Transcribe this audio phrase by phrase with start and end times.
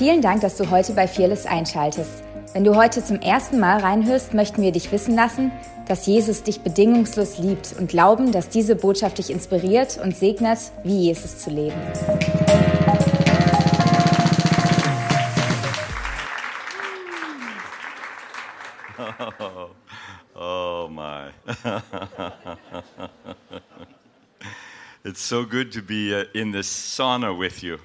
[0.00, 2.24] Vielen Dank, dass du heute bei Fearless einschaltest.
[2.54, 5.52] Wenn du heute zum ersten Mal reinhörst, möchten wir dich wissen lassen,
[5.88, 11.00] dass Jesus dich bedingungslos liebt und glauben, dass diese Botschaft dich inspiriert und segnet, wie
[11.00, 11.76] Jesus zu leben.
[19.38, 19.68] Oh,
[20.34, 21.28] oh my.
[25.04, 27.76] it's so good to be uh, in this sauna with you.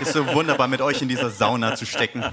[0.00, 2.24] Ist so wunderbar, mit euch in dieser Sauna zu stecken.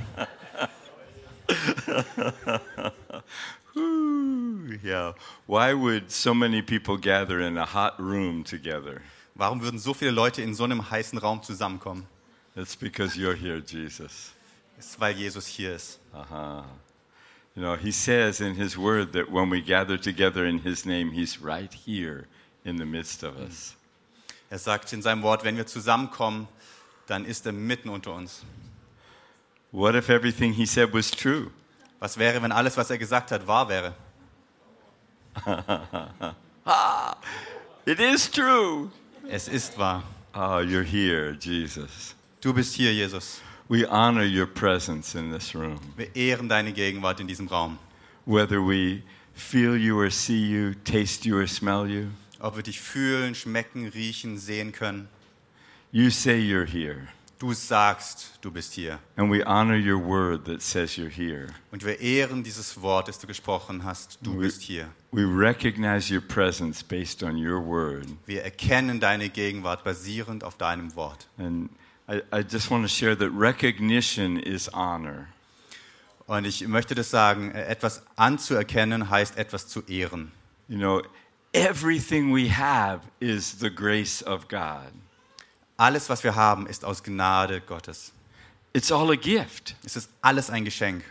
[4.83, 5.15] Yeah.
[5.47, 9.01] Why would so many people gather in a hot room together?
[9.35, 12.05] Warum würden so viele Leute in so einem heißen Raum zusammenkommen?
[12.55, 14.33] It's because you're here, Jesus.
[14.77, 15.99] Das ist, weil Jesus hier ist.
[16.13, 16.63] Uh-huh.
[17.55, 21.11] You know, he says in his word that when we gather together in his name,
[21.11, 22.25] he's right here
[22.63, 23.75] in the midst of us.
[24.49, 26.47] Er sagt in seinem Wort, wenn wir zusammenkommen,
[27.07, 28.43] dann ist er mitten unter uns.
[29.71, 31.51] What if everything he said was true?
[31.99, 33.93] Was wäre, wenn alles, was er gesagt hat, wahr wäre?
[37.85, 38.91] It is true.
[39.27, 40.03] Es ist wahr.
[40.35, 42.15] Oh, you're here, Jesus.
[42.41, 43.41] Du bist hier, Jesus.
[43.67, 45.79] We honor your presence in this room.
[45.95, 47.79] Wir ehren deine Gegenwart in diesem Raum.
[48.25, 49.01] Whether we
[49.33, 52.07] feel you or see you, taste you or smell you,
[52.39, 55.07] Ob wir dich fühlen, schmecken, riechen, sehen können.
[55.93, 57.07] You say you're here.
[57.39, 58.99] Du sagst, du bist hier.
[59.17, 61.47] And we honor your word that says you're here.
[61.71, 64.17] Und wir ehren dieses Wort, das du gesprochen hast.
[64.21, 64.87] Du We- bist hier.
[65.11, 68.07] We recognize your presence based on your word.
[68.25, 71.27] Wir erkennen deine Gegenwart basierend auf deinem Wort.
[71.37, 71.69] And
[72.09, 75.27] I, I just want to share that recognition is honor.
[76.25, 80.31] Und ich möchte das sagen, äh, etwas anzuerkennen heißt etwas zu ehren.
[80.69, 81.01] You know,
[81.51, 84.91] everything we have is the grace of God.
[85.77, 88.11] Alles, was wir haben, ist aus Gnade Gottes.
[88.73, 89.75] It's all a gift.
[89.83, 91.03] Es ist alles ein Geschenk.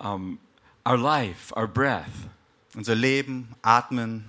[0.00, 2.10] Our life, our breath,
[2.74, 4.24] Unser Leben, Atmen,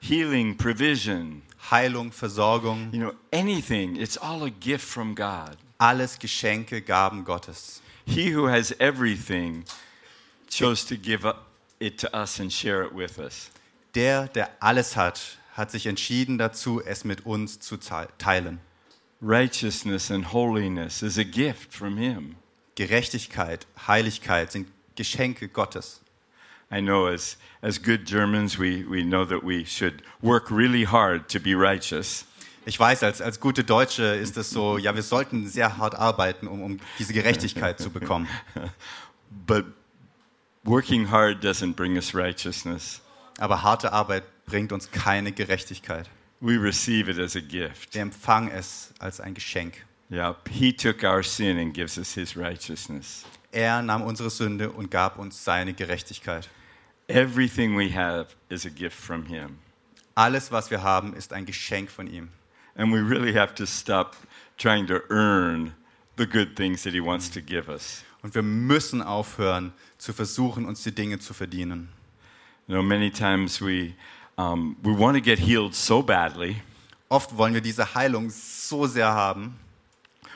[0.00, 5.56] healing, provision, Heilung, Versorgung, you know, anything, it's all a gift from God.
[5.78, 7.82] alles Geschenke, Gaben Gottes.
[8.06, 9.64] He who has everything
[10.48, 11.26] chose to give
[11.80, 13.50] it to us and share it with us.
[13.94, 15.20] Der, der alles hat,
[15.56, 18.60] hat sich entschieden dazu, es mit uns zu te- teilen.
[19.22, 22.36] Righteousness and holiness is a gift from Him.
[22.74, 26.02] Gerechtigkeit, Heiligkeit sind Geschenke Gottes.
[26.70, 31.28] I know as, as good Germans, we, we know that we should work really hard
[31.28, 32.26] to be righteous.
[32.66, 36.48] Ich weiß, als, als gute Deutsche ist es so, ja, wir sollten sehr hart arbeiten,
[36.48, 38.28] um, um diese Gerechtigkeit zu bekommen.
[39.46, 39.66] But
[40.64, 43.00] working hard doesn't bring us righteousness.
[43.38, 46.08] Aber harte Arbeit bringt uns keine Gerechtigkeit.
[46.40, 47.94] We receive it as a gift.
[47.94, 49.84] Wir empfangen es als ein Geschenk.
[50.10, 53.24] Yeah, He took our sin and gives us His righteousness.
[53.50, 56.48] Er nahm unsere Sünde und gab uns seine Gerechtigkeit.
[57.08, 59.58] Everything we have is a gift from Him.
[60.14, 62.28] Alles, was wir haben, ist ein Geschenk von ihm.
[62.76, 64.16] And we really have to stop
[64.58, 65.72] trying to earn
[66.16, 68.04] the good things that He wants to give us.
[68.22, 71.88] Und wir müssen aufhören, zu versuchen, uns die Dinge zu verdienen.
[72.68, 73.94] You know, many times we,
[74.36, 76.56] um, we want to get healed so badly,
[77.08, 79.54] Oft wollen wir diese Heilung so sehr haben,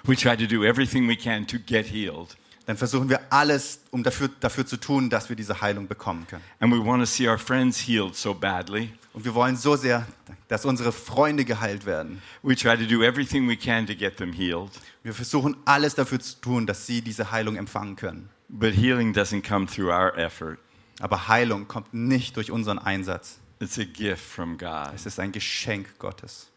[0.05, 2.37] we try to do everything we can to get healed.
[2.67, 6.45] dann versuchen wir alles, um dafür, dafür zu tun, dass wir diese Heilung bekommen können.
[6.61, 10.07] And we want to see our friends healed so badly, Und wir wollen so sehr,
[10.47, 12.23] dass unsere Freunde geheilt werden.
[12.43, 14.71] we try to do everything we can to get them healed.
[15.03, 18.29] Wir versuchen alles dafür zu tun, dass sie diese Heilung empfangen können.
[18.49, 20.59] But healing doesn't come through our effort,
[21.01, 23.39] Aber Heilung kommt nicht durch unseren Einsatz.
[23.61, 24.95] It's a gift from God.
[24.95, 26.49] Es ist ein Geschenk Gottes.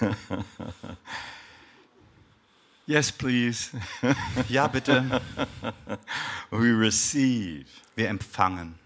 [2.86, 3.70] Yes, please.
[4.48, 5.20] Ja, bitte.
[6.50, 7.66] we receive.
[7.96, 8.78] Wir empfangen.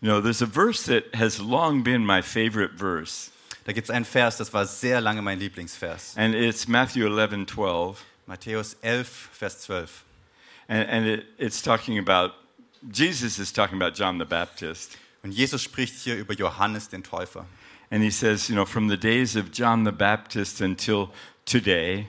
[0.00, 3.30] You know, there's a verse that has long been my favorite verse,
[3.64, 6.14] Da gibt es einen Vers, das war sehr lange mein Lieblingsvers.
[6.16, 8.04] and it's Matthew 11 12.
[8.28, 10.04] Matthäus 11, Vers 12.
[10.68, 12.32] And, and it, it's talking about,
[12.90, 14.96] Jesus is talking about John the Baptist.
[15.26, 17.46] Und Jesus spricht hier über Johannes den Täufer.
[17.90, 21.08] And he says, you know, from the days of John the Baptist until
[21.44, 22.06] today,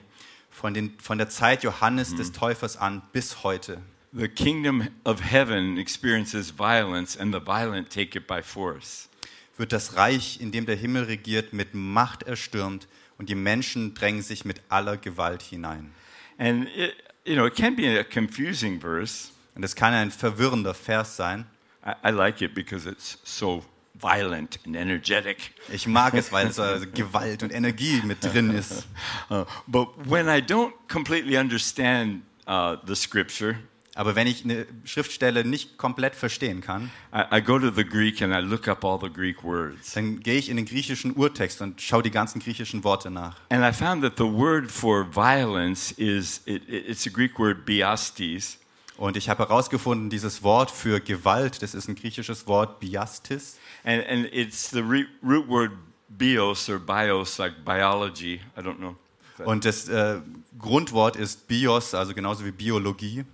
[0.52, 3.82] Von, den, von der Zeit Johannes des Täufers an bis heute
[4.12, 9.08] the kingdom of heaven experiences violence, and the violent take it by force.
[9.56, 12.86] wird das Reich, in dem der Himmel regiert, mit Macht erstürmt
[13.18, 15.92] und die Menschen drängen sich mit aller Gewalt hinein.
[16.38, 16.94] And, it,
[17.24, 19.30] you know, it can be a confusing verse.
[19.56, 21.46] Und das kann ein verwirrender Vers sein,
[21.84, 23.62] I, I like it because it's so
[23.94, 25.52] violent and energetic.
[25.72, 28.86] Ich mag es, weil es äh, Gewalt und Energie mit drin ist.
[29.30, 33.56] Uh, but when I don't completely understand uh, the scripture,
[33.94, 38.22] Aber wenn ich eine Schriftstelle nicht komplett verstehen kann, I, I go to the Greek
[38.22, 39.94] and I look up all the Greek words.
[39.94, 43.34] dann gehe ich in den griechischen Urtext und schaue die ganzen griechischen Worte nach.
[43.50, 47.66] And I found that the word for violence is it, it- it's a Greek word
[47.66, 48.58] biastes,
[48.98, 53.56] Und ich habe herausgefunden, dieses Wort für Gewalt, das ist ein griechisches Wort, biastis.
[53.84, 55.70] and and it's the root word
[56.08, 58.40] bios or bios, like biology.
[58.56, 58.96] I don't know.
[59.44, 60.20] Und das äh,
[60.58, 63.24] Grundwort ist bios, also genauso wie Biologie.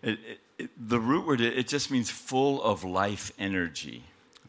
[0.00, 0.18] It,
[0.58, 4.02] it, the root word it, it just means full of life energy.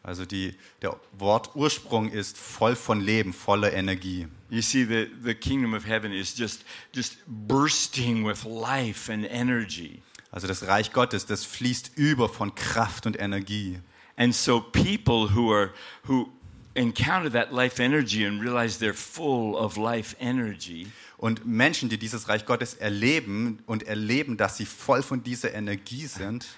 [0.04, 4.28] Also die, der Wortursprung ist voll von Leben, voller Energie.
[4.48, 10.02] You see, the, the kingdom of heaven is just just bursting with life and energy.
[10.32, 13.78] Also das Reich Gottes, das fließt über von Kraft und Energie.
[14.16, 15.70] And so people who are
[16.08, 16.28] who
[16.74, 20.88] encounter that life energy and realize they're full of life energy,
[21.22, 26.06] Und Menschen, die dieses Reich Gottes erleben und erleben, dass sie voll von dieser Energie
[26.06, 26.48] sind,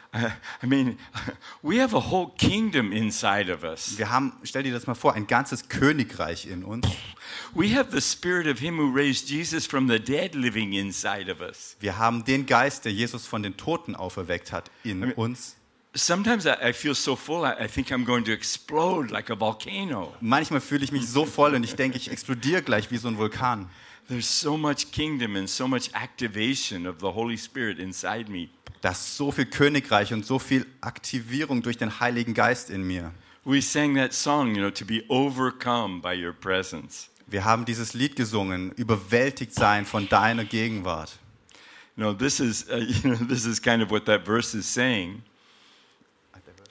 [0.62, 0.98] I mean,
[1.60, 3.98] we have a whole kingdom inside of us.
[3.98, 6.86] wir haben, stell dir das mal vor, ein ganzes Königreich in uns.
[7.52, 11.42] We have the spirit of him who raised Jesus from the dead living inside of
[11.42, 11.76] us.
[11.80, 15.56] Wir haben den Geist, der Jesus von den Toten auferweckt hat, in uns.
[15.94, 19.38] Sometimes I, I feel so full, I, I think I'm going to explode like a
[19.38, 20.14] volcano.
[20.22, 23.18] Manchmal fühle ich mich so voll und ich denke, ich explodiere gleich wie so ein
[23.18, 23.68] Vulkan.
[24.08, 28.50] There's so much kingdom and so much activation of the Holy Spirit inside me.
[28.82, 33.12] Da ist so viel Königreich und so viel Aktivierung durch den Heiligen Geist in mir.
[33.44, 37.08] We sang that song, you know, to be overcome by your presence.
[37.26, 41.18] Wir haben dieses Lied gesungen, überwältigt sein von deiner Gegenwart.
[41.96, 44.66] You know, this is, uh, you know, this is kind of what that verse is
[44.66, 45.22] saying.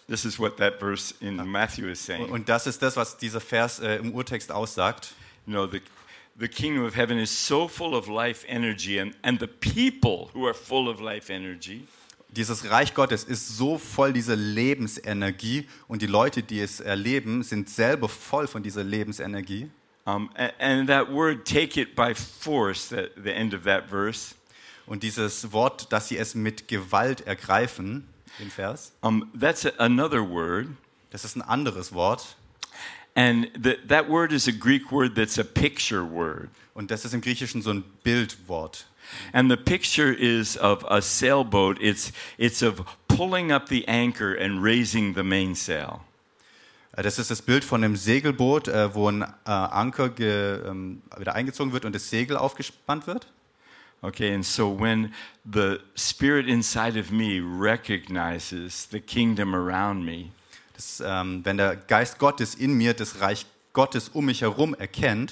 [0.08, 2.30] This is what that verse in Matthew is saying.
[2.30, 5.14] Und das ist das, was dieser Vers äh, im Urtext aussagt.
[5.48, 5.82] You know, the,
[6.38, 10.46] the kingdom of heaven is so full of life energy, and, and the people who
[10.48, 11.88] are full of life energy
[12.36, 17.70] Dieses Reich Gottes ist so voll dieser Lebensenergie und die Leute, die es erleben, sind
[17.70, 19.70] selber voll von dieser Lebensenergie.
[20.06, 24.34] Um, and, that word, take it by force, at the end of that verse,
[24.88, 28.10] Und dieses Wort, dass sie es mit Gewalt ergreifen,
[28.40, 30.68] den Vers, um, that's a, another word.
[31.12, 32.36] das ist ein anderes Wort.
[33.16, 36.50] And the, that word is a Greek word that's a picture word.
[36.74, 38.86] Und das ist im Griechischen so ein Bildwort.
[39.32, 41.78] And the picture is of a sailboat.
[41.80, 46.02] It's, it's of pulling up the anchor and raising the mainsail.
[46.96, 51.02] Äh, Das ist das Bild von einem Segelboot, äh, wo ein äh, Anker ge, ähm,
[51.18, 53.28] wieder eingezogen wird und das Segel aufgespannt wird.
[54.02, 55.14] Okay, and so when
[55.46, 60.32] the spirit inside of me recognizes the kingdom around me,
[60.84, 65.32] Das, ähm, wenn der Geist Gottes in mir das Reich Gottes um mich herum erkennt,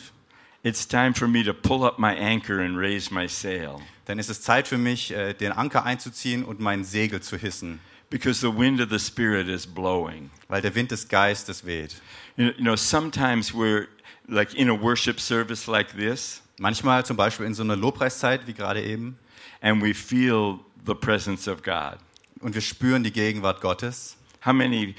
[0.63, 3.79] it's time for me to pull up my anchor and raise my sail.
[4.05, 7.79] dann ist es Zeit für mich, äh, den Anker einzuziehen und mein Segel zu hissen,
[8.09, 10.29] Because the wind of the Spirit is blowing.
[10.47, 11.95] weil der Wind des Geistes weht.
[12.37, 13.87] You know, sometimes we're
[14.27, 18.53] like in a worship service like this, Manchmal zum Beispiel in so einer Lobpreiszeit wie
[18.53, 19.19] gerade eben
[19.61, 21.97] and we feel the presence of God.
[22.39, 24.15] und wir spüren die Gegenwart Gottes.
[24.43, 24.95] How many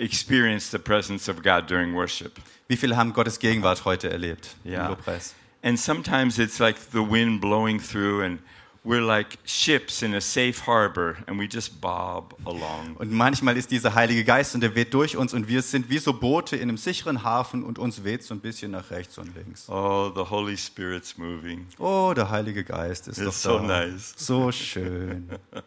[0.00, 2.38] experience the presence of God during worship?
[2.68, 4.84] Wie viele haben Gottes Gegenwart heute erlebt Ja.
[4.84, 5.34] im Lobpreis?
[5.62, 8.38] And sometimes it's like the wind blowing through, and
[8.82, 12.96] we're like ships in a safe harbor, and we just bob along.
[12.96, 15.98] Und manchmal ist dieser Heilige Geist und der weht durch uns und wir sind wie
[15.98, 19.34] so Boote in einem sicheren Hafen und uns weht so ein bisschen nach rechts und
[19.36, 19.68] links.
[19.68, 21.66] Oh, the Holy Spirit's moving.
[21.78, 23.80] Oh, der Heilige Geist ist It's doch so da.
[23.86, 24.14] nice.
[24.16, 25.28] So schön.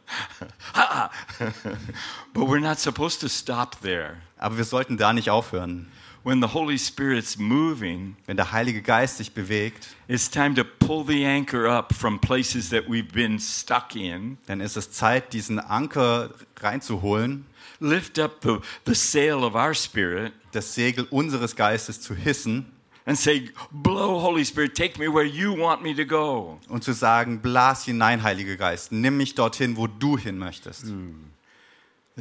[2.33, 4.17] But we're not supposed to stop there.
[4.37, 5.91] Aber wir sollten da nicht aufhören.
[6.23, 11.05] When the Holy Spirit's moving, Wenn der Heilige Geist sich bewegt, it's time to pull
[11.05, 15.59] the anchor up from places that we've been stuck in, dann ist es Zeit, diesen
[15.59, 16.29] Anker
[16.61, 17.45] reinzuholen,
[17.81, 22.67] lift up the, the sail of our spirit, das Segel unseres Geistes zu hissen
[23.05, 26.57] and say, Blow, Holy Spirit, take me where you want me to go.
[26.69, 30.85] und zu sagen, blas hinein, Heiliger Geist, nimm mich dorthin, wo du hin möchtest.
[30.85, 31.15] You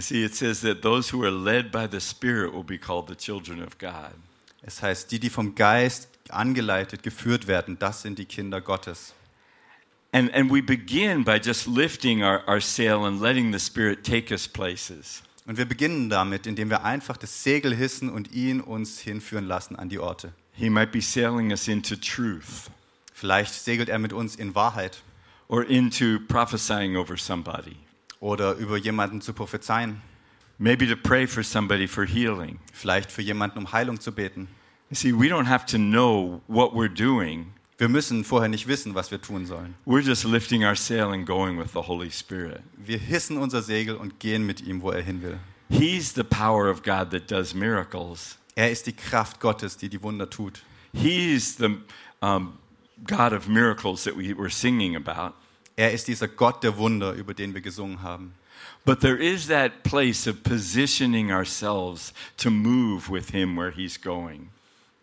[0.00, 3.14] see, it says that those who are led by the Spirit will be called the
[3.14, 4.12] children of God.
[4.62, 9.12] Es heißt, die, die vom Geist angeleitet, geführt werden, das sind die Kinder Gottes.
[10.12, 14.32] And, and we begin by just lifting our, our sail and letting the Spirit take
[14.32, 15.22] us places.
[15.46, 19.75] Und wir beginnen damit, indem wir einfach das Segel hissen und ihn uns hinführen lassen
[19.75, 20.32] an die Orte.
[20.52, 22.70] He might be sailing us into truth
[23.22, 25.00] Vielleicht segelt er mit uns in Wahrheit
[25.46, 27.76] or into prophesying over somebody.
[28.22, 30.00] Oder über jemanden zu prophezeien.
[30.58, 32.58] maybe to pray for somebody for healing.
[32.72, 34.48] vielleicht für jemanden um Heilung zu beten.
[34.90, 37.52] You See, we don't have to know what we're doing.
[37.78, 39.74] Wir müssen vorher nicht wissen, was wir tun sollen.
[39.84, 42.60] We're just lifting our sail and going with the Holy Spirit.
[42.76, 45.38] Wir hissen unser Segel und gehen mit ihm, wo er hin will.
[45.68, 48.38] He's the power of God that does miracles.
[48.54, 50.62] Er ist die Kraft Gottes, die die Wunder tut.
[50.92, 51.78] He's the
[52.20, 52.58] um,
[53.04, 55.34] God of miracles that we were singing about.
[55.82, 58.34] Er ist dieser Gott der Wunder, über den wir gesungen haben.
[58.84, 64.50] But there is that place of positioning ourselves to move with Him where He's going.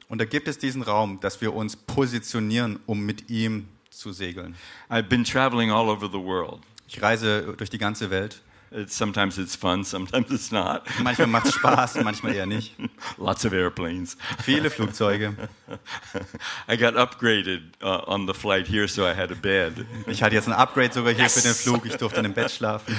[0.08, 4.56] Und da gibt es diesen Raum, dass wir uns positionieren, um mit ihm zu segeln.
[4.90, 6.62] I've been traveling all over the world.
[6.88, 8.42] Ich reise durch die ganze Welt.
[8.72, 10.86] It's, sometimes it's fun, sometimes it's not.
[11.04, 12.76] Manchmal macht es Spaß, manchmal eher nicht.
[13.18, 14.16] Lots of airplanes.
[14.44, 15.34] Viele Flugzeuge.
[16.68, 19.86] I got upgraded uh, on the flight here, so I had a bed.
[20.06, 21.84] Ich hatte jetzt ein Upgrade sogar hier für den Flug.
[21.86, 22.96] Ich durfte in einem Bett schlafen.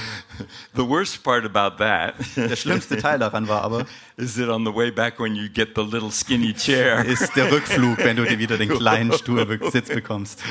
[0.74, 3.86] The worst part about that Der schlimmste Teil daran war aber,
[4.16, 7.52] is that on the way back, when you get the little skinny chair, ist der
[7.52, 10.42] Rückflug, wenn du dir wieder den kleinen Stuhl Sitz bekommst.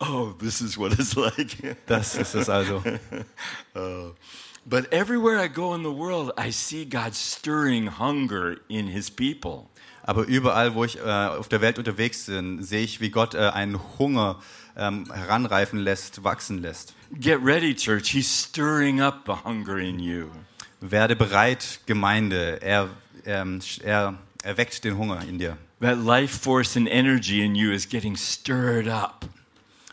[0.00, 1.76] oh, this is what it's like.
[1.86, 2.82] Das ist es also.
[4.68, 9.68] But everywhere I go in the world, I see God stirring hunger in His people.
[10.02, 13.48] Aber überall, wo ich äh, auf der Welt unterwegs bin, sehe ich, wie Gott äh,
[13.48, 14.40] einen Hunger
[14.76, 16.94] ähm, heranreifen lässt, wachsen lässt.
[17.20, 18.10] Get ready, church.
[18.10, 20.30] He's stirring up the hunger in you.
[20.80, 22.60] Werde bereit, Gemeinde.
[22.60, 22.88] Er,
[23.24, 25.56] ähm, er erweckt den Hunger in dir.
[25.80, 29.26] That life force and energy in you is getting stirred up.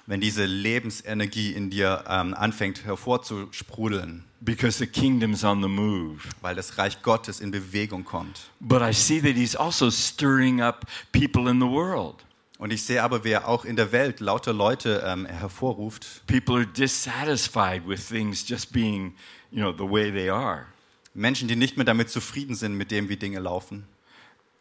[0.06, 6.20] Wenn diese Lebensenergie in dir ähm, anfängt hervorzusprudeln, because the kingdom's on the move.
[6.42, 8.42] weil das Reich Gottes in Bewegung kommt.
[8.60, 12.16] But I see that he's also stirring up people in the world.
[12.58, 16.26] Und ich sehe aber, wie er auch in der Welt lauter Leute ähm, hervorruft.
[16.28, 19.16] People are dissatisfied with things just being,
[19.52, 20.66] you know, the way they are.
[21.14, 23.86] Menschen, die nicht mehr damit zufrieden sind, mit dem, wie Dinge laufen.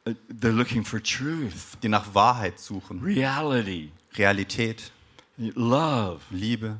[0.06, 3.00] Uh, They're looking for truth, Die nach Wahrheit suchen.
[3.02, 4.91] reality, Realität,
[5.38, 6.78] love, Liebe.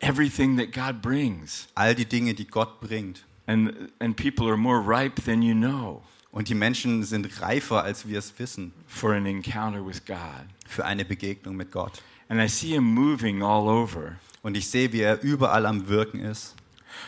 [0.00, 1.68] everything that God brings.
[1.76, 3.24] All die Dinge, die Gott bringt.
[3.46, 6.02] And, and people are more ripe than you know
[6.32, 10.46] Und die Menschen sind reifer, als wir es wissen, for an encounter with God.
[10.66, 12.00] für eine Begegnung mit Gott.
[12.28, 14.16] And I see him moving all over.
[14.42, 16.54] Und ich sehe, wie er überall am Wirken ist.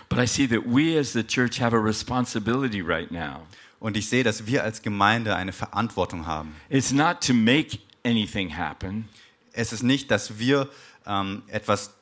[0.08, 3.46] But I see that we as the church have a responsibility right now.
[3.78, 6.54] Und ich sehe, dass wir als Gemeinde eine Verantwortung haben.
[6.68, 9.08] It's not to make anything happen,
[9.52, 10.68] Es ist nicht, dass wir
[11.06, 11.94] ähm, etwas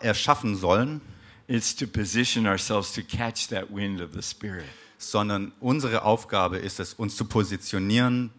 [0.00, 1.00] erschaffen sollen,
[1.48, 4.64] it's to position ourselves to catch that wind of the Spirit.
[4.98, 8.30] sondern unsere Aufgabe ist es, uns zu positionieren,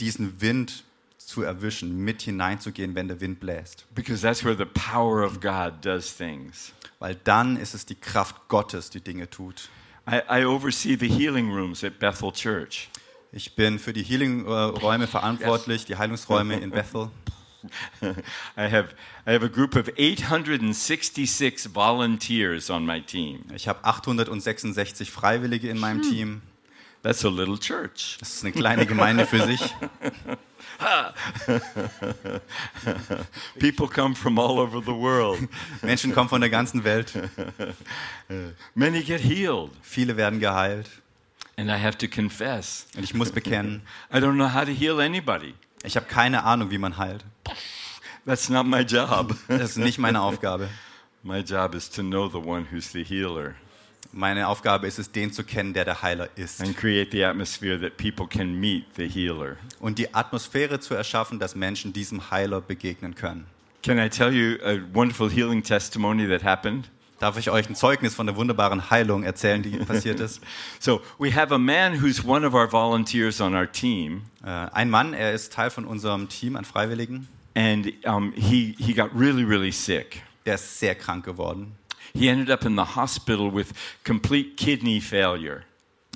[0.00, 0.84] diesen Wind
[1.18, 3.84] zu erwischen, mit hineinzugehen, wenn der Wind bläst.
[3.94, 6.72] Because that's where the power of God does things.
[6.98, 9.68] Weil dann ist es die Kraft Gottes, die Dinge tut.
[10.08, 12.88] I, I oversee the healing rooms at Bethel Church.
[13.32, 17.10] Ich bin für die Healing-Räume verantwortlich, die Heilungsräume in Bethel.
[18.56, 18.94] I have,
[19.26, 23.44] I have a group of 866 volunteers on my team.
[23.54, 26.42] Ich habe 866 Freiwillige in meinem Team.
[27.02, 28.16] That's a little church.
[28.18, 29.60] Das ist eine kleine Gemeinde für sich.
[33.60, 35.38] People come from all over the world.
[35.82, 37.12] Menschen kommen von der ganzen Welt.
[38.74, 39.70] Many get healed.
[39.82, 40.90] Viele werden geheilt.
[41.56, 43.80] And I have to confess, Und ich muss bekennen,
[44.12, 45.54] I don't know how to heal anybody.
[45.86, 47.24] Ich habe keine Ahnung, wie man heilt.
[48.26, 49.36] That's not my job.
[49.48, 50.68] Das ist nicht meine Aufgabe.
[51.22, 53.54] my job is to know the one who's the healer
[54.12, 56.60] Meine Aufgabe ist es, den zu kennen, der der Heiler ist.
[56.62, 59.56] and create the atmosphere that people can meet the healer.
[59.80, 63.46] Und die Atmosphäre zu erschaffen, dass Menschen diesem Heiler begegnen können.
[63.82, 66.88] Can I tell you a wonderful healing testimony that happened?
[67.18, 70.42] Darf ich euch ein Zeugnis von der wunderbaren Heilung erzählen, die passiert ist?
[70.80, 74.90] So, we have a man who's one of our volunteers on our team, Äh, Ein
[74.90, 77.26] Mann, er ist Teil von unserem Team an Freiwilligen.
[77.54, 80.22] and um, he, he got really, really sick.
[80.44, 81.72] Der ist sehr krank geworden.
[82.14, 83.72] He ended up in the hospital with
[84.04, 85.62] complete kidney failure.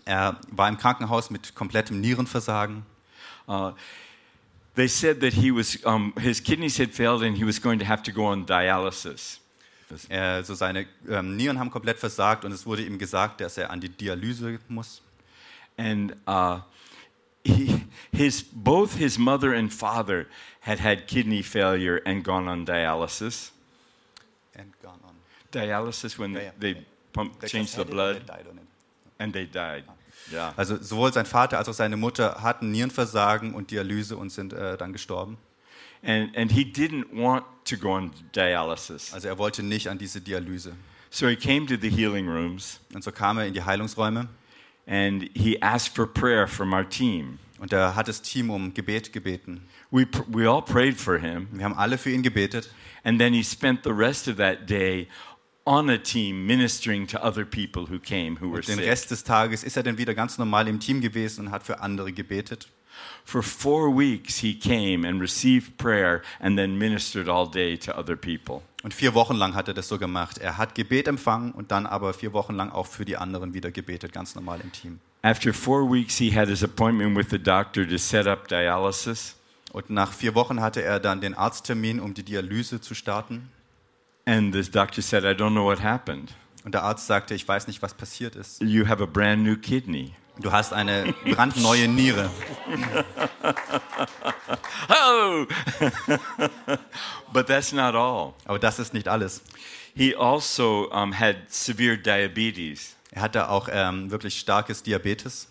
[0.04, 2.84] Er war im Krankenhaus mit komplettem Nierenversagen.
[3.48, 3.72] Uh,
[4.76, 7.86] they said that he was, um, his kidneys had failed and he was going to
[7.86, 9.39] have to go on dialysis.
[10.08, 13.70] Er, also seine ähm, Nieren haben komplett versagt und es wurde ihm gesagt, dass er
[13.70, 15.02] an die Dialyse muss.
[15.76, 16.60] And uh,
[17.44, 17.80] he,
[18.12, 20.26] his, both his mother and father
[20.60, 23.52] had had kidney failure and gone on dialysis.
[24.54, 25.14] And gone on.
[25.52, 26.52] Dialysis when Yeah, yeah.
[26.58, 28.22] they pump, change the blood
[29.18, 29.84] and they died.
[29.88, 29.94] Ah.
[30.32, 30.52] Yeah.
[30.56, 34.76] Also sowohl sein Vater als auch seine Mutter hatten Nierenversagen und Dialyse und sind äh,
[34.76, 35.38] dann gestorben.
[36.02, 39.12] And, and he didn't want to go on dialysis.
[39.12, 40.72] Also er wollte nicht an diese Dialyse.
[41.10, 44.28] So he came to the healing rooms Und so kam er in die Heilungsräume
[44.86, 47.38] and he asked for prayer from our team.
[47.58, 49.60] Und er hat das Team um Gebet gebeten.
[49.90, 52.70] We, we all prayed for him, Wir haben alle für ihn gebetet.
[53.04, 55.06] and then he spent the rest of that day
[55.66, 58.86] on a team ministering to other people who came who were Und den sick.
[58.86, 61.80] Rest des Tages ist er dann wieder ganz normal im Team gewesen und hat für
[61.80, 62.68] andere gebetet.
[63.24, 68.16] For four weeks, he came and received prayer and then ministered all day to other
[68.16, 68.62] people.
[68.82, 70.38] Und vier Wochen lang hat er das so gemacht.
[70.38, 73.70] Er hat Gebet empfangen und dann aber vier Wochen lang auch für die anderen wieder
[73.70, 75.00] gebetet, ganz normal im Team.
[75.22, 79.36] After four weeks, he had his appointment with the doctor to set up dialysis.
[79.72, 83.50] Und nach vier Wochen hatte er dann den Arzttermin, um die Dialyse zu starten.
[84.24, 86.34] And the doctor said, I don't know what happened.
[86.64, 88.60] Und der Arzt sagte, ich weiß nicht, was passiert ist.
[88.62, 90.12] You have a brand new kidney.
[90.40, 92.30] Du hast eine brandneue Niere.
[94.92, 95.46] Oh!
[97.32, 98.34] but that's not all.
[98.44, 99.42] Aber das ist nicht alles.
[99.94, 102.96] He also um, had severe diabetes.
[103.10, 105.48] Er hatte auch ähm, wirklich starkes Diabetes.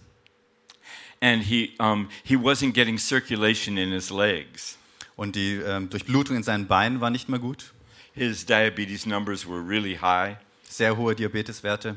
[1.22, 4.77] And he, um, he wasn't getting circulation in his legs.
[5.15, 7.74] Und die ähm, Durchblutung in seinen Beinen war nicht mehr gut.
[8.13, 10.38] His diabetes numbers were really high.
[10.63, 11.96] Sehr hohe Diabeteswerte.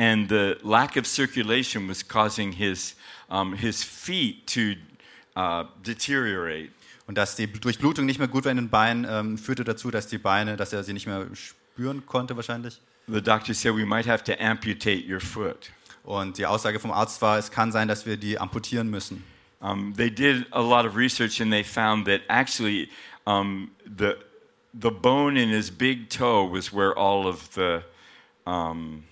[0.00, 2.94] And the lack of circulation was causing his,
[3.28, 4.76] um, his feet to
[5.36, 6.70] uh, deteriorate.
[7.06, 10.06] Und dass die Durchblutung nicht mehr gut war in den Beinen, ähm, führte dazu, dass
[10.06, 12.80] die Beine, dass er sie nicht mehr spüren konnte wahrscheinlich.
[13.08, 15.70] The doctor said we might have to amputate your foot.
[16.02, 19.22] Und die Aussage vom Arzt war, es kann sein, dass wir die amputieren müssen.
[19.60, 22.88] Um, they did a lot of research and they found that actually
[23.26, 24.14] um, the,
[24.72, 27.82] the bone in his big toe was where all of the
[28.46, 29.04] um,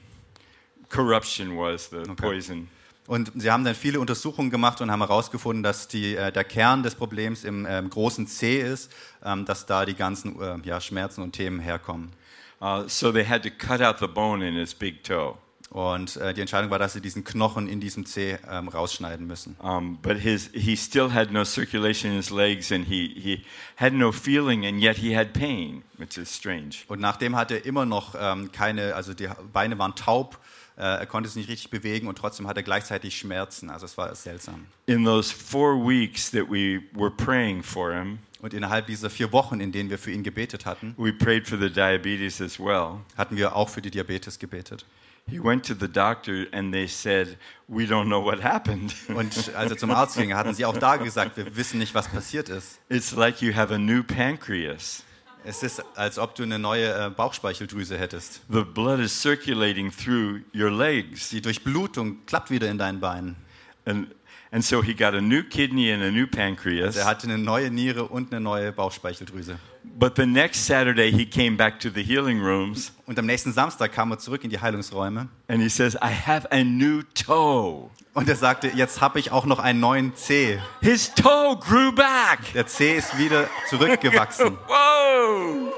[0.89, 2.69] corruption was, the poison.
[3.07, 6.83] Und sie haben dann viele Untersuchungen gemacht und haben herausgefunden, dass die, äh, der Kern
[6.83, 8.93] des Problems im ähm, großen C ist,
[9.25, 12.13] ähm, dass da die ganzen äh, ja, Schmerzen und Themen herkommen.
[12.61, 15.39] Uh, so they had to cut out the bone in his big toe.
[15.71, 19.55] Und äh, die Entscheidung war, dass sie diesen Knochen in diesem C ähm, rausschneiden müssen.
[19.63, 23.45] Um, but his, he still had no circulation in his legs and he, he
[23.77, 26.85] had no feeling and yet he had pain, which is strange.
[26.89, 30.39] Und nachdem hatte er immer noch ähm, keine, also die Beine waren taub,
[30.83, 33.69] er konnte sich nicht richtig bewegen und trotzdem hatte er gleichzeitig Schmerzen.
[33.71, 34.67] Also es war seltsam.
[34.87, 39.61] In those four weeks that we were praying for him, Und innerhalb dieser vier Wochen,
[39.61, 43.01] in denen wir für ihn gebetet hatten, we prayed for the diabetes as well.
[43.17, 44.87] hatten wir auch für die Diabetes gebetet.
[45.29, 47.37] He went to the doctor and they said,
[47.67, 48.95] We don't know what happened.
[49.09, 52.09] Und als er zum Arzt ging, hatten sie auch da gesagt, wir wissen nicht, was
[52.09, 52.79] passiert ist.
[52.89, 55.03] It's like you have a new pancreas.
[55.45, 58.43] Es ist, als ob du eine neue äh, Bauchspeicheldrüse hättest.
[58.49, 61.31] The blood is circulating through your legs.
[61.31, 63.37] Die Durchblutung klappt wieder in deinen Beinen.
[63.85, 64.09] And,
[64.51, 66.97] and so he got a new kidney and a new pancreas.
[66.97, 69.59] Er hatte eine neue Niere und eine neue Bauchspeicheldrüse.
[69.99, 73.93] But the next Saturday, he came back to the healing rooms Und am nächsten Samstag
[73.93, 77.91] kam er zurück in die Heilungsräume and he says, I have a new toe.
[78.15, 80.61] und er sagte, jetzt habe ich auch noch einen neuen C.
[80.81, 82.53] His toe grew back.
[82.55, 84.57] Der C ist wieder zurückgewachsen.
[84.69, 85.73] Whoa!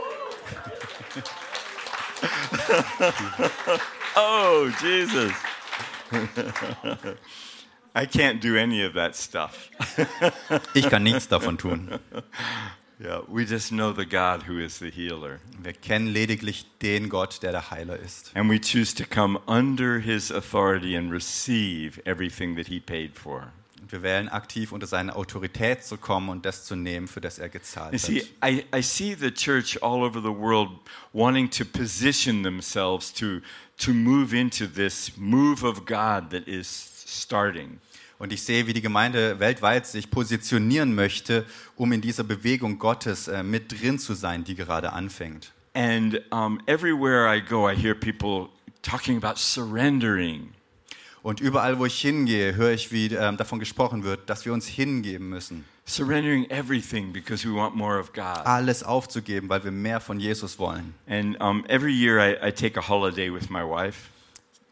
[4.16, 5.32] oh, Jesus.
[7.94, 9.70] I can't do any of that stuff.
[10.74, 11.98] Ich kann nichts davon tun.
[13.02, 15.40] Yeah, we just know the God who is the healer.
[15.62, 18.30] Wir kennen lediglich den Gott, der der Heiler ist.
[18.34, 23.52] And we choose to come under his authority and receive everything that he paid for.
[23.80, 27.38] Und wir wählen aktiv unter seine Autorität zu kommen und das zu nehmen, für das
[27.38, 28.50] er gezahlt You see, hat.
[28.50, 30.68] I, I see the church all over the world
[31.14, 33.40] wanting to position themselves to,
[33.78, 36.66] to move into this move of God that is
[37.06, 37.80] starting.
[38.20, 43.28] Und ich sehe, wie die Gemeinde weltweit sich positionieren möchte, um in dieser Bewegung Gottes
[43.28, 45.52] äh, mit drin zu sein, die gerade anfängt.
[45.72, 48.50] And um, everywhere I go, I hear people
[48.82, 50.50] talking about surrendering.
[51.22, 54.66] Und überall, wo ich hingehe, höre ich, wie ähm, davon gesprochen wird, dass wir uns
[54.66, 58.44] hingeben müssen, Surrendering everything because we want more of God.
[58.44, 60.92] alles aufzugeben, weil wir mehr von Jesus wollen.
[61.08, 64.10] And um, every year I, I take a holiday with my wife.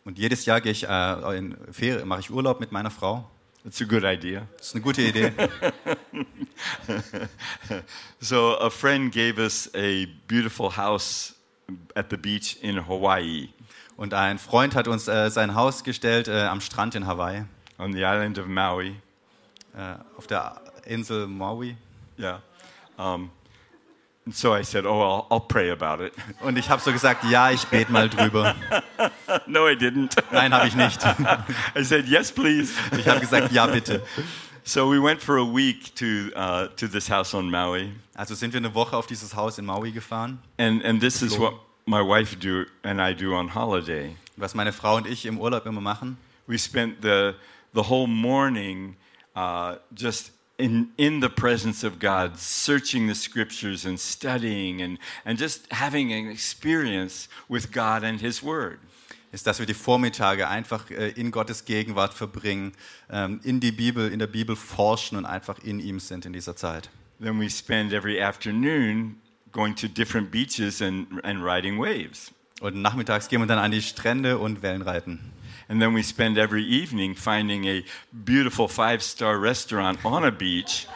[0.04, 3.26] Und jedes Jahr gehe ich äh, in Ferien, mache ich Urlaub mit meiner Frau.
[3.64, 4.46] It's a good idea.
[4.58, 5.32] It's a good idea.
[8.20, 11.34] So a friend gave us a beautiful house
[11.94, 13.48] at the beach in Hawaii,
[13.96, 17.44] Und ein Freund hat uns äh, sein Haus gestellt äh, am Strand in Hawaii,
[17.78, 18.94] on the island of Maui.
[19.76, 21.76] äh, auf der Insel Maui.
[22.18, 22.40] Yeah.
[22.96, 23.30] Um,
[24.28, 26.12] and so I said, "Oh, I'll, I'll pray about it."
[26.42, 28.54] Und ich habe so gesagt, ja, ich bete mal drüber.
[29.46, 30.16] no, I didn't.
[30.32, 31.00] Nein, habe ich nicht.
[31.74, 34.02] I said, "Yes, please." Ich habe gesagt, ja, bitte.
[34.64, 38.52] So we went for a week to uh, to this house on Maui, Also sind
[38.52, 40.40] wir eine Woche auf dieses Haus in Maui gefahren.
[40.58, 41.54] and and this is what
[41.86, 44.14] my wife do and I do on holiday.
[44.36, 46.18] Was meine Frau und ich im Urlaub immer machen.
[46.46, 47.32] We spent the,
[47.72, 48.96] the whole morning
[49.34, 55.38] uh, just in, in the presence of God, searching the scriptures and studying and, and
[55.38, 58.80] just having an experience with God and His Word.
[59.32, 62.72] ist, dass wir die Vormittage einfach äh, in Gottes Gegenwart verbringen,
[63.10, 66.56] ähm, in die Bibel, in der Bibel forschen und einfach in ihm sind in dieser
[66.56, 66.90] Zeit.
[67.20, 69.16] Then we spend every afternoon
[69.52, 72.32] going to different beaches and, and riding waves.
[72.60, 75.20] Und nachmittags gehen wir dann an die Strände und Wellen reiten.
[75.68, 77.84] And then we spend every evening finding a
[78.24, 80.86] beautiful five star restaurant on a beach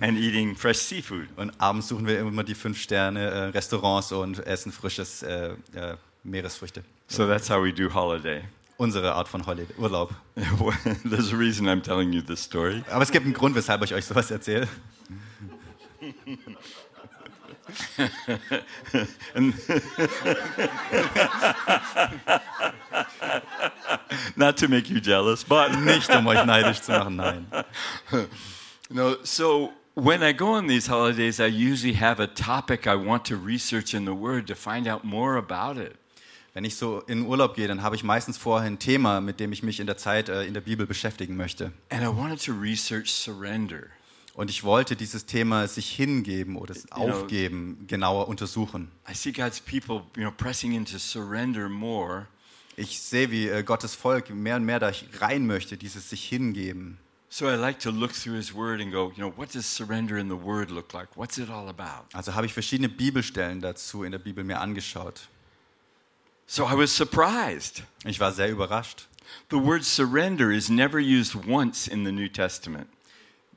[0.00, 1.28] and eating fresh seafood.
[1.36, 5.96] Und abends suchen wir immer die fünf Sterne äh, Restaurants und essen frisches äh, äh,
[6.24, 6.82] Meeresfrüchte.
[7.06, 8.42] So that's how we do holiday.
[8.78, 10.12] Unsere Art von Holiday, Urlaub.
[11.04, 12.82] There's a reason I'm telling you this story.
[12.90, 14.68] Aber es gibt einen Grund, weshalb ich euch sowas erzähle.
[19.34, 19.54] And
[24.36, 27.46] Not to make you jealous, but Nicht, um euch neidisch zu machen, nein.
[28.90, 29.16] no.
[29.24, 33.36] So when I go on these holidays, I usually have a topic I want to
[33.36, 35.96] research in the Word to find out more about it.
[36.54, 39.52] Wenn ich so in Urlaub gehe, dann habe ich meistens vorher ein Thema, mit dem
[39.52, 41.72] ich mich in der Zeit äh, in der Bibel beschäftigen möchte.
[41.90, 43.90] And I wanted to research surrender.
[44.36, 48.90] Und ich wollte dieses Thema sich hingeben oder Aufgeben genauer untersuchen.
[49.10, 52.26] I see God's people, you know, pressing into surrender more.
[52.76, 56.98] Ich sehe, wie äh, Gottes Volk mehr und mehr da rein möchte, dieses sich hingeben.
[57.30, 60.18] So I like to look through His Word and go, you know, what does surrender
[60.18, 61.08] in the Word look like?
[61.16, 62.06] What's it all about?
[62.12, 65.28] Also habe ich verschiedene Bibelstellen dazu in der Bibel mir angeschaut.
[66.46, 67.84] So I was surprised.
[68.04, 69.08] Ich war sehr überrascht.
[69.50, 72.86] The word surrender is never used once in the New Testament.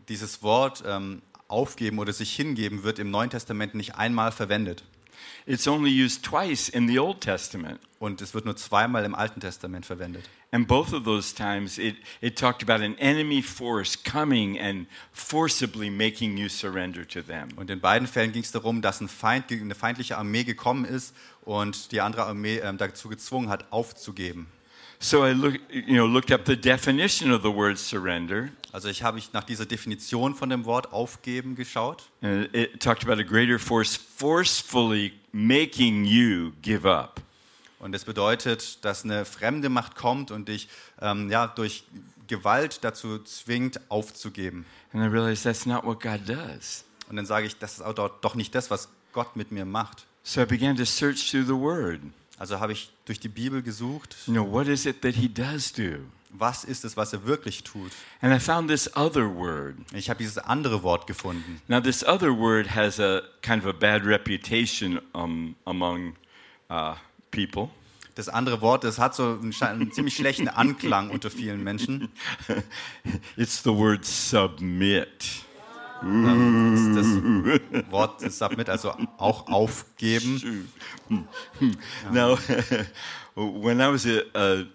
[0.10, 4.84] Dieses Wort ähm, aufgeben oder sich hingeben wird im Neuen Testament nicht einmal verwendet.
[5.46, 7.80] It's only used twice in the Old Testament.
[8.00, 10.30] Und es wird nur zweimal im Alten Testament verwendet.
[10.52, 15.90] And both of those times, it, it talked about an enemy force coming and forcibly
[15.90, 17.50] making you surrender to them.
[17.56, 21.14] Und in beiden Fällen ging es darum, dass ein Feind, eine feindliche Armee gekommen ist
[21.42, 24.48] und die andere Armee ähm, dazu gezwungen hat, aufzugeben.
[25.02, 28.50] So I look, you know, looked up the definition of the word surrender.
[28.74, 32.04] Also ich habe ich nach dieser Definition von dem Wort aufgeben geschaut.
[32.22, 37.22] And it talked about a greater force forcefully making you give up.
[37.80, 40.68] Und es bedeutet, dass eine fremde Macht kommt und dich
[41.02, 41.86] ähm, ja, durch
[42.28, 44.66] Gewalt dazu zwingt, aufzugeben.
[44.92, 46.84] And I realized that's not what God does.
[47.10, 47.84] Und dann sage ich, das ist
[48.22, 50.06] doch nicht das, was Gott mit mir macht.
[50.24, 52.02] So I began to search through the Word.
[52.40, 55.72] Also habe ich durch die Bibel gesucht, You know, what is it that He does
[55.72, 56.00] do?
[56.32, 57.92] was ist es, was er wirklich tut.
[58.22, 59.76] And I found this other word.
[59.94, 61.62] Ich habe dieses andere Wort gefunden.
[61.68, 66.16] Now, this other word has a kind of a bad reputation um, among
[66.70, 66.94] uh,
[67.32, 67.70] people.
[68.16, 72.10] Das andere Wort, das hat so einen, einen ziemlich schlechten Anklang unter vielen Menschen.
[73.38, 75.46] It's the word submit.
[76.02, 80.70] Das ist das Wort Submit, also auch aufgeben.
[82.12, 82.38] Now,
[83.36, 84.66] when I was a, a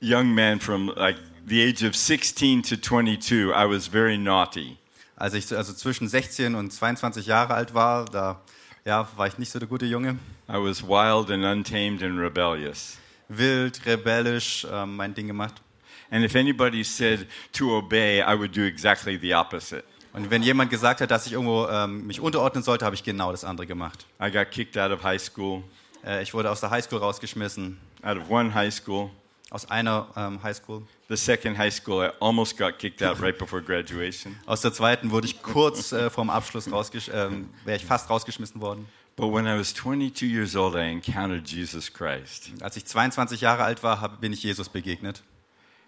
[0.00, 4.76] young man from like the age of 16 to 22, I was very naughty.
[5.16, 8.40] Als ich so- also zwischen 16 und 22 Jahre alt war, da
[8.84, 10.18] ja, war ich nicht so der gute Junge.
[10.48, 12.98] I was wild and untamed and rebellious.
[13.28, 15.62] Wild, rebellisch, ähm, mein Ding gemacht.
[16.10, 19.84] And if anybody said to obey, I would do exactly the opposite.
[20.12, 23.30] Und wenn jemand gesagt hat, dass ich irgendwo ähm, mich unterordnen sollte, habe ich genau
[23.32, 24.06] das andere gemacht.
[24.22, 25.62] I got kicked out of high school,
[26.04, 29.10] Äh, ich wurde aus der Highschool rausgeschmissen, out of one high school.
[29.50, 30.82] aus einer ähm, Highschool.
[31.08, 34.34] The second high school, I almost got kicked out right before graduation.
[34.46, 38.60] Aus der zweiten wurde ich kurz äh, vorm Abschluss rausgesch ähm, wäre ich fast rausgeschmissen
[38.62, 38.86] worden.
[39.14, 42.50] But when I was 22 years old, I encountered Jesus Christ.
[42.62, 45.22] Als ich 22 Jahre alt war, hab, bin ich Jesus begegnet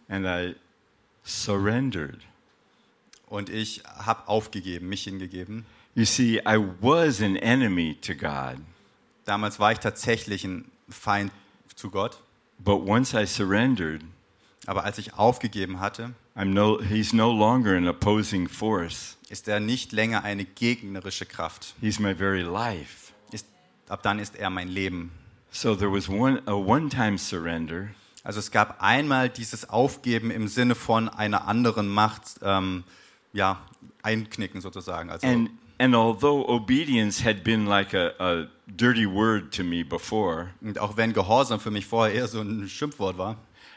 [0.08, 0.54] And I
[1.24, 2.20] surrendered.
[3.26, 5.66] Und ich habe aufgegeben, mich hingegeben.
[5.94, 8.56] You see, I was an enemy to God.
[9.24, 11.32] Damals war ich tatsächlich ein Feind
[11.74, 12.20] zu Gott,
[12.58, 14.02] But once I surrendered,
[14.66, 19.16] aber als ich aufgegeben hatte, I'm no, he's no longer an opposing force.
[19.28, 21.74] ist er nicht länger eine gegnerische Kraft.
[21.80, 23.12] He's my very life.
[23.32, 23.46] Ist,
[23.88, 25.10] ab dann ist er mein Leben.
[25.50, 27.88] So there was one, a one time surrender,
[28.24, 32.84] Also es gab einmal dieses Aufgeben im Sinne von einer anderen Macht, ähm,
[33.34, 33.60] ja,
[34.02, 35.10] einknicken sozusagen.
[35.10, 40.50] Also and, and although obedience had been like a, a dirty word to me before,
[40.62, 43.36] und auch wenn Gehorsam für mich vorher eher so ein Schimpfwort war,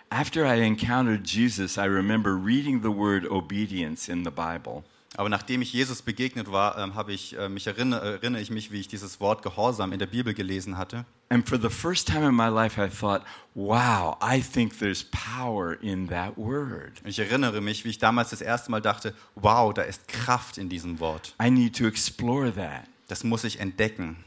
[0.10, 4.84] after I encountered Jesus, I remember reading the word obedience in the Bible.
[5.18, 8.72] Aber nachdem ich Jesus begegnet war, ähm, habe ich, äh, mich erinnere, erinnere ich mich,
[8.72, 11.06] wie ich dieses Wort Gehorsam in der Bibel gelesen hatte.
[11.30, 13.24] And for the first time in my life, I thought,
[13.56, 17.02] wow, I think there's power in that word.
[17.04, 20.60] Und ich erinnere mich, wie ich damals das erste Mal dachte, wow, da ist Kraft
[20.60, 21.34] in diesem Wort.
[21.42, 22.84] I need to explore that.
[23.08, 24.18] Das muss ich entdecken.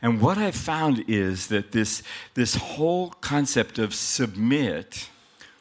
[0.00, 5.08] And what I found is that this, this whole concept of submit,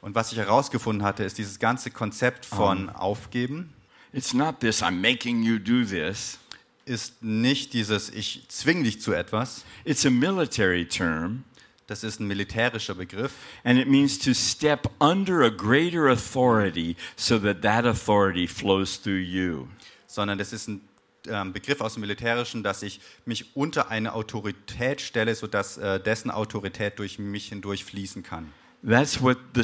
[0.01, 3.73] Und was ich herausgefunden hatte, ist dieses ganze Konzept von Aufgeben
[4.13, 6.37] it's not this, I'm making you do this.
[6.85, 9.63] ist nicht dieses ich zwing dich zu etwas.
[9.85, 11.43] It's a military term,
[11.87, 13.33] Das ist ein militärischer Begriff.
[13.63, 19.21] and it means to step under a greater authority so that that authority flows through
[19.21, 19.67] you.
[20.07, 20.81] sondern das ist ein
[21.27, 26.29] ähm, Begriff aus dem Militärischen, dass ich mich unter eine Autorität stelle, sodass äh, dessen
[26.31, 28.51] Autorität durch mich hindurch fließen kann.
[28.85, 29.61] That's what, the,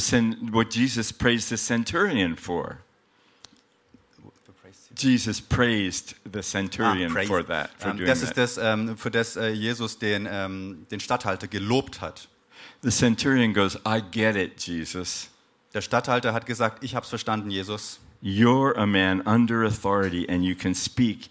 [0.53, 2.77] what Jesus praised the centurion for.
[4.99, 7.27] Jesus praised the centurion Ah, praise.
[7.27, 8.29] for that, for Ähm, doing das that.
[8.29, 12.27] ist das, ähm, für das äh, Jesus den, ähm, den Statthalter gelobt hat.
[12.81, 15.29] The centurion goes, I get it, Jesus.
[15.73, 17.99] Der Statthalter hat gesagt, ich habe es verstanden, Jesus.
[18.21, 21.29] You're a man under authority and you can speak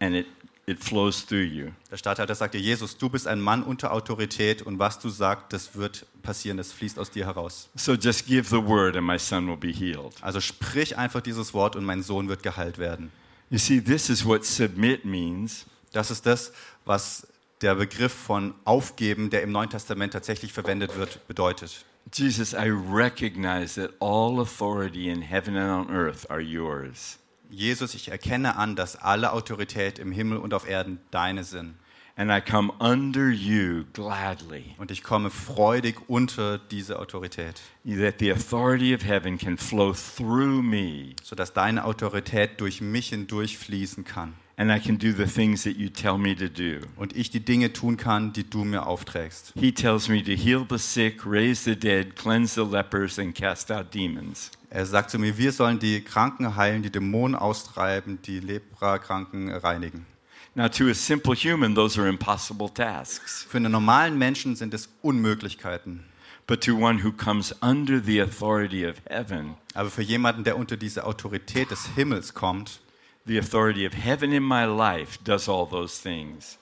[0.00, 0.26] and it,
[0.66, 1.70] it flows through you.
[1.90, 5.76] Der Statthalter sagte, Jesus, du bist ein Mann unter Autorität und was du sagst, das
[5.76, 7.68] wird passieren, das fließt aus dir heraus.
[7.76, 10.14] So just give the word and my son will be healed.
[10.22, 13.12] Also sprich einfach dieses Wort und mein Sohn wird geheilt werden.
[13.48, 15.66] You see, this is what submit means.
[15.92, 16.52] Das ist das,
[16.84, 17.28] was
[17.60, 21.84] der Begriff von Aufgeben, der im Neuen Testament tatsächlich verwendet wird, bedeutet.
[22.12, 27.18] Jesus, I recognize that all authority in heaven and on earth are yours.
[27.50, 31.74] Jesus, ich erkenne an, dass alle Autorität im Himmel und auf Erden deine sind.
[32.18, 38.32] And I come under you gladly, Und ich komme freudig unter diese Autorität, that the
[38.32, 44.32] authority of heaven can flow through me sodass deine Autorität durch mich hindurch fließen kann.
[44.56, 46.80] and I can do the things that you tell me to do.
[46.96, 49.52] Und ich die Dinge tun kann, die du mir aufträgst.
[49.54, 53.70] He tells me to heal the sick, raise the dead, cleanse the lepers, and cast
[53.70, 54.50] out demons.
[54.70, 60.06] Er sagt zu mir, wir sollen die Kranken heilen, die Dämonen austreiben, die Leprakranken reinigen.
[60.54, 63.46] Now, to a simple human, those are impossible tasks.
[63.48, 66.04] Für einen normalen Menschen sind es Unmöglichkeiten.
[66.46, 70.76] But to one who comes under the authority of heaven, Aber für jemanden, der unter
[70.76, 72.80] diese Autorität des Himmels kommt,
[73.26, 76.58] the authority of heaven in my life does all those things.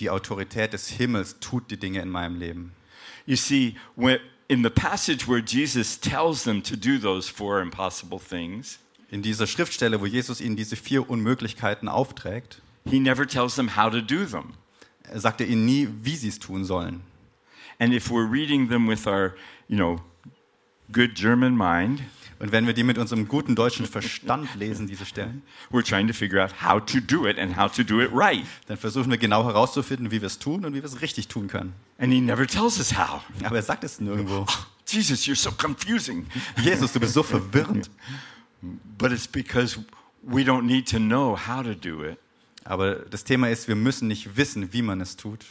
[0.00, 2.72] die Autorität des Himmels tut die Dinge in meinem Leben.
[3.26, 8.18] You see, when, in the passage where Jesus tells them to do those four impossible
[8.18, 8.78] things,
[9.10, 13.88] In dieser Schriftstelle, wo Jesus ihnen diese vier Unmöglichkeiten aufträgt, he never tells them how
[13.88, 14.54] to do them.
[15.04, 17.02] er sagt er ihnen nie, wie sie es tun sollen.
[17.78, 19.34] And if we're reading them with our,
[19.68, 20.00] you know,
[20.90, 22.02] good German mind,
[22.44, 25.40] Und wenn wir die mit unserem guten deutschen Verstand lesen, diese Stellen,
[25.72, 28.44] we're trying to figure out how to do it and how to do it right.
[28.66, 31.48] dann versuchen wir genau herauszufinden, wie wir es tun und wie wir es richtig tun
[31.48, 31.72] können.
[31.96, 33.22] And he never tells us how.
[33.44, 34.44] Aber er sagt es nirgendwo.
[34.86, 36.26] Jesus, you're so confusing.
[36.62, 37.88] Jesus, du bist so verwirrend.
[38.98, 39.80] But it's because
[40.20, 42.18] we don't need to know how to do it.
[42.64, 45.46] Aber das Thema ist, wir müssen nicht wissen, wie man es tut.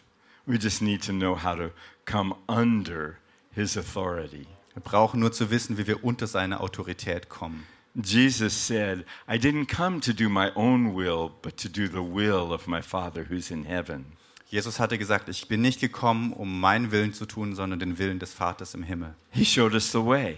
[0.46, 1.72] We just need to know how to
[2.06, 3.18] come under
[3.56, 4.46] his authority.
[4.74, 7.66] Wir brauchen nur zu wissen, wie wir unter seine Autorität kommen.
[7.96, 12.52] Jesus said, I didn't come to do my own will, but to do the will
[12.52, 14.06] of my Father who's in heaven.
[14.50, 18.20] Jesus hatte gesagt, ich bin nicht gekommen, um meinen Willen zu tun, sondern den Willen
[18.20, 19.14] des Vaters im Himmel.
[19.32, 20.38] He showed us the way.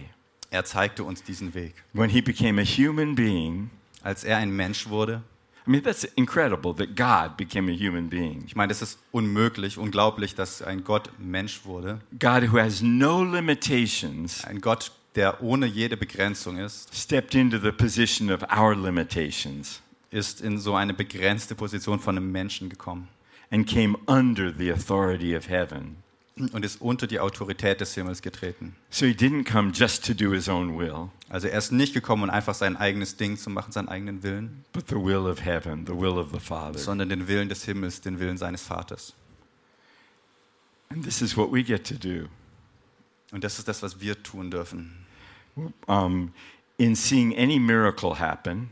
[0.50, 1.74] Er zeigte uns diesen Weg.
[1.92, 3.70] When he became a human being,
[4.02, 5.22] Als er ein Mensch wurde,
[5.66, 8.44] I mean, that's incredible that God became a human being.
[8.46, 12.00] ich meine, es ist unmöglich, unglaublich, dass ein Gott Mensch wurde.
[12.18, 17.72] God, who has no limitations, Ein Gott, der ohne jede Begrenzung ist, stepped into the
[17.72, 23.08] position of our limitations ist in so eine begrenzte Position von einem Menschen gekommen
[23.50, 25.96] and came under the authority of heaven.
[26.38, 28.76] Und ist unter die Autorität des Himmels getreten.
[28.90, 32.24] So he didn't come just to do his own will, Also er ist nicht gekommen,
[32.24, 35.86] um einfach sein eigenes Ding zu machen, seinen eigenen Willen, but the will of heaven,
[35.86, 36.78] the will of the Father.
[36.78, 39.14] sondern den Willen des Himmels, den Willen seines Vaters.
[40.90, 42.28] And this is what we get to do.
[43.32, 44.92] Und das ist das, was wir tun dürfen.
[45.86, 46.32] Um,
[46.76, 48.68] in seeing any miracle happen,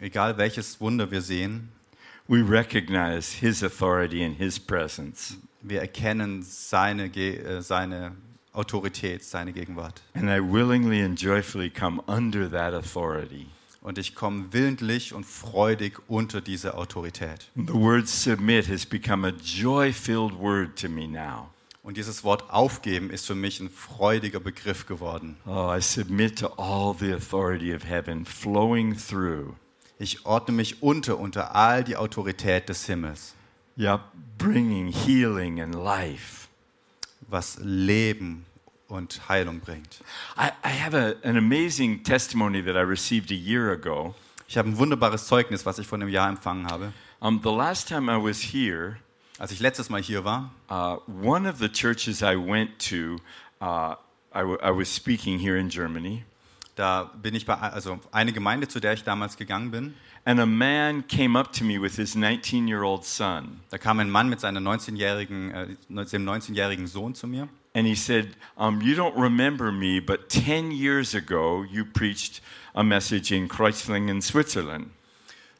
[0.00, 1.68] Egal welches Wunder wir sehen,
[2.26, 5.36] we recognize his authority and his presence.
[5.62, 8.16] Wir erkennen seine, äh, seine
[8.52, 10.02] Autorität, seine Gegenwart.
[10.14, 13.46] And I willingly and joyfully come under that authority.
[13.80, 17.50] Und ich komme willentlich und freudig unter diese Autorität.
[17.56, 21.48] The word submit has become a joy filled word to me now.
[21.82, 25.36] Und dieses Wort aufgeben ist für mich ein freudiger Begriff geworden.
[25.46, 29.56] Oh, I submit to all the authority of heaven flowing through.
[29.98, 33.34] Ich ordne mich unter unter all die Autorität des Himmels,
[33.76, 34.00] Yeah,
[34.38, 36.42] bringing healing and life.
[37.32, 38.44] was Leben
[38.88, 40.00] und Heilung bringt.
[40.36, 44.14] I, I have a, an amazing testimony that I received a year ago.
[44.46, 46.92] Ich habe ein wunderbares Zeugnis, was ich vor einem Jahr empfangen habe.
[47.20, 48.98] Um, the last time I was here,
[49.38, 53.16] Als ich letztes Mal hier war, uh, one of the churches I went to,
[53.60, 53.96] uh,
[54.34, 56.24] I, I was speaking here in Germany,
[56.82, 59.94] da bin ich bei also eine Gemeinde, zu der ich damals gegangen bin.
[60.24, 63.60] and a man came up to me with his 19 year old son.
[63.70, 67.94] Da kam ein Mann mit seinem 19-jährigen, äh, dem 19-jährigen Sohn zu mir And he
[67.94, 72.42] said, um, You don't remember me, but 10 years ago you preached
[72.74, 74.90] a message in Kreuzlingen, Switzerland.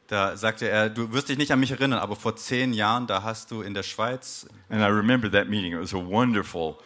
[0.07, 3.23] Da sagte er, du wirst dich nicht an mich erinnern, aber vor zehn Jahren, da
[3.23, 5.73] hast du in der Schweiz, And I remember that meeting.
[5.73, 6.77] It was a wonderful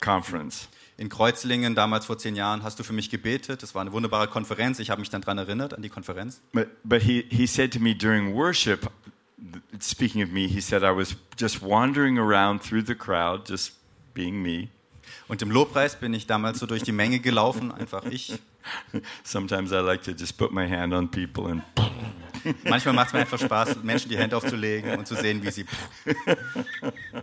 [0.00, 0.68] conference.
[1.02, 3.64] In Kreuzlingen, damals vor zehn Jahren, hast du für mich gebetet.
[3.64, 4.78] Das war eine wunderbare Konferenz.
[4.78, 6.40] Ich habe mich dann daran erinnert, an die Konferenz.
[6.52, 8.88] But, but he, he said to me during worship,
[9.80, 13.72] speaking of me, he said, I was just wandering around through the crowd, just
[14.14, 14.68] being me.
[15.26, 18.38] Und im Lobpreis bin ich damals so durch die Menge gelaufen, einfach ich.
[19.24, 21.62] Sometimes I like to just put my hand on people and
[22.64, 25.64] Manchmal macht es mir einfach Spaß, Menschen die Hände aufzulegen und zu sehen, wie sie.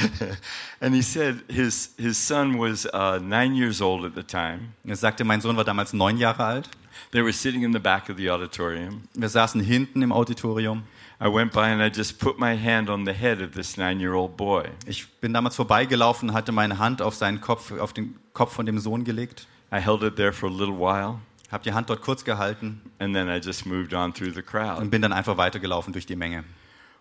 [0.80, 4.72] And he said his, his son was uh, nine years old at the time.
[4.86, 6.68] Er sagte, mein Sohn war damals neun Jahre alt.
[7.10, 9.08] They were sitting in the back of the auditorium.
[9.14, 10.84] Wir saßen hinten im Auditorium.
[11.20, 13.98] I went by and I just put my hand on the head of this nine
[13.98, 14.68] year old boy.
[14.86, 18.78] Ich bin damals vorbeigelaufen, hatte meine Hand auf seinen Kopf, auf den Kopf von dem
[18.78, 21.18] Sohn gelegt, I held it there for a little while,
[21.50, 24.46] habe die Hand dort kurz gehalten and then I just moved on through the und
[24.46, 24.90] crowd.
[24.90, 26.44] bin dann einfach weitergelaufen durch die Menge.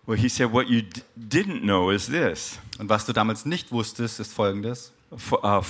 [0.08, 0.84] Well, he said, What you
[1.18, 2.60] didn't know is this.
[2.80, 4.94] Und was du damals nicht wusstest, ist folgendes.
[5.18, 5.62] For, uh,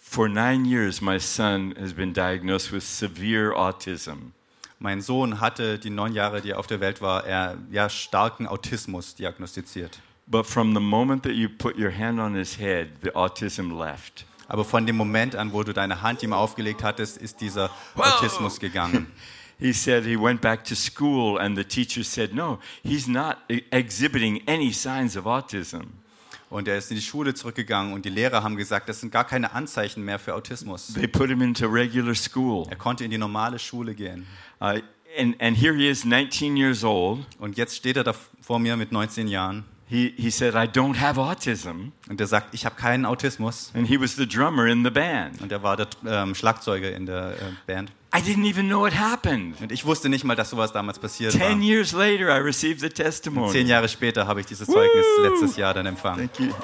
[0.00, 4.32] for nine years, my son has been diagnosed with severe autism.
[4.78, 8.46] Mein Sohn hatte die neun Jahre, die er auf der Welt war, er ja starken
[8.46, 9.98] Autismus diagnostiziert.
[10.28, 14.24] But from the moment that you put your hand on his head, the autism left.
[14.46, 18.60] Aber von dem Moment an, wo du deine Hand ihm aufgelegt hattest, ist dieser Autismus
[18.60, 19.08] gegangen.
[19.60, 23.62] He said he went back to school, and the teacher said, No, he's not e-
[23.70, 26.00] exhibiting any signs of autism.
[26.48, 29.24] Und er ist in die Schule zurückgegangen und die Lehrer haben gesagt, das sind gar
[29.24, 30.92] keine Anzeichen mehr für Autismus.
[30.94, 32.66] They put him into regular school.
[32.68, 34.26] Er konnte in die normale Schule gehen.
[34.60, 34.80] Uh,
[35.16, 37.24] and, and here he is, 19 years old.
[37.38, 41.00] Und jetzt steht er da vor mir mit 19 Jahren He, he said, I don't
[41.00, 41.90] have autism.
[42.08, 43.72] und er sagt, ich habe keinen Autismus.
[43.74, 45.42] And he was the drummer in the band.
[45.42, 47.90] Und er war der ähm, Schlagzeuger in der äh, Band.
[48.12, 49.60] I didn't even know it happened.
[49.60, 51.48] Und ich wusste nicht mal, dass sowas damals passiert war.
[51.48, 53.52] Ten years later, I received the testimony.
[53.52, 55.22] Zehn Jahre später habe ich dieses Zeugnis Woo!
[55.22, 56.28] letztes Jahr dann empfangen.
[56.32, 56.54] Thank you.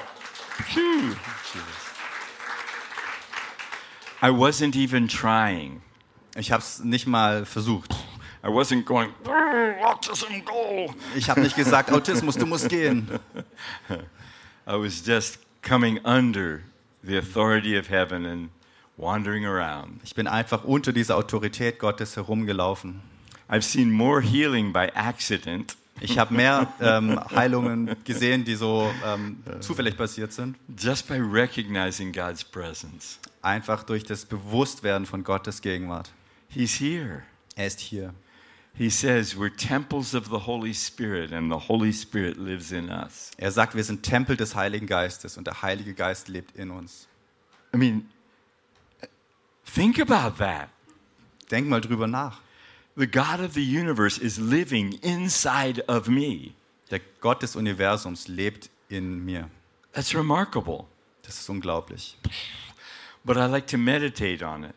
[0.73, 1.15] Phew.
[4.23, 5.83] I wasn't even trying.
[6.37, 7.95] Ich habe es nicht mal versucht.
[8.43, 10.93] I wasn't going, "Brr, autism, go.
[11.15, 13.09] Ich habe nicht gesagt, Autismus, du musst gehen.
[14.67, 16.63] I was just coming under
[17.03, 18.51] the authority of heaven and
[18.97, 20.01] wandering around.
[20.05, 23.01] Ich bin einfach unter dieser Autorität Gottes herumgelaufen.
[23.49, 29.43] I've seen more healing by accident Ich habe mehr ähm, Heilungen gesehen, die so ähm,
[29.61, 30.57] zufällig passiert sind.
[30.77, 33.19] just by recognizing God's presence.
[33.43, 36.11] Einfach durch das Bewusstwerden von Gottes Gegenwart.
[36.49, 37.23] He's here.
[37.55, 38.13] Er ist hier.
[38.75, 43.31] He says we're temples of the Holy Spirit and the Holy Spirit lives in us.
[43.39, 47.09] Er sagt, wir sind Tempel des Heiligen Geistes und der Heilige Geist lebt in uns.
[47.75, 48.07] I mean,
[49.77, 50.69] think about that.
[51.51, 52.41] Denk mal drüber nach.
[52.97, 56.55] The God of the universe is living inside of me.
[56.91, 59.51] Der Gott des Universums lebt in mir.
[59.93, 60.87] That's remarkable.
[61.23, 62.17] Das ist unglaublich.
[63.25, 64.75] But I like to meditate on it.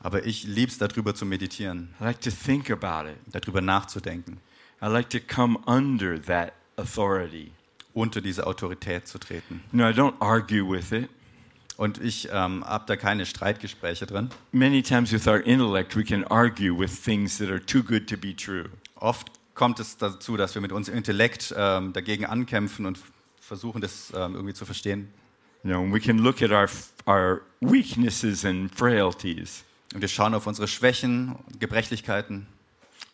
[0.00, 3.16] Aber ich lieb's, darüber zu meditieren, I like to think about it.
[3.32, 4.38] darüber nachzudenken,
[4.82, 7.52] I like to come under that authority.
[7.94, 9.62] unter diese Autorität zu treten.
[9.72, 11.08] You know, I don't argue with it.
[11.82, 14.30] Und ich ähm, habe da keine Streitgespräche drin.
[14.52, 18.16] Many times with our intellect, we can argue with things that are too good to
[18.16, 18.66] be true.
[18.94, 23.00] Oft kommt es dazu, dass wir mit unserem Intellekt ähm, dagegen ankämpfen und
[23.40, 25.12] versuchen, das ähm, irgendwie zu verstehen.
[25.64, 26.68] You know, we can look at our,
[27.08, 32.46] our weaknesses and frailties Und wir schauen auf unsere Schwächen, Gebrechlichkeiten.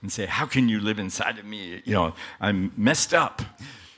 [0.03, 1.81] and say, How can you live inside of me?
[1.87, 3.43] You know, I'm messed up.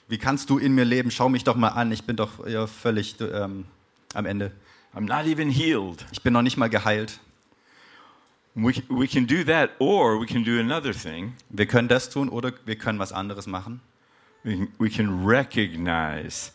[0.07, 1.11] Wie kannst du in mir leben?
[1.11, 1.91] Schau mich doch mal an.
[1.91, 3.65] Ich bin doch ja, völlig ähm,
[4.15, 4.53] am Ende.
[4.95, 6.05] I'm not even healed.
[6.13, 7.21] Ich bin noch nicht mal geheilt.
[8.55, 11.35] We, we can do that, or we can do another thing.
[11.51, 13.81] Wir können das tun oder wir können was anderes machen.
[14.43, 16.51] We we can recognize,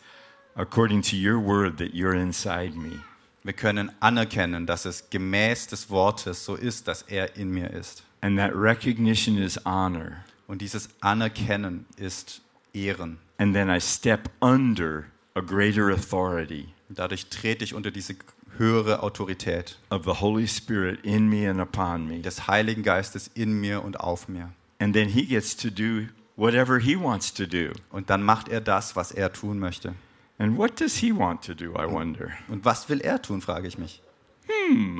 [0.54, 3.00] according to your word, that you're inside me.
[3.42, 8.02] Wir können anerkennen, dass es gemäß des Wortes so ist, dass er in mir ist.
[8.20, 10.24] And that recognition is honor.
[10.48, 12.42] Und dieses Anerkennen ist
[12.74, 13.18] Ehren.
[13.38, 18.14] And then I step under a greater authority Und dadurch trete ich unter diese
[18.56, 22.20] höhere Autorität of the Holy Spirit in me and upon me.
[22.20, 24.52] des Heiligen Geistes in mir und auf mir.
[24.78, 26.06] And then he gets to do
[26.36, 27.72] whatever he wants to do.
[27.90, 29.94] Und dann macht er das, was er tun möchte.
[30.38, 32.30] And what does he want to do, I wonder?
[32.48, 34.02] Und was will er tun, frage ich mich.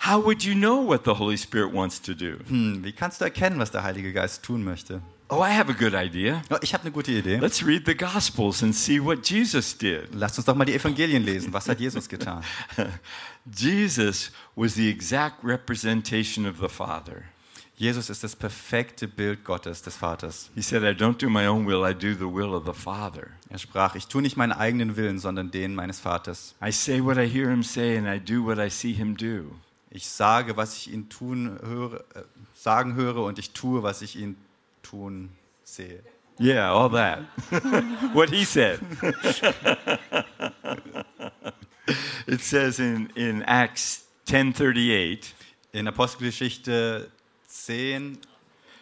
[0.00, 2.38] How would you know what the Holy Spirit wants to do?
[2.48, 5.02] Hm, wie kannst du erkennen, was der Heilige Geist tun möchte?
[5.30, 6.42] Oh, I have a good idea.
[6.50, 7.36] Oh, ich habe eine gute Idee.
[7.36, 10.14] Let's read the Gospels and see what Jesus did.
[10.14, 11.52] Lasst uns doch mal die Evangelien lesen.
[11.52, 12.42] Was hat Jesus getan?
[13.44, 17.24] Jesus was the exact representation of the Father.
[17.76, 20.50] Jesus ist das perfekte Bild Gottes, des Vaters.
[20.54, 23.28] He said, I don't do my own will, I do the will of the Father.
[23.50, 26.54] Er sprach, ich tue nicht meinen eigenen Willen, sondern den meines Vaters.
[26.64, 29.54] I say what I hear him say, and I do what I see him do.
[29.90, 32.22] Ich sage, was ich ihn tun höre, äh,
[32.54, 34.36] sagen höre und ich tue, was ich ihn
[34.82, 35.30] tun
[35.64, 36.00] sehe.
[36.38, 37.20] Yeah, all that.
[38.12, 38.80] what he said.
[42.26, 45.32] it says in, in Acts 10:38,
[45.72, 47.10] In Apostelgeschichte
[47.48, 48.18] 10,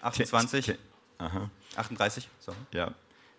[0.03, 0.79] 28,
[1.19, 2.57] uh-huh, 38, sorry.
[2.73, 2.91] yeah.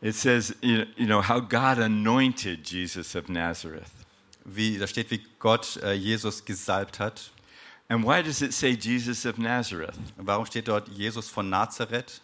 [0.01, 3.91] It says, you you know, how God anointed Jesus of Nazareth.
[4.45, 7.31] Wie, da steht, wie Gott äh, Jesus gesalbt hat.
[7.89, 9.97] And why does it say Jesus of Nazareth?
[10.17, 12.21] Warum steht dort Jesus von Nazareth?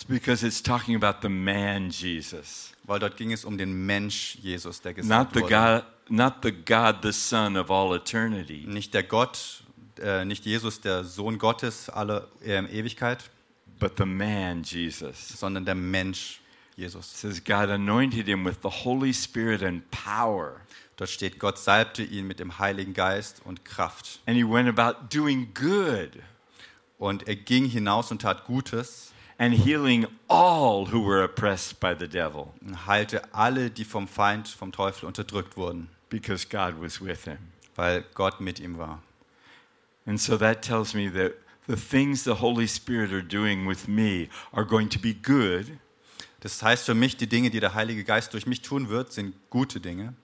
[0.00, 4.38] It's because it's talking about the man Jesus, Weil dort ging es um den Mensch
[4.40, 5.84] Jesus, der not gesalbt the wurde.
[6.08, 9.62] God, not the God, the Son of all eternity, Nicht der Gott,
[10.00, 13.28] äh, nicht Jesus, der Sohn Gottes aller äh, Ewigkeit,
[13.78, 15.38] but the man Jesus.
[15.38, 16.40] sondern der Mensch
[16.76, 17.10] Jesus.
[17.12, 20.62] It says God anointed him with the Holy Spirit and power,
[20.96, 24.20] Dort steht, Gott salbte ihn mit dem Heiligen Geist und Kraft.
[24.26, 26.22] and he went about doing good
[26.98, 29.09] Und er ging hinaus und tat Gutes
[29.40, 34.46] and healing all who were oppressed by the devil, und heilte alle, die vom Feind,
[34.46, 37.38] vom Teufel unterdrückt wurden, because God was with him.
[37.74, 39.02] weil Gott mit ihm war.
[40.06, 41.32] And so that tells me that
[41.66, 45.66] the things the Holy Spirit are doing with me are going to be good,
[46.40, 49.34] Das heißt für mich, die Dinge, die der Heilige Geist durch mich tun wird, sind
[49.50, 50.14] gute Dinge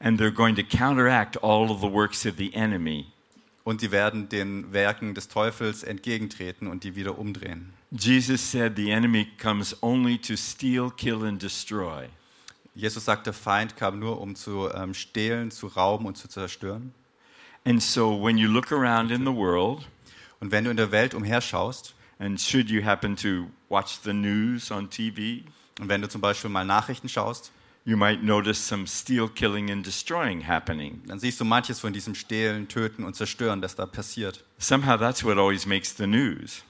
[0.00, 3.06] and they're going to counteract all of the works of the enemy.
[3.64, 7.72] Und sie werden den Werken des Teufels entgegentreten und die wieder umdrehen.
[7.90, 12.08] Jesus said the enemy comes only to steal, kill, and destroy.
[12.74, 16.94] Jesus sagt, der Feind kam nur, um zu ähm, stehlen, zu rauben und zu zerstören.
[17.64, 19.86] And so when you look around in the world,
[20.42, 24.72] Und wenn du in der Welt umherschaust and should you happen to watch the news
[24.72, 25.44] on TV,
[25.78, 27.52] und wenn du zum Beispiel mal Nachrichten schaust,
[27.84, 31.02] you might notice some steal, killing, and destroying happening.
[31.06, 34.44] dann siehst du manches von diesem Stehlen, Töten und Zerstören, das da passiert.
[34.58, 36.62] Somehow that's what always makes the news,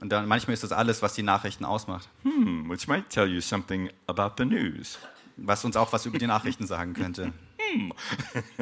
[0.00, 3.40] Und dann manchmal ist das alles, was die Nachrichten ausmacht, hmm, which might tell you
[3.40, 4.98] something about the news.
[5.36, 7.32] was uns auch was über die Nachrichten sagen könnte.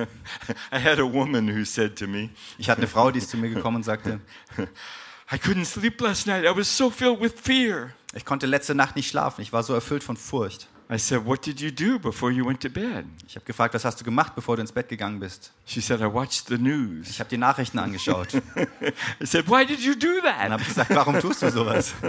[0.73, 3.37] I had a woman who said to me, Ich hatte eine Frau, die ist zu
[3.37, 4.21] mir gekommen und sagte,
[5.33, 6.45] I couldn't sleep last night.
[6.45, 7.93] I was so filled with fear.
[8.15, 10.69] ich konnte letzte Nacht nicht schlafen, ich war so erfüllt von Furcht.
[10.89, 13.07] I said, What did you do before you went to bed?
[13.27, 15.51] Ich habe gefragt, was hast du gemacht, bevor du ins Bett gegangen bist?
[15.65, 17.19] She said, I watched the Ich news.
[17.19, 18.35] habe die Nachrichten angeschaut.
[18.35, 18.43] Dann
[19.21, 20.61] I said, Why did you do habe that?
[20.61, 21.93] ich gesagt, warum tust du sowas?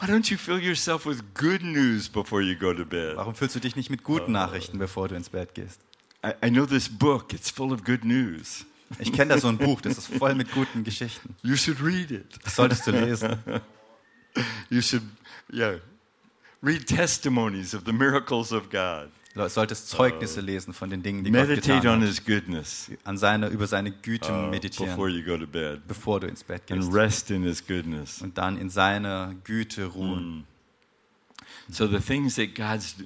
[0.00, 3.16] Why don't you fill yourself with good news before you go to bed?
[3.16, 5.80] Warum füllst du dich nicht mit guten Nachrichten, bevor du ins Bett gehst?
[6.24, 8.64] I, I know this book, it's full of good news.
[8.98, 11.34] Ich kenne da so ein Buch, das ist voll mit guten Geschichten.
[11.42, 12.38] You should read it.
[12.42, 13.36] Das solltest du lesen.
[14.70, 15.02] You should,
[15.52, 15.78] yeah,
[16.62, 19.10] read testimonies of the miracles of God.
[19.34, 22.08] Du solltest Zeugnisse lesen von den Dingen, die Gott Meditate getan on hat.
[22.08, 26.18] His goodness An seine, über seine Güte uh, before meditieren, you go to bed bevor
[26.18, 26.92] du ins Bett and gehst.
[26.92, 28.20] rest in His goodness.
[28.20, 30.44] Und dann in seiner Güte ruhen.
[31.70, 32.96] So the things that God's,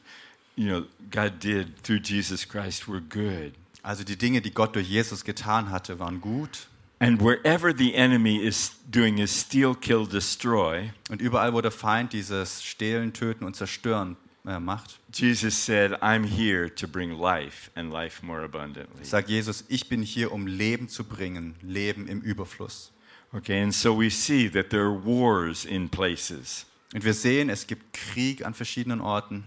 [0.57, 3.53] you know, God did through Jesus Christ were good.
[3.83, 6.69] Also die Dinge, die Gott durch Jesus getan hatte, waren gut.
[7.03, 12.13] And wherever the enemy is doing his steal, kill, destroy, Und überall, wo der Feind
[12.13, 17.93] dieses Stehlen, Töten und Zerstören äh, macht, Jesus said, I'm here to bring life and
[17.93, 19.05] life more abundantly.
[19.05, 22.93] sagt Jesus, ich bin hier, um Leben zu bringen, Leben im Überfluss.
[23.33, 26.67] Okay, and so we see that there are wars in places.
[26.95, 29.43] Und wir sehen, es gibt Krieg an verschiedenen Orten.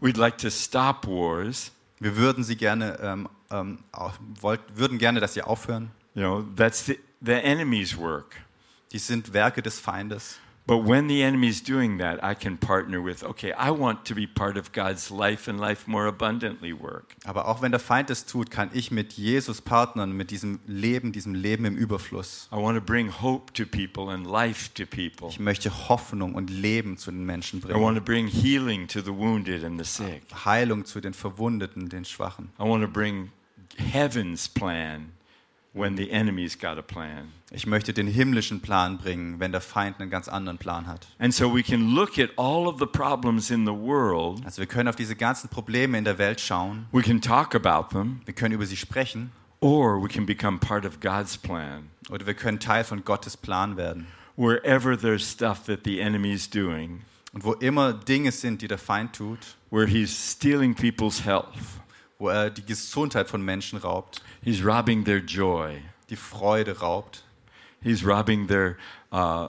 [0.00, 1.70] We'd like to stop wars.
[2.00, 3.78] Wir würden sie gerne, ähm, ähm,
[4.40, 5.92] wollt, würden gerne, dass sie aufhören.
[6.18, 8.34] You know, that's the, the enemy's work.
[8.92, 10.40] Die sind Werke des Feindes.
[10.66, 14.16] But when the enemy is doing that, I can partner with, okay, I want to
[14.16, 17.14] be part of God's life and life more abundantly work.
[17.24, 21.12] Aber auch wenn der Feind es tut, kann ich mit Jesus partnern, mit diesem Leben,
[21.12, 22.48] diesem Leben im Überfluss.
[22.52, 25.28] I want to bring hope to people and life to people.
[25.28, 27.78] Ich möchte Hoffnung und Leben zu den Menschen bringen.
[27.78, 30.24] I want to bring healing to the wounded and the sick.
[30.44, 32.50] Heilung zu den Verwundeten, den Schwachen.
[32.58, 33.30] I want to bring
[33.76, 35.12] heaven's plan
[35.78, 37.32] when the enemy's got a plan.
[37.50, 41.06] Ich möchte den himmlischen Plan bringen, wenn der Feind einen ganz anderen Plan hat.
[41.18, 44.66] And so we can look at all of the problems in the world, Also wir
[44.66, 46.86] können auf diese ganzen Probleme in der Welt schauen.
[46.92, 50.84] we can talk about them, Wir können über sie sprechen or we can become part
[50.84, 51.88] of God's plan.
[52.10, 54.06] oder wir können Teil von Gottes Plan werden.
[54.36, 57.00] Wherever there's stuff that the enemy's doing,
[57.32, 59.38] Und wo immer Dinge sind, die der Feind tut,
[59.70, 61.46] where he's stealing people's health,
[62.18, 67.24] wo er die Gesundheit von Menschen raubt, he's robbing their joy, die Freude raubt,
[67.82, 68.76] he's robbing their,
[69.12, 69.48] uh,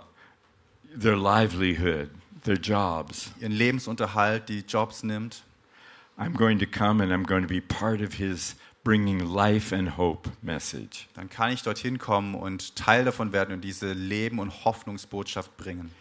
[0.95, 2.09] their livelihood,
[2.43, 3.31] their jobs.
[3.39, 5.43] ihren Lebensunterhalt, die Jobs nimmt,
[6.17, 9.97] I'm going to come and I'm going to be part of his bringing life and
[9.97, 11.07] hope message.
[11.15, 15.91] dann kann ich dorthin kommen und Teil davon werden und diese Leben- und Hoffnungsbotschaft bringen.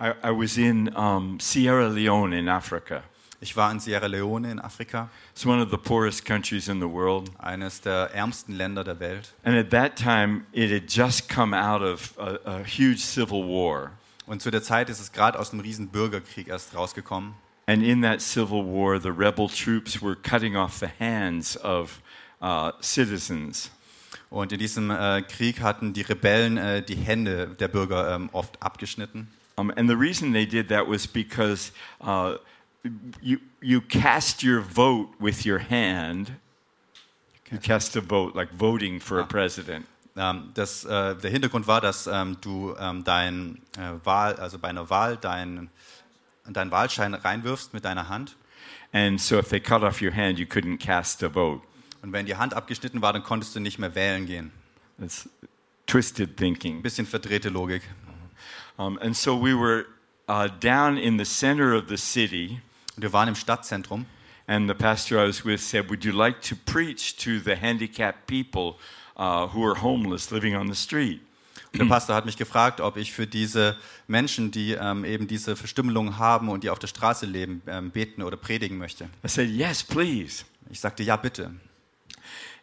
[0.00, 3.02] I, I was in um, Sierra Leone in Africa.
[3.40, 6.88] Ich war in Sierra Leone in Afrika, It's one of the poorest countries in the
[6.88, 7.30] world.
[7.38, 9.32] eines der ärmsten Länder der Welt.
[9.44, 13.92] And at that time, it had just come out of a, a huge civil war.
[14.26, 17.34] Und zu der Zeit ist es gerade aus einem riesen Bürgerkrieg erst rausgekommen.
[17.66, 22.00] And in that civil war, the rebel troops were cutting off the hands of
[22.42, 23.70] uh, citizens.
[24.30, 28.60] Und in diesem äh, Krieg hatten die Rebellen äh, die Hände der Bürger ähm, oft
[28.60, 29.28] abgeschnitten.
[29.56, 32.34] Um, and the reason they did that was because uh,
[33.20, 36.32] you, you cast your vote with your hand.
[37.50, 39.86] You cast a vote, like voting for a president.
[40.16, 44.68] Ähm, das, äh, der Hintergrund war, dass ähm, du ähm, dein äh, Wahl, also bei
[44.68, 45.70] einer Wahl deinen
[46.54, 48.36] deinen Wahlschein reinwirfst mit deiner Hand.
[48.92, 51.62] And so if they cut off your hand, you couldn't cast a vote.
[52.02, 54.50] Und wenn die Hand abgeschnitten war, dann konntest du nicht mehr wählen gehen.
[54.98, 55.28] That's
[55.86, 56.82] twisted thinking.
[56.82, 57.82] bisschen verdrehte Logik.
[58.76, 59.86] Um, and so we were
[60.28, 62.60] uh, down in the center of the city,
[62.98, 64.06] Und wir waren im Stadtzentrum
[64.48, 68.26] and the pastor I was with said, Would you like to preach to the handicapped
[68.26, 68.80] people
[69.16, 71.20] uh, who are homeless living on the street?
[71.72, 73.76] Und der Pastor hat mich gefragt, ob ich für diese
[74.08, 78.24] Menschen, die ähm, eben diese Verstümmelung haben und die auf der Straße leben, ähm, beten
[78.24, 79.04] oder predigen möchte.
[79.24, 80.44] I said, Yes, please.
[80.68, 81.52] Ich sagte, ja, bitte.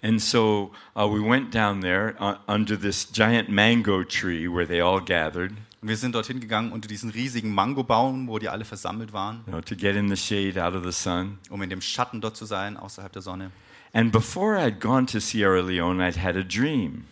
[0.04, 4.82] And so uh, we went down there uh, under this giant mango tree where they
[4.82, 5.54] all gathered
[5.86, 9.52] Und wir sind dorthin gegangen unter diesen riesigen Mangobaum, wo die alle versammelt waren, you
[9.52, 11.38] know, to get in the shade out of the sun.
[11.52, 13.52] um in dem Schatten dort zu sein, außerhalb der Sonne.
[13.94, 17.06] And before I'd gone to Sierra Leone, I'd had a dream.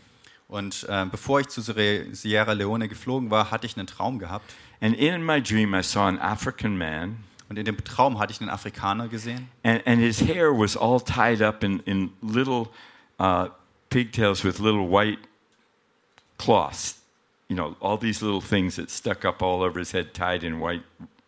[0.48, 4.52] Und äh, bevor ich zu Sierra Sierra Leone geflogen war, hatte ich einen Traum gehabt.
[4.82, 7.18] And in my dream, I saw an African man,
[7.50, 9.50] Und in dem Traum hatte ich einen Afrikaner gesehen.
[9.62, 12.70] and, and his hair was all tied up in, in little
[13.20, 13.50] uh,
[13.92, 15.20] pigtails with little white
[16.40, 17.03] cloths.
[17.54, 20.60] You know, all these little things that stuck up all over his head, tied in
[20.60, 20.82] white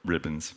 [0.03, 0.55] ribbons.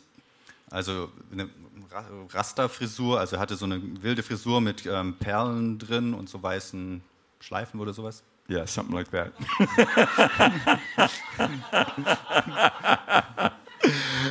[0.71, 1.47] Also eine
[1.91, 6.41] Ra- Rasterfrisur, also er hatte so eine wilde Frisur mit ähm, Perlen drin und so
[6.41, 7.01] weißen
[7.39, 8.23] Schleifen oder sowas.
[8.49, 9.31] Yeah, something like that.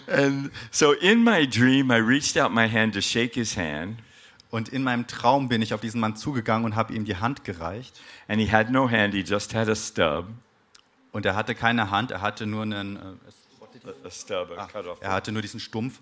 [0.09, 3.99] and so in my dream, I reached out my hand to shake his hand,
[4.51, 7.45] Und in meinem Traum bin ich auf diesen Mann zugegangen und habe ihm die Hand
[7.45, 8.01] gereicht.
[8.28, 10.26] and he had no hand, he just had a stub.
[11.13, 13.01] Und er hatte keine Hand, er hatte nur einen, äh,
[14.07, 14.99] A stub, a off.
[15.01, 16.01] er hatte nur diesen Stumpf.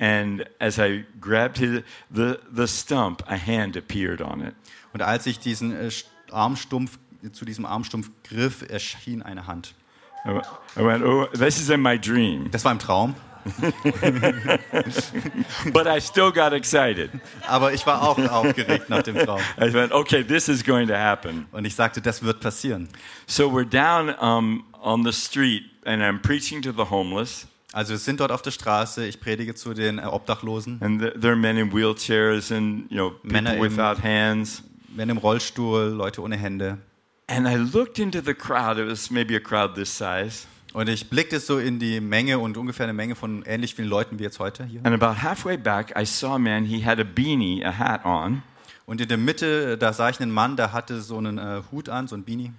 [0.00, 4.54] And as I grabbed his, the, the stump, a hand appeared on it.
[4.92, 6.98] Und als ich diesen äh, St- Armstumpf
[7.32, 9.74] zu diesem Armstumpf griff, erschien eine Hand.
[10.26, 12.50] I went, I went, oh, this is in my dream.
[12.50, 13.14] Das war im Traum,
[15.72, 17.10] But I still got excited.
[17.46, 19.40] aber ich war auch aufgeregt nach dem Traum.
[19.60, 21.46] I went, okay, this is going to happen.
[21.52, 22.88] Und ich sagte, das wird passieren.
[23.26, 27.46] So we're down um, on the street, and I'm preaching to the homeless.
[27.72, 31.12] Also wir sind dort auf der Straße, ich predige zu den äh, Obdachlosen, And th-
[31.20, 34.62] there are men in wheelchairs and you know people without hands.
[34.94, 36.78] Männer im Rollstuhl, Leute ohne Hände.
[37.26, 38.78] And I looked into the crowd.
[38.78, 40.46] It was maybe a crowd this size.
[40.74, 44.18] Und ich blickte so in die Menge und ungefähr eine Menge von ähnlich vielen Leuten
[44.18, 44.80] wie jetzt heute hier.
[44.84, 46.64] And about halfway back, I saw a man.
[46.64, 48.42] He had a beanie, a hat on,
[48.84, 51.88] Und in der Mitte, da sah ich einen Mann, der hatte so einen äh, Hut
[51.88, 52.52] an, so ein Beanie.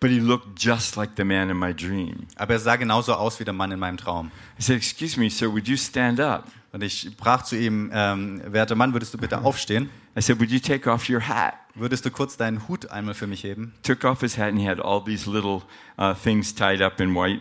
[0.00, 2.26] but he looked just like the man in my dream.
[2.36, 4.30] Aber er sah genauso aus wie der Mann in meinem Traum.
[4.58, 5.50] I said, "Excuse me, sir.
[5.52, 9.38] Would you stand up?" Und ich sprach zu ihm, ähm, werter Mann, würdest du bitte
[9.44, 9.90] aufstehen?
[10.18, 13.26] I said, "Would you take off your hat?" Würdest du kurz deinen Hut einmal für
[13.26, 13.72] mich heben?
[13.82, 15.62] Took off his hat, and he had all these little
[15.98, 17.40] uh, things tied up in white.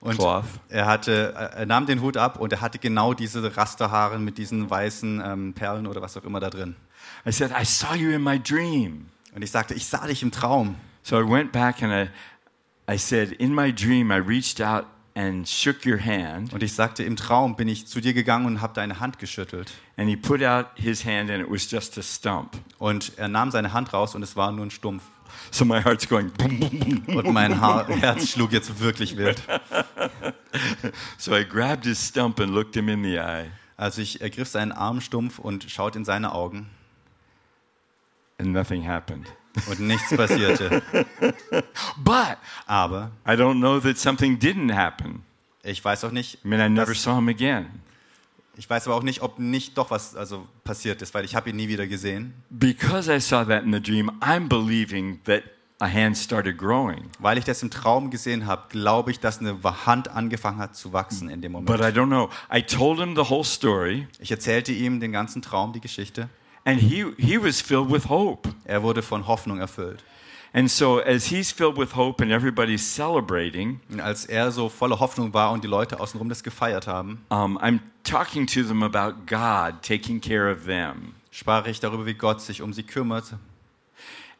[0.00, 0.44] Und cloth.
[0.70, 4.70] er, hatte, er nahm den Hut ab und er hatte genau diese Rasterhaare mit diesen
[4.70, 6.74] weißen ähm, Perlen oder was auch immer da drin.
[7.26, 9.08] I said, I saw you in my dream.
[9.34, 10.76] Und ich sagte, ich sah dich im Traum.
[11.02, 15.46] So I went back and I, I said, in my dream, I reached out and
[15.46, 16.52] shook your hand.
[16.54, 19.70] Und ich sagte, im Traum bin ich zu dir gegangen und habe deine Hand geschüttelt.
[19.96, 22.56] And he put out his hand and it was just a stump.
[22.78, 25.02] Und er nahm seine Hand raus und es war nur ein Stumpf.
[25.50, 27.16] So my heart's going boom, boom, boom.
[27.16, 29.42] Und mein Haar Herz schlug jetzt wirklich wild.
[31.18, 33.50] So I grabbed his stump and looked him in the eye.
[33.76, 36.68] Also ich ergriff seinen Arm stumpf und schaute in seine Augen
[38.38, 39.26] And nothing happened.
[39.68, 40.82] und nichts passierte.
[41.98, 45.22] But Aber I don't know that something didn't happen.
[45.62, 47.66] ich weiß auch nicht, I mean, I never saw him again.
[48.60, 51.48] Ich weiß aber auch nicht, ob nicht doch was also passiert ist, weil ich habe
[51.48, 52.34] ihn nie wieder gesehen.
[52.50, 55.42] Because I saw that in the dream, I'm believing that
[55.78, 57.08] a hand started growing.
[57.18, 59.56] Weil ich das im Traum gesehen habe, glaube ich, dass eine
[59.86, 61.96] Hand angefangen hat zu wachsen in dem But I Moment.
[61.96, 62.28] don't know.
[62.54, 66.28] I told him the whole story, Ich erzählte ihm den ganzen Traum, die Geschichte.
[66.66, 68.46] and he, he was filled with hope.
[68.66, 70.04] Er wurde von Hoffnung erfüllt.
[70.52, 74.98] And so, as he's filled with hope and everybody's celebrating, Und als er so voller
[74.98, 79.26] Hoffnung war und die Leute außenrum das gefeiert haben, um, I'm talking to them about
[79.26, 81.14] God taking care of them.
[81.30, 83.34] sprach ich darüber, wie Gott sich um sie kümmert.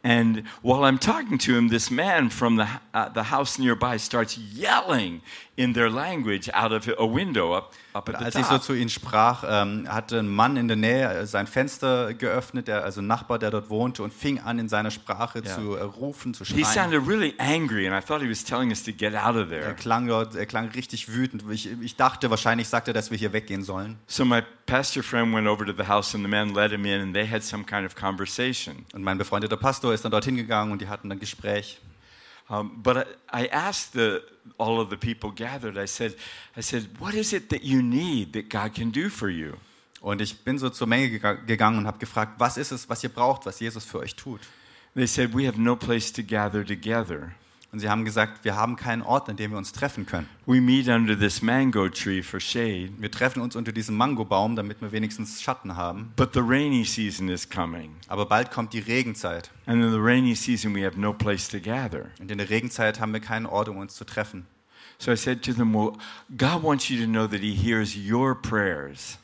[0.02, 4.36] And while I'm talking to him, this man from the, uh, the house nearby starts
[4.36, 5.20] yelling
[5.56, 9.45] in their language out of a window up, the Als ich so zu ihnen sprach,
[9.47, 13.38] ähm, hatte ein Mann in der Nähe äh, sein Fenster geöffnet, der, also ein Nachbar,
[13.38, 15.55] der dort wohnte, und fing an, in seiner Sprache Ja.
[15.57, 16.64] zu äh, rufen, zu He schreien.
[16.93, 19.61] sounded really angry, and I thought he was telling us to get out of Er
[19.61, 19.74] there.
[19.74, 21.45] klang dort, er klang richtig wütend.
[21.51, 23.99] Ich, ich dachte, wahrscheinlich sagt er, dass wir hier weggehen sollen.
[24.07, 27.01] So my pastor friend went over to the house, and the man led him in,
[27.01, 28.86] and they had some kind of conversation.
[28.95, 31.80] Und mein befreundeter Pastor ist dann dorthin gegangen und die hatten ein Gespräch.
[32.51, 34.22] Um, but I, I asked the,
[34.59, 36.16] all of the people gathered, I said,
[36.57, 39.57] I said, what is it that you need that God can do for you?
[40.03, 43.11] Und ich bin so zur Menge gegangen und habe gefragt, was ist es, was ihr
[43.11, 44.40] braucht, was Jesus für euch tut?
[44.94, 47.34] They said, we have no place to gather together.
[47.72, 50.28] Und sie haben gesagt, wir haben keinen Ort, an dem wir uns treffen können.
[50.44, 54.80] We meet under this mango tree for shade, Wir treffen uns unter diesem Mangobaum, damit
[54.82, 56.12] wir wenigstens Schatten haben.
[56.16, 57.94] but the rainy season is coming.
[58.08, 59.50] Aber bald kommt die Regenzeit.
[59.66, 62.06] And in the rainy season, we have no place to gather.
[62.18, 64.46] Und in der Regenzeit haben wir keinen Ort, um uns zu treffen.
[64.98, 65.92] So I said to them, well,
[66.36, 69.16] God wants you to know that He hears your prayers.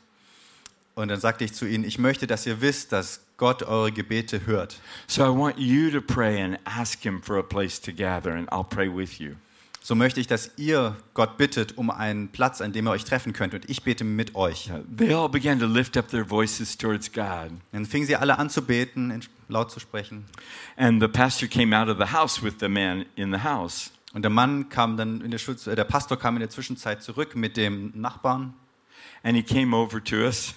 [0.95, 4.45] Und dann sagte ich zu ihnen, ich möchte, dass ihr wisst, dass Gott eure Gebete
[4.45, 4.79] hört.
[5.07, 8.49] So I want you to pray and ask Him for a place to gather, and
[8.51, 9.35] I'll pray with you.
[9.81, 13.31] So möchte ich, dass ihr Gott bittet um einen Platz, an dem ihr euch treffen
[13.31, 13.53] könnt.
[13.53, 14.69] Und ich bete mit euch.
[14.97, 17.51] They all began to lift up their voices towards God.
[17.71, 20.25] Dann fingen sie alle an zu beten, laut zu sprechen.
[20.75, 23.91] And the pastor came out of the house with the man in the house.
[24.13, 27.01] Und der Mann kam dann in der Schutz, äh, der Pastor kam in der Zwischenzeit
[27.01, 28.55] zurück mit dem Nachbarn
[29.23, 30.53] And he came over to us.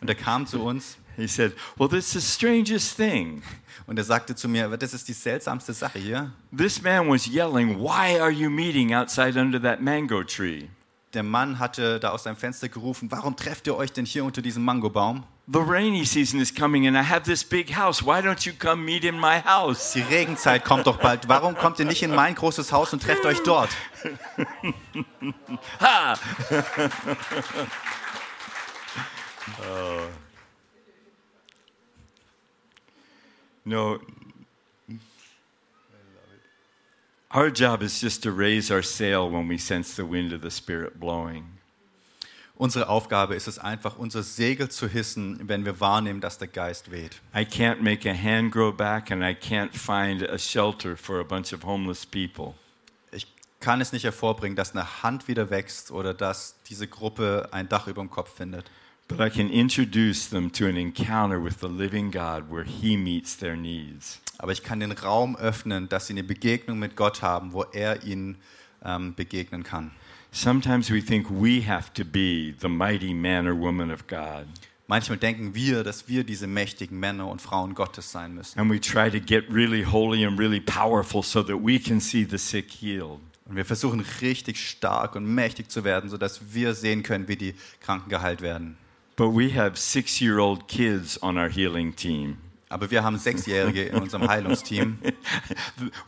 [0.00, 3.42] und er kam zu uns he said, Well, that's the strangest thing.
[3.86, 6.32] und er sagte zu mir, das ist die seltsamste Sache hier.
[6.56, 10.68] This man was yelling, Why are you meeting outside under that mango tree?
[11.12, 14.42] Der Mann hatte da aus seinem Fenster gerufen, warum trefft ihr euch denn hier unter
[14.42, 15.22] diesem Mangobaum?
[15.46, 18.02] The rainy season is coming and I have this big house.
[18.02, 19.92] Why don't you come meet in my house?
[19.92, 21.28] Die Regenzeit kommt doch bald.
[21.28, 23.68] Warum kommt ihr nicht in mein großes Haus und trefft euch dort?
[25.80, 26.14] Ha!
[33.64, 33.98] No.
[37.30, 40.50] Our job is just to raise our sail when we sense the wind of the
[40.50, 41.54] Spirit blowing.
[42.56, 46.92] Unsere Aufgabe ist es einfach, unser Segel zu hissen, wenn wir wahrnehmen, dass der Geist
[46.92, 47.20] weht.
[47.34, 51.24] I can't make a hand grow back, and I can't find a shelter for a
[51.24, 52.54] bunch of homeless people.
[53.10, 53.26] Ich
[53.58, 57.88] kann es nicht hervorbringen, dass eine Hand wieder wächst oder dass diese Gruppe ein Dach
[57.88, 58.70] über dem Kopf findet.
[59.06, 63.36] But I can introduce them to an encounter with the living God where He meets
[63.36, 64.20] their needs.
[64.38, 68.02] Aber ich kann den Raum öffnen, dass sie eine Begegnung mit Gott haben, wo er
[68.02, 68.36] ihnen
[68.84, 69.90] ähm, begegnen kann.
[70.32, 74.46] Sometimes we think we have to be the mighty man or woman of God,
[74.86, 78.58] Manchmal denken wir, dass wir diese mächtigen Männer und Frauen Gottes sein müssen.
[78.58, 82.26] and we try to get really holy and really powerful so that we can see
[82.28, 83.20] the sick healed.
[83.46, 87.54] Und wir versuchen richtig stark und mächtig zu werden, sodass wir sehen können, wie die
[87.80, 88.76] Kranken geheilt werden.
[89.16, 92.38] But we have six year old kids on our healing team.
[92.68, 94.98] Aber wir haben Sechsjährige in unserem Heilungsteam.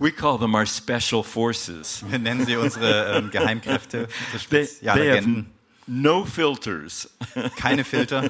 [0.00, 2.02] We call them our special forces.
[2.08, 5.46] Wir nennen sie unsere ähm, Geheimkräfte, unsere They, they, have, Spezialagenten.
[5.86, 7.08] no filters.
[7.56, 8.28] Keine Filter.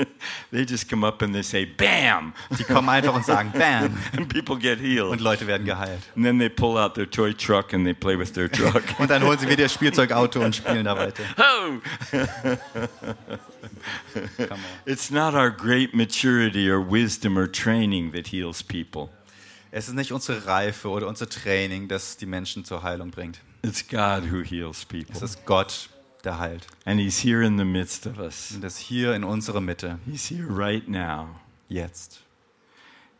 [0.50, 4.28] they just come up and they say, "Bam!" Die kommen einfach und sagen Bam and
[4.28, 5.10] people get healed.
[5.10, 6.02] und Leute werden geheilt.
[6.14, 8.82] And then they pull out their toy truck and they play with their truck.
[8.98, 11.22] Und dann holen sie wieder ihr Spielzeugauto und spielen da weiter.
[11.38, 11.78] oh!
[14.86, 19.10] It's not our great maturity or wisdom or training that heals people.
[19.70, 23.40] Es ist nicht unsere Reife oder unser Training, das die Menschen zur Heilung bringt.
[23.62, 25.22] It's God who heals Es people.
[25.22, 25.90] ist Gott,
[26.24, 26.66] der heilt.
[26.86, 28.52] And He's here in the midst of us.
[28.54, 31.28] Und das hier in unserer Mitte, He's here right now.
[31.68, 32.20] jetzt.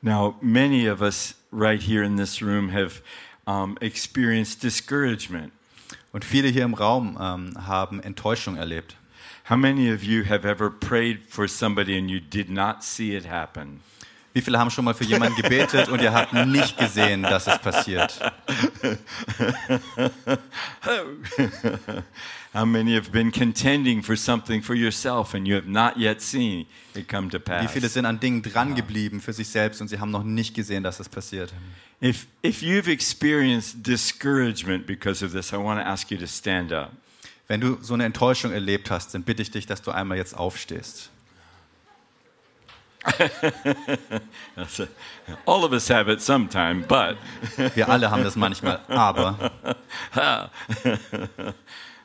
[0.01, 3.03] Now, many of us right here in this room have
[3.47, 5.53] um, experienced discouragement.
[6.13, 8.97] Und viele hier im Raum ähm, haben Enttäuschung erlebt.
[9.49, 13.25] How many of you have ever prayed for somebody and you did not see it
[13.25, 13.81] happen?
[14.35, 17.59] Wie viele haben schon mal für jemanden gebetet und ihr habt nicht gesehen, dass es
[17.59, 18.21] passiert?
[22.53, 26.67] How many have been contending for something for yourself and you have not yet seen
[26.95, 27.63] it come to pass?
[27.65, 30.55] Wie viele sind an Dingen dran geblieben für sich selbst und sie haben noch nicht
[30.55, 31.55] gesehen, dass es passiert?
[32.03, 36.71] If, if you've experienced discouragement because of this, I want to ask you to stand
[36.71, 36.93] up.
[37.49, 40.37] Wenn du so eine Enttäuschung erlebt hast, dann bitte ich dich, dass du einmal jetzt
[40.37, 41.11] aufstehst.
[45.47, 47.17] All of us have it sometime, but
[47.75, 49.51] Wir alle haben das manchmal, aber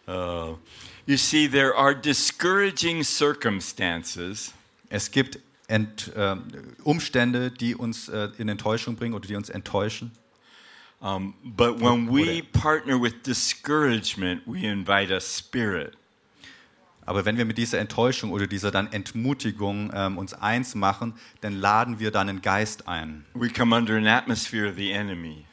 [0.07, 0.57] oh.
[1.05, 4.53] you see, there are discouraging circumstances
[4.93, 6.35] es gibt Ent, äh,
[6.83, 10.11] Umstände, die uns äh, in Enttäuschung bringen oder die uns enttäuschen.
[11.04, 15.97] Um, but when we partner with discouragement, we invite a spirit.
[17.06, 21.60] Aber wenn wir mit dieser Enttäuschung oder dieser dann Entmutigung ähm, uns eins machen, dann
[21.60, 23.26] laden wir dann einen Geist ein.
[23.34, 25.45] We come under an atmosphere of the enemy.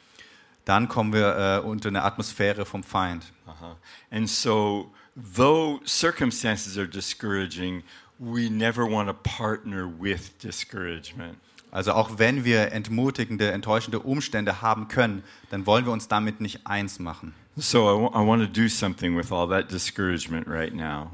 [0.63, 3.25] Dann kommen wir äh, unter eine Atmosphäre vom Feind.
[3.45, 3.75] Uh-huh.
[4.09, 4.91] And so,
[5.35, 7.83] though circumstances are discouraging,
[8.17, 11.37] we never want to partner with discouragement.
[11.71, 16.67] Also auch wenn wir entmutigende, enttäuschende Umstände haben können, dann wollen wir uns damit nicht
[16.67, 17.33] eins machen.
[17.55, 21.11] So, I I want to do something with all that discouragement right now.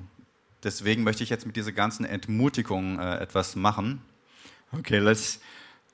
[0.63, 4.01] Deswegen möchte ich jetzt mit dieser ganzen Entmutigung äh, etwas machen.
[4.71, 5.39] Okay, let's.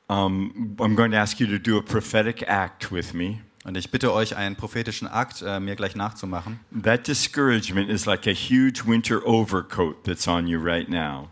[0.08, 3.40] Um, I'm going to ask you to do a prophetic act with me.
[3.64, 6.60] Und ich bitte euch, einen prophetischen Akt äh, mir gleich nachzumachen.
[6.84, 11.30] That discouragement is like a huge winter overcoat that's on you right now.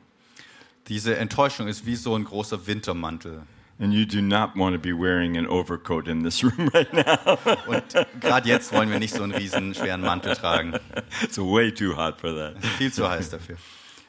[0.88, 3.44] Diese Enttäuschung ist wie so ein großer Wintermantel.
[3.80, 7.40] And you do not want to be wearing an overcoat in this room right now.
[7.66, 7.84] Und
[8.20, 10.76] gerade jetzt wollen wir nicht so einen riesen schweren Mantel tragen.
[11.24, 12.64] it's way too hot for that.
[12.78, 13.58] Viel zu heiß dafür.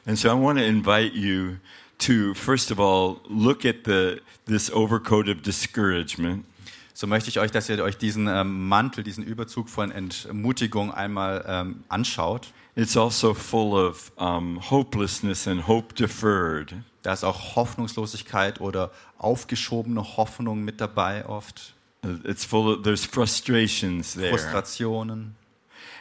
[0.05, 1.57] And so I want to invite you
[1.99, 6.45] to, first of all, look at the, this overcoat of discouragement.
[6.93, 11.43] So möchte ich euch, dass ihr euch diesen ähm, Mantel, diesen Überzug von Entmutigung einmal
[11.47, 12.53] ähm, anschaut.
[12.75, 16.83] It's also full of um, hopelessness and hope deferred.
[17.03, 21.75] Da ist auch Hoffnungslosigkeit oder aufgeschobene Hoffnung mit dabei oft.
[22.23, 24.31] It's full of, there's frustrations there.
[24.31, 25.35] Frustrationen.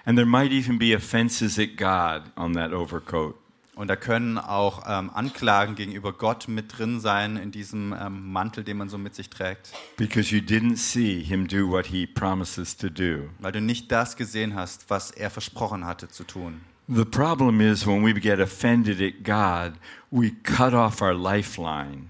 [0.05, 3.37] And there might even be offenses at God on that overcoat.
[3.83, 8.63] Und da können auch ähm, Anklagen gegenüber Gott mit drin sein in diesem ähm, Mantel,
[8.63, 9.73] den man so mit sich trägt.
[9.97, 13.29] Because you didn't see him do what he promises to do.
[13.41, 16.61] Weil du nicht das gesehen hast, was er versprochen hatte zu tun.
[16.87, 19.77] The problem is when we get offended at God,
[20.13, 22.07] we cut off our lifeline.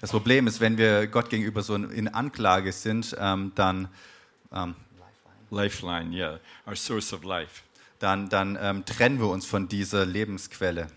[0.00, 3.88] Das Problem ist, wenn wir Gott gegenüber so in Anklage sind, ähm, dann,
[4.52, 4.76] ähm,
[5.50, 7.62] Lifeline, yeah, our source of life.
[8.02, 10.88] Dann, dann ähm, trennen wir uns von dieser Lebensquelle.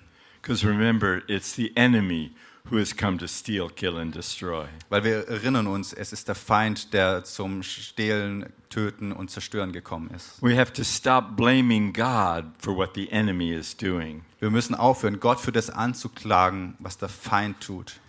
[0.42, 2.32] Because remember, it's the enemy
[2.70, 4.66] who has come to steal, kill, and destroy.
[4.90, 10.10] Weil wir erinnern uns, es ist der Feind, der zum Stehlen, Töten und Zerstören gekommen
[10.16, 10.42] ist.
[10.42, 14.24] We have to stop blaming God for what the enemy is doing.
[14.40, 18.00] Wir müssen aufhören, Gott für das anzuklagen, was der Feind tut.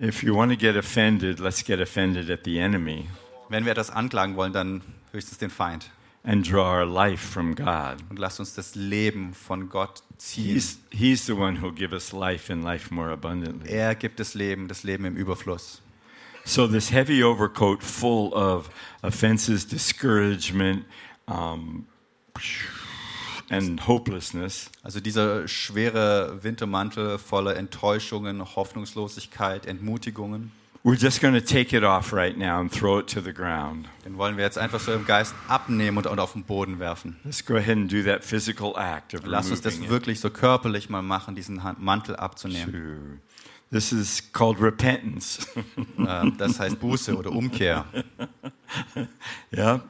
[0.00, 3.08] If you want to get offended, let's get offended at the enemy
[3.48, 4.80] Wenn wir das anklagen wollen, dann
[5.10, 5.90] höchstens den Feind.
[6.24, 7.98] And draw our life from God.
[8.10, 10.54] Und lasst uns das Leben von Gott ziehen.
[10.54, 13.70] He's, he's the one who'll give us life and life more abundantly.
[13.70, 15.82] Er gibt das Leben, das Leben im Überfluss.
[16.44, 18.68] So, this heavy overcoat full of
[19.02, 20.84] offenses, discouragement,
[21.28, 21.86] um,
[23.48, 30.50] and hopelessness Also dieser schwere Wintermantel voller Enttäuschungen, Hoffnungslosigkeit, Entmutigungen,
[30.84, 33.88] We're just going to take it off right now and throw it to the ground.
[34.04, 37.20] den wollen wir jetzt einfach so im Geist abnehmen und, und auf den Boden werfen.
[37.24, 40.90] Let's go ahead and do that physical act of Lass uns das wirklich so körperlich
[40.90, 43.20] mal machen, diesen Mantel abzunehmen.
[43.70, 45.46] This is called repentance.
[45.98, 47.84] Ähm, Das heißt Buße oder Umkehr.
[49.56, 49.80] yeah.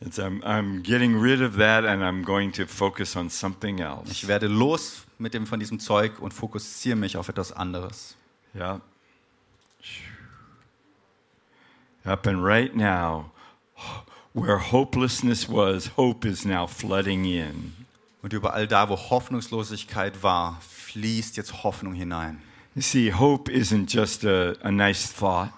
[0.00, 4.08] It's, I'm, I'm getting rid of that and I'm going to focus on something else.
[4.12, 8.16] Ich werde los mit dem von diesem Zeug und fokussiere mich auf etwas anderes.
[8.54, 8.80] Yeah.
[12.08, 13.30] And right now,
[14.32, 17.74] where hopelessness was, hope is now flooding in.
[18.22, 22.40] Und überall da, wo Hoffnungslosigkeit war, fließt jetzt Hoffnung hinein.
[22.74, 25.50] You see, hope isn't just a, a nice thought.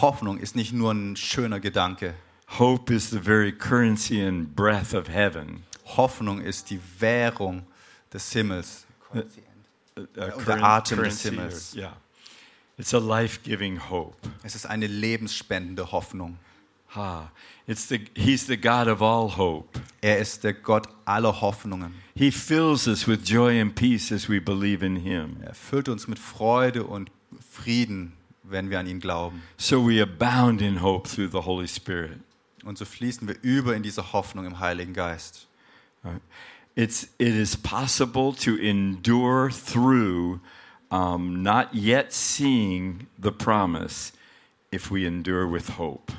[0.00, 2.14] Hoffnung ist nicht nur ein schöner Gedanke.
[2.58, 5.64] Hope is the very currency and breath of heaven.
[5.96, 7.64] Hoffnung ist die Währung
[8.12, 8.86] des Himmels.
[9.12, 9.18] A
[9.98, 11.74] Und der curren- Atem des Himmels.
[11.74, 11.96] Yeah.
[12.78, 14.16] It's a life-giving hope.
[14.42, 16.38] Es ist eine lebensspendende Hoffnung.
[16.94, 17.30] Ha.
[17.66, 19.80] It's the, he's the God of all hope.
[20.02, 21.94] Er ist der Gott aller Hoffnungen.
[22.14, 25.38] He fills us with joy and peace as we believe in him.
[25.42, 27.10] Er füllt uns mit Freude und
[27.50, 28.12] Frieden,
[28.42, 29.42] wenn wir an ihn glauben.
[29.56, 32.20] So we abound in hope through the Holy Spirit.
[32.64, 35.46] Und so fließen wir über in diese Hoffnung im Heiligen Geist.
[36.74, 40.40] It's, it is possible to endure through
[40.90, 44.12] um, not yet seeing the promise
[44.72, 46.12] if we endure with hope.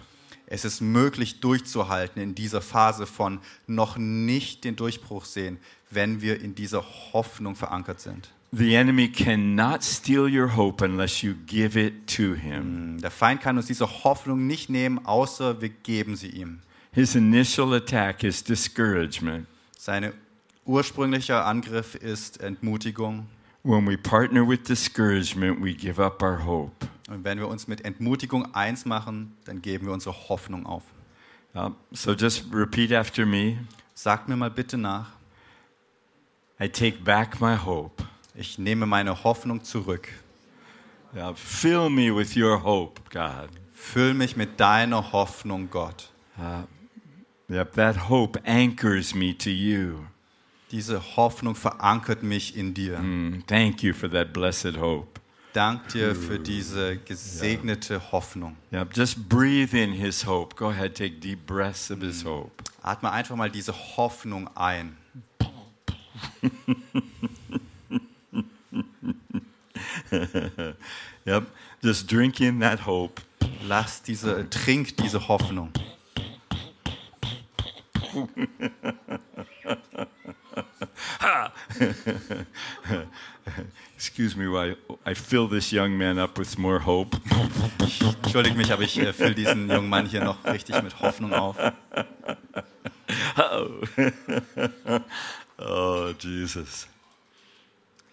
[0.50, 5.60] Es ist möglich durchzuhalten in dieser Phase von noch nicht den Durchbruch sehen,
[5.92, 8.30] wenn wir in dieser Hoffnung verankert sind.
[8.54, 12.98] The enemy cannot steal your hope unless you give it to him.
[13.02, 16.60] Der Feind kann uns diese Hoffnung nicht nehmen, außer wir geben sie ihm.
[16.94, 19.48] His initial attack is discouragement.
[19.78, 20.14] Sein
[20.66, 23.28] ursprünglicher Angriff ist Entmutigung.
[23.68, 26.88] When we partner with discouragement, we give up our hope.
[27.10, 30.84] Und wenn wir uns mit Entmutigung eins machen, dann geben wir unsere Hoffnung auf.
[31.54, 33.58] Uh, so just repeat after me
[33.94, 35.10] Sagt mir mal bitte nach,
[36.62, 38.06] I take back my hope.
[38.36, 40.14] ich nehme meine Hoffnung zurück.
[41.14, 43.50] Uh, fill me with your hope, God.
[43.74, 46.10] Füll mich mit deiner Hoffnung, Gott.
[47.50, 50.06] Yep, that hope anchors me to you.
[50.72, 53.00] Diese Hoffnung verankert mich in dir.
[53.00, 55.22] Mm, thank you for that blessed hope.
[55.54, 58.58] Dank dir für diese gesegnete Hoffnung.
[58.72, 60.56] Yep, just breathe in his hope.
[60.56, 62.52] Go ahead, take deep breaths of his hope.
[62.84, 64.98] Atme einfach mal diese Hoffnung ein.
[71.26, 71.48] Yep,
[71.84, 73.22] just drink in that hope.
[73.68, 75.72] Lass diese, trink diese Hoffnung.
[83.96, 87.16] Excuse me while I fill this young man up with more hope.
[88.24, 91.58] Entschuldige mich, aber ich äh, fülle diesen jungen Mann hier noch richtig mit Hoffnung auf.
[95.60, 96.88] Oh, Jesus.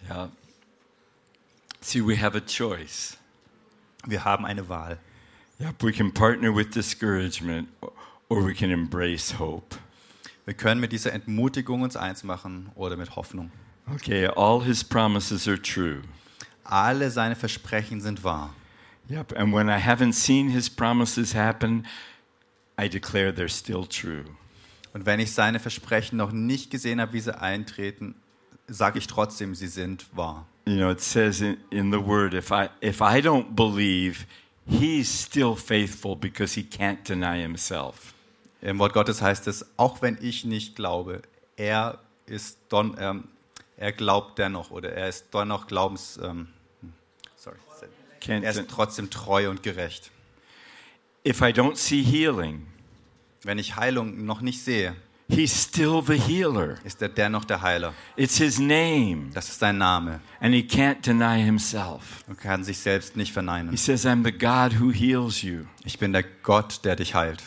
[0.08, 0.28] Yeah.
[1.80, 3.16] See, we have a choice.
[4.06, 4.98] Wir haben eine Wahl.
[5.60, 7.68] Yep, we can partner with discouragement
[8.28, 9.74] or we can embrace hope.
[10.44, 13.50] Wir können mit dieser Entmutigung uns eins machen oder mit Hoffnung.
[13.94, 16.02] Okay, all his promises are true.
[16.64, 18.54] Alle seine Versprechen sind wahr.
[19.10, 21.86] Yep, and when I haven't seen his promises happen,
[22.78, 24.24] I declare they're still true.
[24.94, 28.14] Und wenn ich seine Versprechen noch nicht gesehen habe, wie sie eintreten,
[28.66, 30.46] sage ich trotzdem, sie sind wahr.
[30.66, 34.26] You know, it says in, in the word, if I if I don't believe,
[34.66, 38.13] he's still faithful because he can't deny himself.
[38.64, 41.20] Im Wort Gottes heißt es, auch wenn ich nicht glaube,
[41.56, 43.28] er ist don, ähm,
[43.76, 46.48] er glaubt dennoch oder er ist dennoch Glaubens, ähm,
[47.36, 47.56] sorry,
[48.26, 50.10] er ist trotzdem treu und gerecht.
[51.26, 52.66] if I don't see healing,
[53.42, 54.96] Wenn ich Heilung noch nicht sehe,
[55.28, 56.76] he's still the healer.
[56.84, 57.92] ist er dennoch der Heiler.
[58.16, 62.24] It's his name, Das ist sein Name and he can't deny himself.
[62.28, 63.76] und kann sich selbst nicht He verneinen.
[63.76, 65.64] says, I'm the God who heals you.
[65.84, 67.42] Ich bin der Gott, der dich heilt.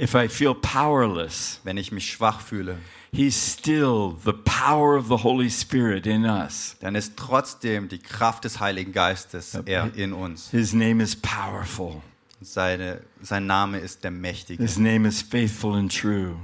[0.00, 2.78] If I feel powerless, Wenn ich mich schwach fühle,
[3.12, 6.76] he's still the power of the Holy Spirit in us.
[6.80, 10.50] dann ist trotzdem die Kraft des Heiligen Geistes er in uns.
[10.50, 12.00] His name is powerful.
[12.40, 16.36] Seine, sein Name ist der Mächtige, His name is faithful and true.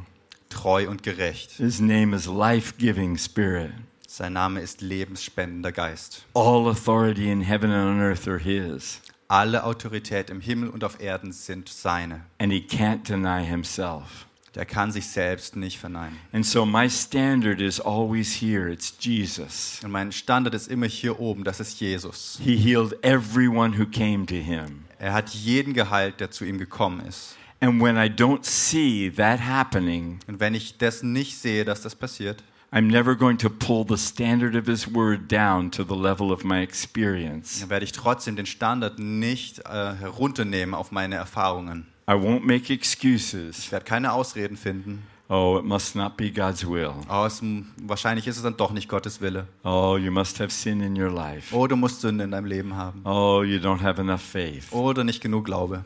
[0.51, 1.53] treu und gerecht.
[1.53, 3.71] His name is life giving spirit.
[4.07, 6.25] Sein Name ist lebensspendender Geist.
[6.35, 11.01] All authority in heaven and on earth are his, Alle Autorität im Himmel und auf
[11.01, 12.23] Erden sind seine.
[12.39, 14.27] and he can't deny himself.
[14.55, 16.17] Der kann sich selbst nicht verneinen.
[16.33, 19.81] And so my standard is always here it's Jesus.
[19.85, 22.39] Und mein Standard ist immer hier oben, das ist Jesus.
[22.43, 24.85] He healed everyone who came to him.
[24.99, 27.37] Er hat jeden geheilt, der zu ihm gekommen ist.
[27.61, 31.95] And when I don't see that happening, Und wenn ich das nicht sehe, dass das
[31.95, 36.33] passiert, I'm never going to pull the standard of his word down to the level
[36.33, 37.61] of my experience.
[37.61, 41.87] dann werde ich trotzdem den Standard nicht äh, herunternehmen auf meine Erfahrungen.
[42.09, 43.59] I won't make excuses.
[43.59, 45.03] Ich werde keine Ausreden finden.
[45.29, 46.93] Oh, it must not be God's will.
[47.11, 47.43] Oh, es,
[47.83, 49.49] wahrscheinlich ist es dann doch nicht Gottes Wille.
[49.65, 51.55] Oh, you must have sin in your life.
[51.55, 53.01] Oh, du musst Sünde in deinem Leben haben.
[53.05, 54.71] Oh, you don't have enough faith.
[54.73, 55.85] Oder nicht genug Glaube.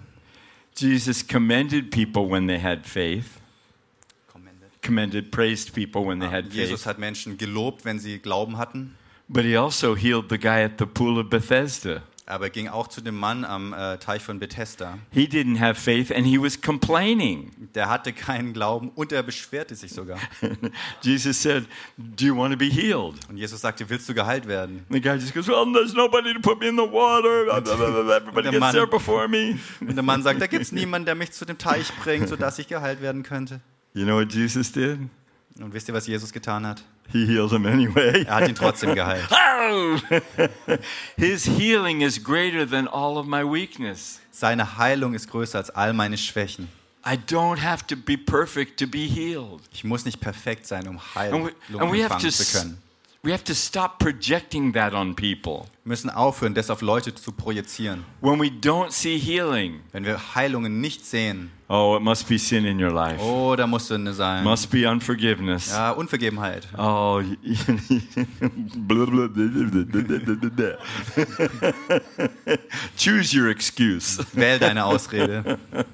[0.76, 3.39] Jesus commended people when they had faith.
[4.82, 6.86] Commended, praised people when they had Jesus faith.
[6.86, 8.94] hat Menschen gelobt, wenn sie Glauben hatten.
[9.28, 12.02] But he also healed the guy at the pool of Bethesda.
[12.26, 14.98] Aber er ging auch zu dem Mann am äh, Teich von Bethesda.
[15.10, 17.50] He didn't have faith and he was complaining.
[17.74, 20.18] Der hatte keinen Glauben und er beschwerte sich sogar.
[21.02, 21.64] Jesus said,
[21.98, 23.14] Do you want to be healed?
[23.28, 24.86] Und Jesus sagte, willst du geheilt werden?
[24.90, 27.48] The guy just goes, Well, there's nobody to put me in the water.
[28.16, 29.58] Everybody gets Mann- there before me.
[29.80, 32.58] Und der Mann sagt, da gibt es niemanden, der mich zu dem Teich bringt, sodass
[32.60, 33.60] ich geheilt werden könnte.
[33.94, 34.98] You know what Jesus did?
[35.58, 36.82] Und wisst ihr, was Jesus getan hat?
[37.12, 38.24] He healed him anyway.
[38.24, 39.28] Er hat ihn trotzdem geheilt.
[41.16, 44.20] His healing is greater than all of my weakness.
[44.30, 46.68] Seine Heilung ist größer als all meine Schwächen.
[47.04, 49.60] I don't have to be perfect to be healed.
[49.72, 52.58] Ich muss nicht perfekt sein, um And Heilung we, and we have to empfangen zu
[52.58, 52.82] können.
[53.22, 55.66] We have to stop projecting that on people.
[55.84, 58.04] Wir müssen aufhören, das auf Leute zu projizieren.
[58.20, 62.64] When we don't see healing, Wenn wir Heilungen nicht sehen, oh, it must be sin
[62.64, 63.20] in your life.
[63.20, 64.44] oh, da muss Sünde sein.
[64.44, 65.70] Must be unforgiveness.
[65.70, 66.68] Ja, Unvergebenheit.
[66.78, 67.20] Oh,
[72.96, 74.24] choose your excuse.
[74.32, 75.58] Wähl deine Ausrede.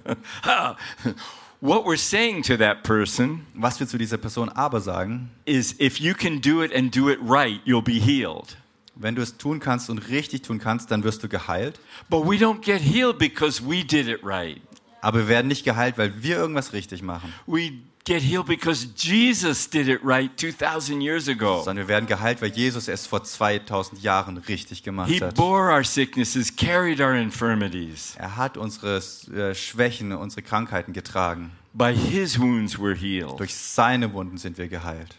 [1.60, 5.98] What we're saying to that person Was wir zu dieser Person aber sagen, is if
[5.98, 8.56] you can do it and do it right, you'll be healed.
[8.94, 11.78] wenn du es tun kannst und richtig tun kannst, dann wirst du geheilt.
[12.08, 14.60] But we don't get healed because we did it right.
[15.00, 17.72] Aber wir werden nicht geheilt, weil wir irgendwas richtig machen, We
[18.06, 21.62] get healed because Jesus did it right 2,000 years ago.
[21.62, 25.34] sondern wir werden geheilt, weil Jesus es vor 2000 Jahren richtig gemacht He hat.
[25.34, 28.14] bore our sicknesses, carried our infirmities.
[28.16, 28.96] Er hat unsere
[29.34, 31.50] äh, Schwächen, unsere Krankheiten getragen.
[31.74, 33.38] By his wounds we're healed.
[33.38, 35.14] Durch seine Wunden sind wir geheilt.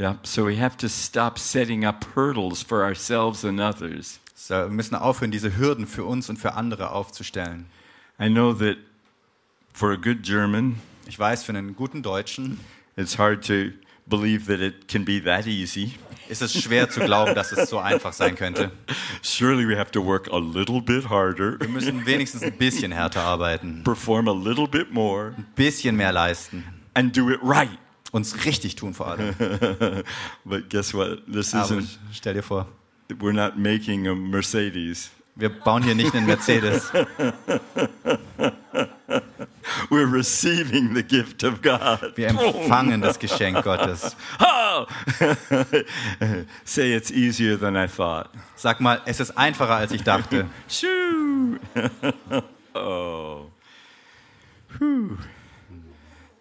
[0.00, 4.20] Yeah, so we have to stop setting up hurdles for ourselves and others.
[4.34, 7.66] So, wir müssen aufhören, diese Hürden für uns und für andere aufzustellen.
[8.20, 8.76] I know that
[9.78, 10.76] for a good German,
[11.06, 12.58] Ich weiß, für einen guten Deutschen
[12.96, 13.70] it's hard to
[14.06, 15.92] believe that it can be that easy.
[16.28, 18.72] ist es schwer zu glauben, dass es so einfach sein könnte.
[19.22, 23.22] Surely we have to work a little bit harder, Wir müssen wenigstens ein bisschen härter
[23.22, 26.64] arbeiten, perform a little bit more, ein bisschen mehr leisten,
[26.94, 27.70] and do it right.
[28.10, 29.34] uns richtig tun vor allem.
[30.44, 31.20] But guess what?
[31.32, 32.66] This Aber isn't, stell dir vor,
[33.20, 35.10] we're not making a Mercedes.
[35.36, 36.90] wir bauen hier nicht einen Mercedes.
[39.90, 42.12] We're receiving the gift of God.
[42.16, 44.16] Wir empfangen das Geschenk Gottes.
[44.40, 44.86] Oh!
[46.64, 48.28] Say it's easier than I thought.
[48.54, 50.46] Sag mal, es ist einfacher, als ich dachte.
[50.68, 51.58] Shoo!
[52.74, 53.50] oh.
[54.78, 55.18] Whew.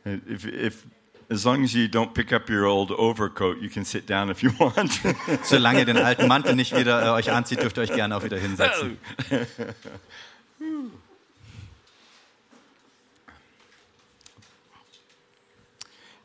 [0.06, 0.86] If, if,
[1.30, 4.44] as long as you don't pick up your old overcoat, you can sit down if
[4.44, 5.00] you want.
[5.44, 8.24] Solange ihr den alten Mantel nicht wieder äh, euch anzieht, dürft ihr euch gerne auch
[8.24, 8.98] wieder hinsetzen.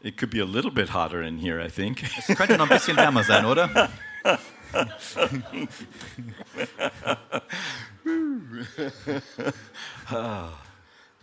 [0.03, 2.03] It could be a little bit hotter in here, I think.
[2.19, 3.91] Es könnte noch ein bisschen wärmer sein, oder?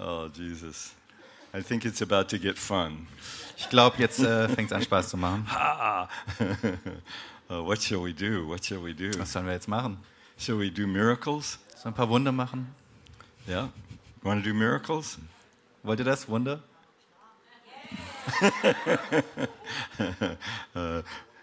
[0.01, 0.95] Oh, Jesus.
[1.53, 3.07] I think it's about to get fun.
[3.57, 5.45] Ich glaube, jetzt äh, fängt es an, Spaß zu machen.
[5.49, 6.07] Uh,
[7.65, 8.47] what shall we do?
[8.47, 9.11] What shall we do?
[9.19, 9.97] Was sollen wir jetzt machen?
[10.37, 11.59] Shall we do miracles?
[11.75, 12.73] Sollen wir ein paar Wunder machen?
[13.47, 13.69] Yeah.
[14.23, 15.17] You want to do miracles?
[15.83, 16.29] Wollt ihr das?
[16.29, 16.61] Wunder?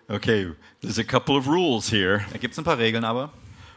[0.09, 0.47] Okay,
[0.81, 2.25] there's a couple of rules here.
[2.31, 3.33] Da gibt es ein paar Regeln aber.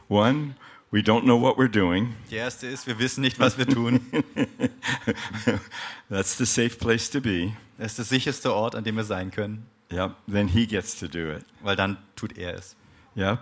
[0.09, 0.53] One,
[0.91, 2.13] we don't know what we're doing.
[2.29, 3.99] Die erste ist, wir wissen nicht, was wir tun.
[6.09, 7.53] That's the safe place to be.
[7.79, 10.11] Das ist der sicherste Ort, an dem wir sein können, Yep.
[10.27, 11.43] Then he gets to do it.
[11.63, 12.75] weil dann tut er es.
[13.15, 13.39] Yep.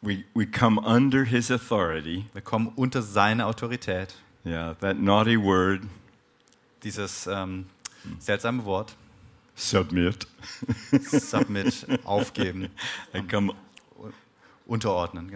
[0.00, 2.24] We, we come under his authority.
[2.32, 4.14] Wir kommen unter seine Autorität.
[4.46, 5.82] Yeah, that naughty word,
[6.82, 7.66] Dieses ähm,
[8.18, 8.94] seltsame Wort,
[9.54, 10.26] submit.
[11.02, 12.68] Submit, aufgeben,
[13.14, 13.54] I come,
[14.66, 15.30] unterordnen.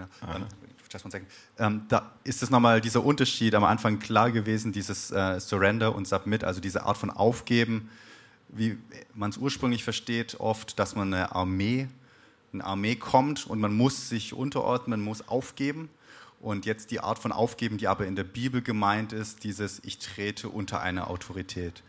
[0.90, 1.28] Just one second.
[1.58, 6.06] Ähm, da ist es nochmal dieser Unterschied am Anfang klar gewesen, dieses äh, Surrender und
[6.06, 7.90] Submit, also diese Art von Aufgeben,
[8.48, 8.78] wie
[9.12, 11.88] man es ursprünglich versteht, oft, dass man eine Armee,
[12.52, 15.90] eine Armee kommt und man muss sich unterordnen, man muss aufgeben.
[16.40, 19.98] Und jetzt die Art von Aufgeben, die aber in der Bibel gemeint ist, dieses Ich
[19.98, 21.82] trete unter eine Autorität.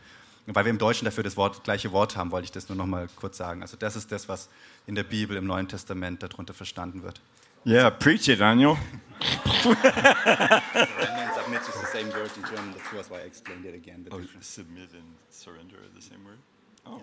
[0.47, 2.85] Weil wir im Deutschen dafür das Wort, gleiche Wort haben, wollte ich das nur noch
[2.85, 3.61] mal kurz sagen.
[3.63, 4.47] Also das ist das, was
[4.85, 7.19] in der Bibel im Neuen Testament darunter verstanden wird.
[7.65, 8.77] yeah, preach it, Daniel.
[9.63, 12.73] Submit is the same word in German.
[12.93, 14.03] That's why I explained it again.
[14.05, 14.47] The Oh, difference.
[14.47, 16.37] submit and surrender are the same word?
[16.85, 17.01] Oh,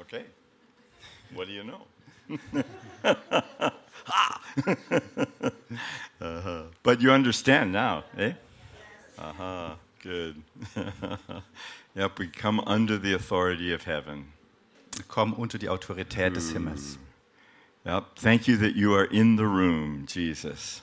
[0.00, 0.24] okay.
[1.34, 1.86] What do you know?
[4.06, 4.40] Ha!
[6.20, 6.62] uh-huh.
[6.82, 8.32] But you understand now, eh?
[9.18, 9.74] Uh huh.
[10.02, 10.42] Good.
[11.96, 14.26] yep, we come under the authority of heaven.
[14.94, 16.98] Wir kommen unter die Autorität des Himmels.
[17.84, 18.16] Yep.
[18.16, 20.82] Thank you that you are in the room, Jesus.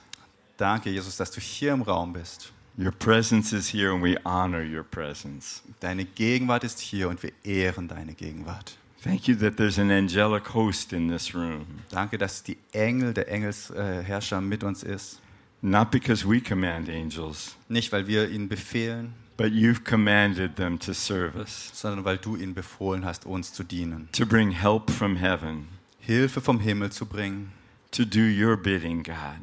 [0.56, 2.52] Danke, Jesus, dass du hier im Raum bist.
[2.76, 5.62] Your presence is here and we honor your presence.
[5.80, 8.76] Deine Gegenwart ist hier und wir ehren deine Gegenwart.
[9.02, 11.66] Thank you that there's an angelic host in this room.
[11.90, 15.20] Danke, dass die Engel, der Engelsherrscher mit uns ist.
[15.60, 20.92] Not because we command angels, Nicht, weil wir ihnen befehlen, but you've commanded them to
[20.92, 24.08] serve us, sondern weil du ihnen befohlen hast, uns zu dienen.
[24.12, 25.68] to bring help from heaven,
[26.00, 27.52] Hilfe vom Himmel zu bringen,
[27.90, 29.40] to do your bidding, God,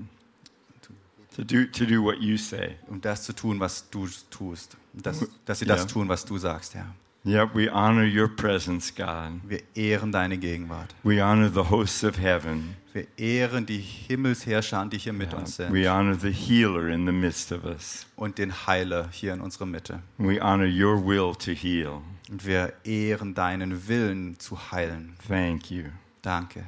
[1.35, 2.75] to do, to do what you say.
[2.87, 4.77] um das zu tun, was du tust.
[4.93, 5.75] Dass, dass sie Ja.
[5.75, 6.93] das tun, was du sagst, Herr.
[7.23, 9.41] Yep, we honor your presence, God.
[9.47, 10.95] Wir ehren deine Gegenwart.
[11.03, 12.75] We honor the hosts of heaven.
[12.93, 15.71] Wir ehren die Himmelsherrscher, die hier mit uns sind.
[15.71, 18.07] We honor the healer in the midst of us.
[18.15, 20.01] Und den Heiler hier in unserer Mitte.
[20.17, 22.01] We honor your will to heal.
[22.29, 25.15] Und wir ehren deinen Willen zu heilen.
[25.27, 25.89] Thank you.
[26.23, 26.63] Danke.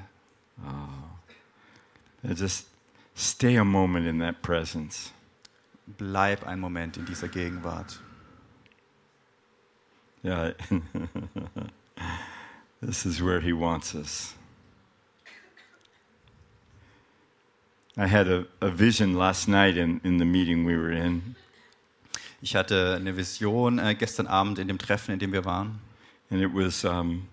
[0.60, 2.68] Uh, Just
[3.16, 5.12] stay a moment in that presence.
[5.98, 8.00] Bleib einen Moment in dieser Gegenwart.
[10.24, 10.54] Yeah.
[12.82, 14.36] this is where he wants us.
[17.98, 21.36] I had a, a vision last night in, in the meeting we were in,
[22.42, 25.80] Ich hatte eine Vision äh, gestern Abend in dem Treffen, in dem wir waren.
[26.32, 27.28] and it was, um,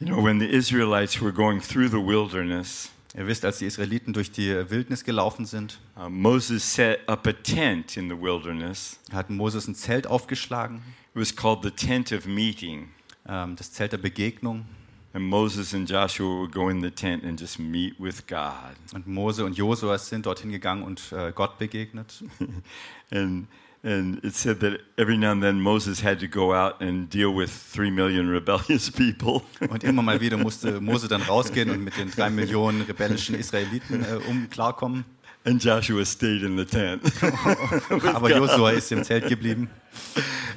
[0.00, 4.12] you know, when the Israelites were going through the wilderness, Ihr wisst, als die Israeliten
[4.12, 8.98] durch die Wildnis gelaufen sind, uh, Moses set up a tent in the wilderness.
[9.12, 10.82] hat Moses ein Zelt aufgeschlagen,
[11.14, 12.88] It was called the tent of meeting.
[13.28, 14.64] ähm, das Zelt der Begegnung.
[15.12, 18.74] And Moses and Joshua would go in the tent and just meet with God.
[18.94, 22.24] Und Mose und Josua sind dorthin gegangen und äh, Gott begegnet.
[23.12, 23.46] And
[23.84, 27.32] and it said that every now and then Moses had to go out and deal
[27.32, 29.42] with three million rebellious people.
[29.68, 34.02] Und immer mal wieder musste Mose dann rausgehen und mit den drei Millionen rebellischen Israeliten
[34.02, 35.04] äh, um klarkommen.
[35.46, 37.02] And Joshua stayed in the tent.
[38.14, 39.68] Aber Josua ist im Zelt geblieben.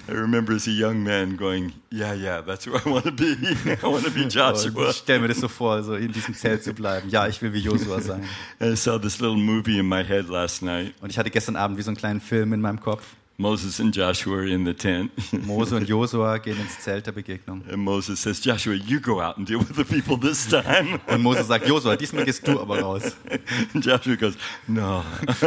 [0.10, 3.36] I remember as a young man going, Yeah, yeah, that's where I want to be.
[3.84, 4.90] I want to be Und Joshua.
[4.90, 7.10] ich stelle mir das so vor, so in diesem Zelt zu bleiben.
[7.10, 8.24] Ja, ich will wie Josua sein.
[8.60, 11.58] And I saw this little movie in my head last night Und ich hatte gestern
[11.58, 13.04] Abend wie so einen kleinen Film in meinem Kopf.
[13.40, 15.12] Moses and Joshua in the tent.
[15.46, 17.62] Mose und Josua gehen ins Zelt der Begegnung.
[17.70, 21.00] And Moses says, Joshua, you go out and deal with the people this time.
[21.08, 23.16] Und Mose sagt, Josua, diesmal gehst du aber raus.
[23.76, 24.34] And Joshua goes,
[24.68, 25.04] No,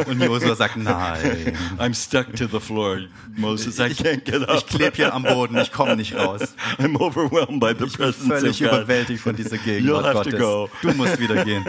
[0.06, 1.56] Und Josua sagt, nein.
[1.78, 3.00] I'm stuck to the floor.
[3.36, 4.66] Moses, I can't get Ich up.
[4.68, 6.54] klebe hier am Boden, ich komme nicht raus.
[6.78, 8.78] I'm overwhelmed by the Ich bin presence völlig of God.
[8.78, 10.40] überwältigt von dieser You'll Gegenwart have to Gottes.
[10.40, 10.70] go.
[10.82, 11.64] Du musst wieder gehen.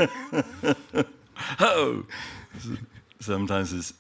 [1.60, 2.04] Oh,
[3.20, 3.96] sometimes it's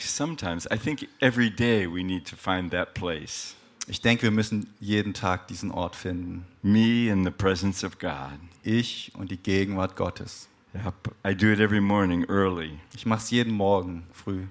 [0.00, 3.54] sometimes I think every day we need to find that place.
[3.88, 6.44] Ich denke, wir müssen jeden Tag diesen Ort finden.
[6.62, 8.38] Me in the presence of God.
[8.64, 10.48] Ich und die Gegenwart Gottes.
[10.74, 11.14] Yep.
[11.24, 12.80] I do it every morning early.
[12.94, 14.46] Ich mache es jeden Morgen früh.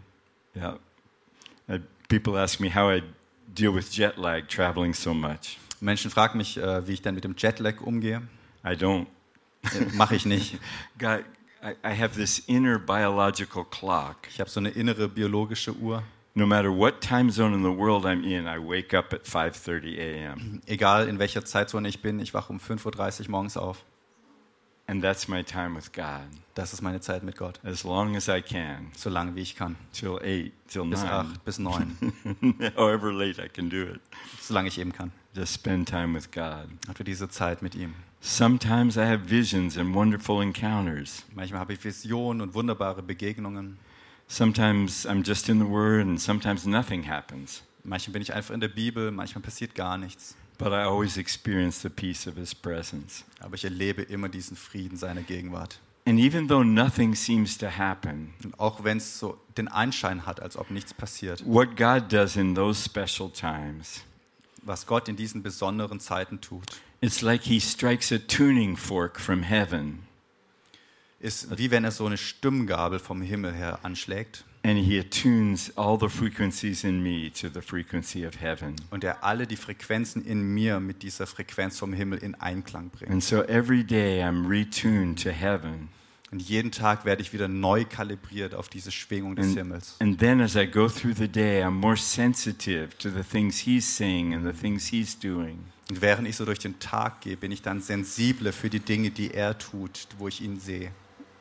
[0.55, 0.77] Yeah.
[1.69, 3.03] I, people ask me how I
[3.53, 5.57] deal with jet lag traveling so much.
[5.81, 8.21] Menschen fragen mich, äh, wie ich dann mit dem Jetlag umgehe.
[8.63, 9.07] I don't.
[9.93, 10.59] Mache ich nicht.
[10.99, 11.25] God,
[11.83, 14.27] I, have this inner biological clock.
[14.29, 16.03] Ich habe so eine innere biologische Uhr.
[16.35, 19.97] No matter what time zone in the world I'm in, I wake up at 5:30
[19.97, 20.61] a.m.
[20.67, 23.83] Egal in welcher Zeitzone ich bin, ich wache um 5.30 Uhr morgens auf.
[24.87, 26.27] And that's my time with God.
[26.53, 27.59] Das ist meine Zeit mit Gott.
[27.63, 28.91] As long as I can.
[28.95, 29.75] So lange wie ich kann.
[29.91, 31.09] Till 8, till Bis 9.
[31.09, 31.97] 8, bis 9.
[32.75, 34.01] However late I can do it.
[34.39, 35.11] Solange ich eben kann.
[35.33, 36.67] Just spend time with God.
[36.87, 37.95] Hat wir diese Zeit mit ihm.
[38.27, 41.23] Sometimes I have visions and wonderful encounters.
[41.35, 43.77] Manchmal habe ich Visionen und wunderbare Begegnungen.
[44.27, 47.61] Sometimes I'm just in the Word, and sometimes nothing happens.
[47.83, 50.35] Manchmal bin ich einfach in der Bibel, manchmal passiert gar nichts.
[50.57, 53.23] But I always experience the peace of His presence.
[53.41, 55.79] Aber ich erlebe immer diesen Frieden seiner Gegenwart.
[56.07, 60.39] And even though nothing seems to happen, Und auch wenn es so den Einschein hat,
[60.41, 64.01] als ob nichts passiert, what God does in those special times,
[64.63, 69.43] was Gott in diesen besonderen Zeiten tut, it's like He strikes a tuning fork from
[69.43, 69.99] heaven
[71.19, 75.97] ist wie wenn er so eine Stimmgabel vom Himmel her anschlägt and He attunes all
[75.99, 78.75] the frequencies in me to the frequency of heaven.
[78.89, 83.11] und er alle die Frequenzen in mir mit dieser Frequenz vom Himmel in Einklang bringt.
[83.11, 85.89] And so every day I'm retuned to heaven.
[86.35, 89.95] Und jeden Tag werde ich wieder neu kalibriert auf diese Schwingung des And, Himmels.
[90.01, 93.85] and then as I go through the day, I'm more sensitive to the things He's
[93.85, 95.59] saying and the things He's doing.
[95.89, 99.11] Und während ich so durch den Tag gehe, bin ich dann sensibler für die Dinge,
[99.11, 100.91] die er tut, wo ich ihn sehe.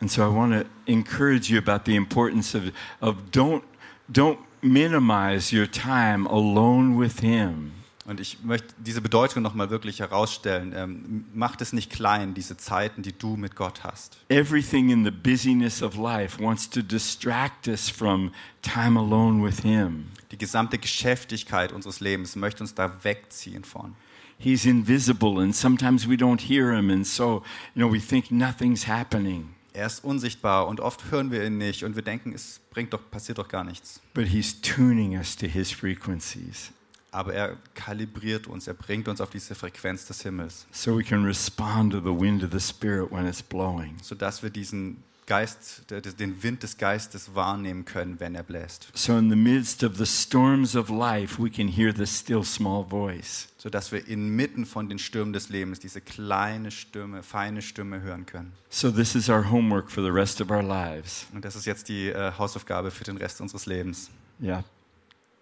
[0.00, 2.62] And so I want to encourage you about the importance of,
[3.00, 3.64] of don't,
[4.08, 7.72] don't minimize your time alone with Him.
[8.06, 10.74] Und ich möchte diese Bedeutung nochmal wirklich herausstellen.
[10.76, 14.18] Ähm, macht es nicht klein, diese Zeiten, die du mit Gott hast.
[14.28, 20.06] Everything in the busyness of life wants to distract us from time alone with Him.
[20.31, 23.94] Die gesamte Geschäftigkeit unseres Lebens möchte uns da wegziehen von.
[24.36, 27.43] He's invisible, and sometimes we don't hear Him, and so,
[27.74, 29.55] you know, we think nothing's happening.
[29.72, 33.01] Er ist unsichtbar und oft hören wir ihn nicht und wir denken, es bringt doch,
[33.10, 34.01] passiert doch gar nichts.
[34.12, 36.72] But He's tuning us to His frequencies
[37.15, 41.24] Aber er kalibriert uns, er bringt uns auf diese Frequenz des Himmels, so we can
[41.24, 43.97] respond to the wind of the Spirit when it's blowing.
[44.03, 45.85] sodass wir diesen Geist,
[46.19, 48.89] den Wind des Geistes wahrnehmen können, wenn er bläst.
[48.93, 52.85] So, in the midst of the storms of life, we can hear the still small
[52.85, 53.49] voice.
[53.57, 58.53] Sodass wir inmitten von den Stürmen des Lebens diese kleine Stimme, feine Stimme hören können.
[58.69, 61.27] So, this is our homework for the rest of our lives.
[61.32, 64.11] Und das ist jetzt die äh, Hausaufgabe für den Rest unseres Lebens.
[64.43, 64.65] Yeah.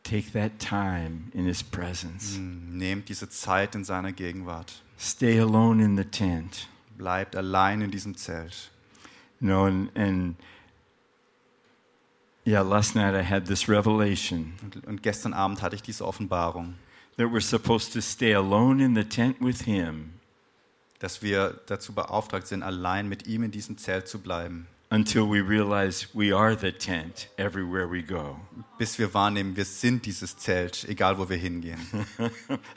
[0.02, 2.36] Take that time in His presence.
[2.36, 4.82] Hm, Nehmt diese Zeit in seiner Gegenwart.
[4.98, 6.68] Stay alone in the tent.
[6.96, 8.70] Bleibt allein in diesem Zelt.
[9.40, 10.36] You know, and, and
[12.46, 16.74] yeah, last night I had this revelation Und, und gestern Abend hatte ich diese Offenbarung,
[17.16, 20.12] that we're supposed to stay alone in the tent with Him
[21.02, 25.40] dass wir dazu beauftragt sind, allein mit ihm in diesem Zelt zu bleiben, until we
[25.40, 28.36] realize we are the tent everywhere we go.
[28.78, 31.81] bis wir wahrnehmen, wir sind dieses Zelt, egal wo wir hingehen.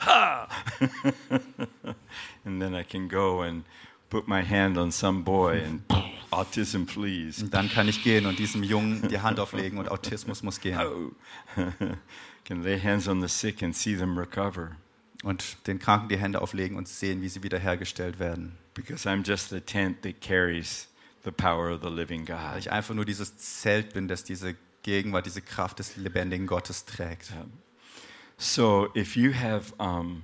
[2.44, 3.64] And then I can go and
[4.08, 5.82] put my hand on some boy and
[6.30, 7.42] autism, please.
[7.44, 10.78] Und dann kann ich gehen und diesem Jungen die Hand auflegen und Autismus muss gehen.
[12.44, 14.76] Can lay hands on the sick and see them recover
[15.22, 18.56] Und den Kranken die Hände auflegen und sehen, wie sie wiederhergestellt werden.
[18.74, 20.86] because I'm just the tent that carries
[21.26, 22.58] the power of the living Weil God.
[22.58, 27.32] ich einfach nur dieses Zelt bin, das diese Gegenwart, diese Kraft des lebendigen Gottes trägt.
[28.38, 30.22] So if you have um,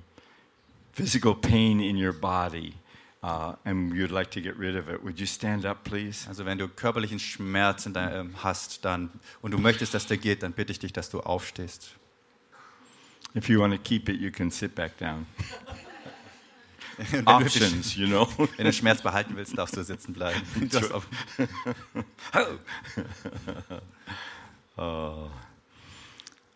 [0.93, 2.73] physical pain in your body
[3.21, 6.27] uh, and you'd like to get rid of it, would you stand up, please?
[6.27, 9.09] Also wenn du körperlichen Schmerz in dein, ähm, hast dann,
[9.41, 11.95] und du möchtest, dass der geht, dann bitte ich dich, dass du aufstehst.
[13.35, 15.25] If you want to keep it, you can sit back down.
[15.35, 16.82] Und wenn, du den,
[17.25, 18.27] Options, you know.
[18.57, 20.41] wenn du Schmerz behalten willst, darfst du sitzen bleiben.
[20.69, 21.07] Du hast auf,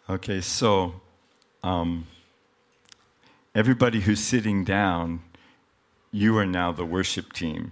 [0.07, 1.01] Okay, so
[1.61, 2.07] um,
[3.53, 5.22] everybody who's sitting down,
[6.11, 7.72] you are now the worship team,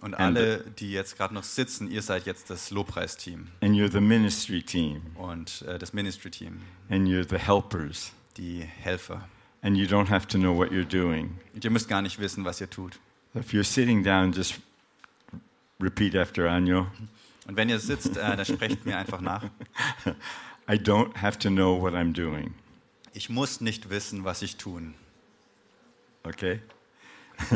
[0.00, 3.48] und alle, die jetzt gerade noch sitzen, ihr seid jetzt das Lobpreisteam.
[3.60, 9.28] And you're the ministry team, und äh, das Ministry-Team, and you're the helpers, die Helfer.
[9.62, 11.38] And you don't have to know what you're doing.
[11.54, 12.98] Und ihr müsst gar nicht wissen, was ihr tut.
[13.34, 14.60] If you're sitting down, just
[15.80, 16.86] repeat after Anyo.
[17.46, 19.44] Und wenn ihr sitzt, äh, dann sprecht mir einfach nach.
[20.68, 22.54] I don't have to know what I'm doing.
[23.12, 24.94] Ich muss nicht wissen, was ich tun.
[26.22, 26.60] Okay?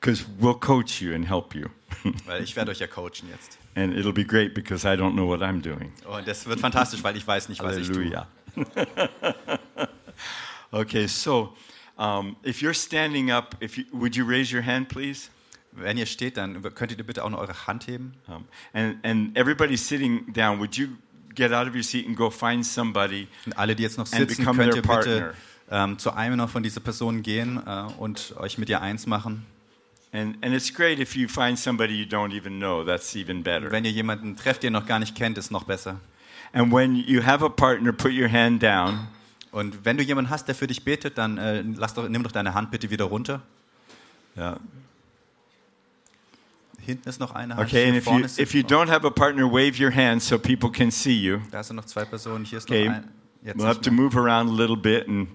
[0.00, 1.66] Because we'll coach you and help you.
[2.26, 3.58] Weil ich werde euch ja coachen jetzt.
[3.74, 5.92] And it'll be great because I don't know what I'm doing.
[6.06, 8.10] Und das wird fantastisch, weil ich weiß nicht, was ich tue.
[10.72, 11.54] Okay, so
[11.98, 15.30] um, if you're standing up, if you, would you raise your hand, please?
[15.72, 18.14] Wenn ihr steht, dann könnt ihr bitte auch noch eure Hand heben.
[18.26, 20.88] Um, and, and everybody sitting down, would you
[21.34, 23.28] get out of your seat and go find somebody?
[23.46, 25.34] Und alle, die jetzt noch And sitzen, könnt ihr bitte
[25.70, 29.46] ähm, zu einem noch von dieser Person gehen äh, und euch mit ihr eins machen.
[30.12, 32.84] And, and it's great if you find somebody you don't even know.
[32.84, 33.70] That's even better.
[33.70, 36.00] Wenn ihr jemanden trefft, den ihr noch gar nicht kennt, ist noch besser.
[36.52, 39.06] And when you have a partner, put your hand down.
[39.52, 42.32] Und wenn du jemanden hast, der für dich betet, dann äh, lass doch, nimm doch
[42.32, 43.42] deine Hand bitte wieder runter.
[44.36, 44.60] Yeah.
[46.78, 47.68] Hinten ist noch eine Hand.
[47.68, 50.70] Okay, and if you if you don't have a partner, wave your hand so people
[50.70, 51.40] can see you.
[51.50, 52.44] Da sind noch zwei Personen.
[52.44, 53.08] Hier ist Okay, noch ein.
[53.42, 55.28] Jetzt we'll have to move around a little bit and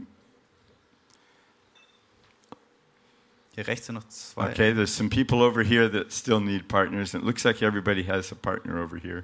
[3.55, 4.49] Hier rechts sind noch zwei.
[4.49, 7.13] okay, there's some people over here that still need partners.
[7.13, 9.23] It looks like everybody has a partner over here.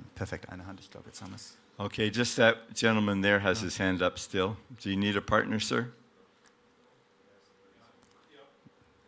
[0.00, 0.06] Wir.
[0.10, 0.80] Ein, perfekt, eine Hand.
[0.80, 1.56] Ich glaube, jetzt haben wir es.
[1.78, 4.56] Okay, just that gentleman there has his hand up still.
[4.82, 5.86] Do you need a partner, sir?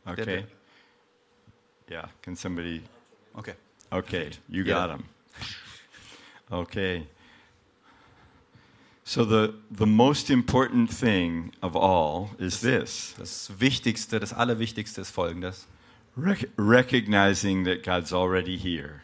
[0.07, 0.45] Okay.
[1.91, 2.83] Yeah, can somebody
[3.39, 3.55] Okay.
[3.93, 5.05] Okay, you got him.
[6.51, 7.07] Okay.
[9.05, 15.11] So the, the most important thing of all is this Das Wichtigste, das Allerwichtigste ist
[15.11, 15.67] folgendes.
[16.17, 19.03] rec- recognizing that God's already here.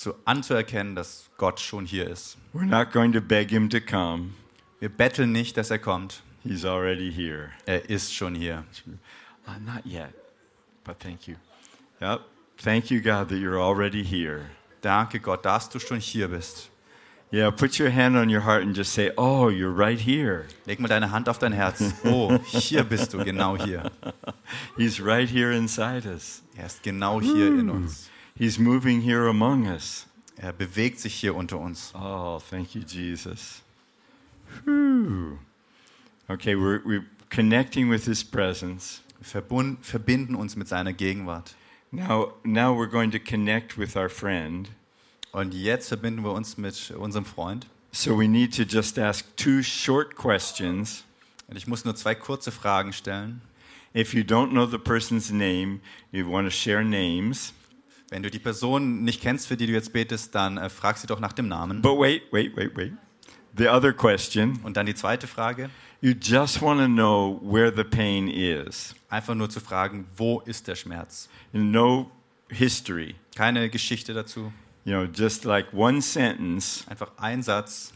[0.00, 2.38] Zu, anzuerkennen, dass Gott schon hier ist.
[2.54, 4.30] We're not going to beg him to come.
[4.78, 6.22] Wir betteln nicht, dass er kommt.
[6.42, 7.50] He's already here.
[7.66, 8.64] Er ist schon hier.
[9.46, 10.14] Uh, not yet,
[10.84, 11.36] but thank you.
[12.00, 12.22] Yep.
[12.56, 14.46] Thank you, God, that you're already here.
[14.80, 16.70] Danke Gott, dass du schon hier bist.
[17.30, 20.46] Yeah, put your hand on your heart and just say, Oh, you're right here.
[20.66, 21.92] Leg mal deine Hand auf dein Herz.
[22.06, 23.90] Oh, hier bist du, genau hier.
[24.78, 26.40] He's right here inside us.
[26.56, 28.08] Er ist genau hier in uns.
[28.36, 30.06] He's moving here among us.
[30.36, 31.92] Er bewegt sich hier unter uns.
[31.94, 33.62] Oh, thank you, Jesus.
[34.64, 35.38] Whew.
[36.28, 39.02] Okay, we're, we're connecting with His presence.
[39.22, 41.54] Verbund, verbinden uns mit seiner Gegenwart.
[41.92, 44.70] Now, now we're going to connect with our friend.
[45.32, 47.66] Und jetzt verbinden wir uns mit unserem Freund.
[47.92, 51.04] So we need to just ask two short questions.
[51.48, 53.42] Und ich muss nur zwei kurze Fragen stellen.
[53.92, 55.80] If you don't know the person's name,
[56.12, 57.52] you want to share names.
[58.10, 61.06] Wenn du die Person nicht kennst, für die du jetzt betest, dann äh, frag sie
[61.06, 61.80] doch nach dem Namen.
[61.80, 62.92] But wait, wait, wait, wait.
[63.56, 65.70] The other question Und dann die zweite Frage,
[66.00, 68.94] you just want to know where the pain is.
[69.08, 71.28] einfach nur zu fragen, wo ist der Schmerz?
[71.52, 72.10] No
[72.48, 73.14] history.
[73.36, 74.52] Keine Geschichte dazu,
[74.84, 77.92] You know, just like one sentence, einfach ein Satz.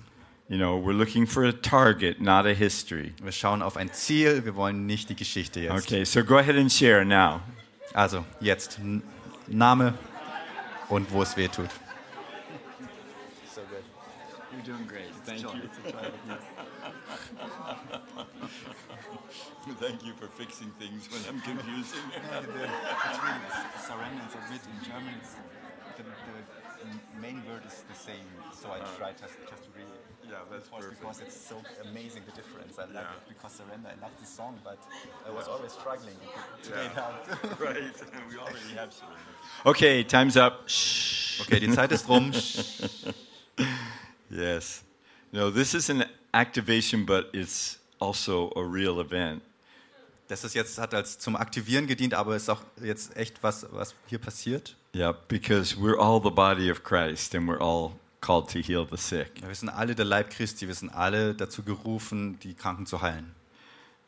[0.48, 3.14] you know, we're looking for a target, not a history.
[3.22, 5.86] Wir schauen auf ein Ziel, wir wollen nicht die Geschichte jetzt.
[5.86, 7.40] Okay, so go ahead and share now.
[7.94, 8.78] Also, jetzt
[9.48, 9.94] Name
[10.88, 11.68] und wo es weh tut.
[14.52, 15.10] You're doing great.
[15.24, 15.48] Thank you.
[19.80, 22.04] Thank you for fixing things when I'm confusing.
[23.82, 25.20] surrender and submit in German.
[25.96, 26.04] the,
[27.20, 30.03] main word is the same, so I try just, just to read it.
[30.34, 31.00] Yeah, that's perfect.
[31.00, 31.56] because it's so
[31.88, 32.74] amazing the difference.
[32.78, 33.22] I love Yeah.
[33.22, 33.88] it because surrender.
[33.88, 34.78] I love the song, but
[35.26, 36.16] I was always struggling
[36.64, 37.04] to get Yeah.
[37.06, 37.60] out.
[37.60, 37.94] right.
[38.30, 39.08] We already have some.
[39.64, 40.68] Okay, time's up.
[40.68, 41.40] Shh.
[41.42, 42.32] Okay, die Zeit ist rum.
[44.30, 44.82] Yes.
[45.32, 49.42] No, this is an activation, but it's also a real event.
[50.28, 53.94] Das ist jetzt hat als zum Aktivieren gedient, aber ist auch jetzt echt was, was
[54.06, 54.74] hier passiert.
[54.94, 57.92] Yeah, because we're all the body of Christ and we're all
[58.24, 59.42] called to heal the sick.
[59.46, 60.66] Wir sind alle der Leib Christi.
[60.66, 63.34] Wir sind alle dazu gerufen, die Kranken zu heilen.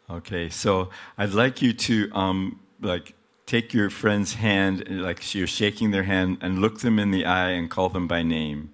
[0.08, 0.88] Okay, so
[1.18, 3.14] I'd like you to um, like
[3.44, 7.50] take your friend's hand, like you're shaking their hand, and look them in the eye
[7.50, 8.70] and call them by name.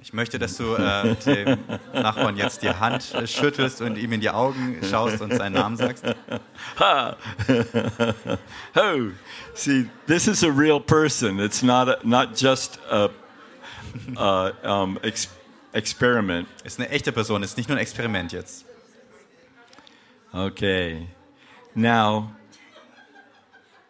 [0.00, 1.58] Ich möchte, dass du äh, dem
[1.92, 5.76] Nachbarn jetzt die Hand äh, schüttelst und ihm in die Augen schaust und seinen Namen
[5.76, 6.04] sagst.
[8.76, 9.10] Oh,
[9.54, 11.40] see, this is a real person.
[11.40, 13.10] It's not a, not just a,
[14.16, 14.52] a
[14.82, 15.28] um, ex-
[15.72, 16.48] experiment.
[16.64, 18.64] Ist eine echte Person, ist nicht nur ein Experiment jetzt.
[20.32, 21.08] Okay,
[21.74, 22.30] now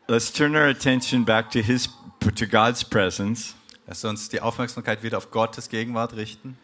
[0.06, 1.88] let's turn our attention back to his
[2.34, 3.54] to God's presence
[3.88, 6.58] Lass uns die Aufmerksamkeit wieder auf Gottes Gegenwart richten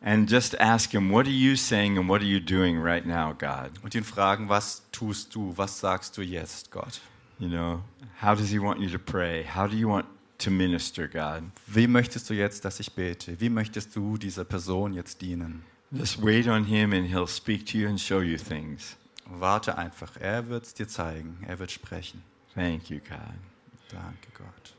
[0.00, 3.34] and just ask him, "What are you saying and what are you doing right now,
[3.34, 7.00] God?" und ihn fragen, was tust du, was sagst du jetzt, Gott?
[7.40, 7.82] You know,
[8.22, 9.44] how does he want you to pray?
[9.44, 10.06] How do you want
[10.38, 11.42] to minister, God?
[11.66, 13.40] Wie möchtest du jetzt, dass ich bete?
[13.40, 15.64] Wie möchtest du dieser Person jetzt dienen?
[15.90, 18.96] Just wait on him and he'll speak to you and show you things.
[19.24, 22.22] Warte einfach, er wird es dir zeigen, er wird sprechen.
[22.54, 23.34] Thank you, God.
[23.90, 24.74] Danke, Gott.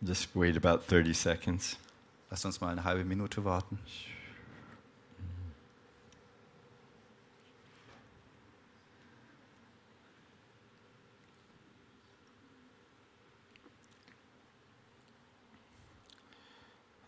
[0.00, 1.76] Just wait about 30 seconds.
[2.30, 3.78] Lass uns mal eine halbe Minute warten.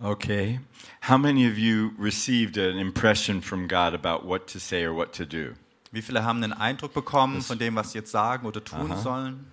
[0.01, 0.61] Okay.
[1.01, 5.12] How many of you received an impression from God about what to say or what
[5.15, 5.55] to do?
[5.91, 8.97] Wie viele haben einen Eindruck bekommen von dem, was sie jetzt sagen oder tun Aha.
[8.99, 9.47] sollen?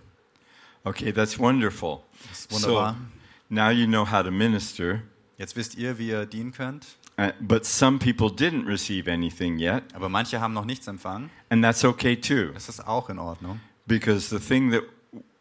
[0.83, 2.03] Okay, that's wonderful.
[2.31, 2.93] ist wunderbar.
[2.93, 3.05] So
[3.49, 5.01] now you know how to minister,
[5.37, 6.85] Jetzt wisst ihr, wie ihr dienen könnt.
[7.17, 11.29] uh, but some people didn't receive anything yet, Aber manche haben noch nichts empfangen.
[11.49, 12.51] and that's okay too.
[12.53, 13.59] Das ist auch in Ordnung.
[13.87, 14.83] Because the thing that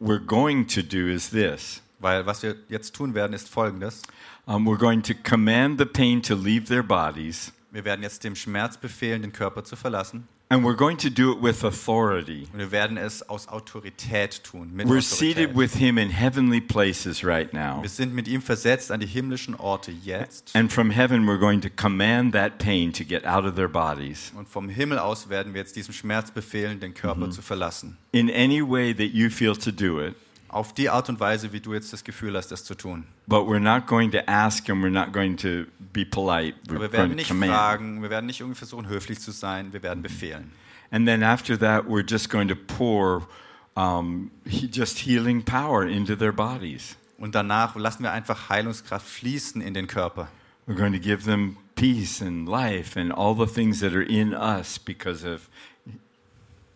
[0.01, 4.03] we're going to do is this Weil was wir jetzt tun werden, ist folgendes.
[4.47, 8.37] Um, we're going to command the pain to leave their bodies, Wir werden jetzt dem
[8.37, 10.29] Schmerz befehlen, den Körper zu verlassen.
[10.51, 12.47] and we're going to do it with authority.
[12.53, 14.71] Und wir werden es aus Autorität tun.
[14.75, 15.03] Mit We're Autorität.
[15.19, 17.83] seated with Him in heavenly places right now.
[17.83, 20.55] Wir sind mit ihm versetzt an die himmlischen Orte jetzt.
[20.55, 24.33] And from heaven, we're going to command that pain to get out of their bodies.
[24.37, 27.97] Und vom Himmel aus werden wir jetzt diesem Schmerz befehlen, den Körper zu verlassen.
[28.13, 30.15] In any way that you feel to do it,
[30.55, 33.05] auf die Art und Weise, wie du jetzt das Gefühl hast, das zu tun.
[33.27, 36.55] But we're not going to ask and we're not going to be polite.
[36.69, 37.53] We're Aber wir werden nicht command.
[37.53, 40.53] fragen, wir werden nicht irgendwie versuchen, höflich zu sein, wir werden befehlen.
[40.91, 43.27] And then after that, we're just going to pour
[43.77, 46.97] um, just healing power into their bodies.
[47.19, 50.29] Und danach lassen wir einfach Heilungskraft fließen in den Körper.
[50.67, 54.35] We're going to give them peace and life and all the things that are in
[54.35, 55.49] us because of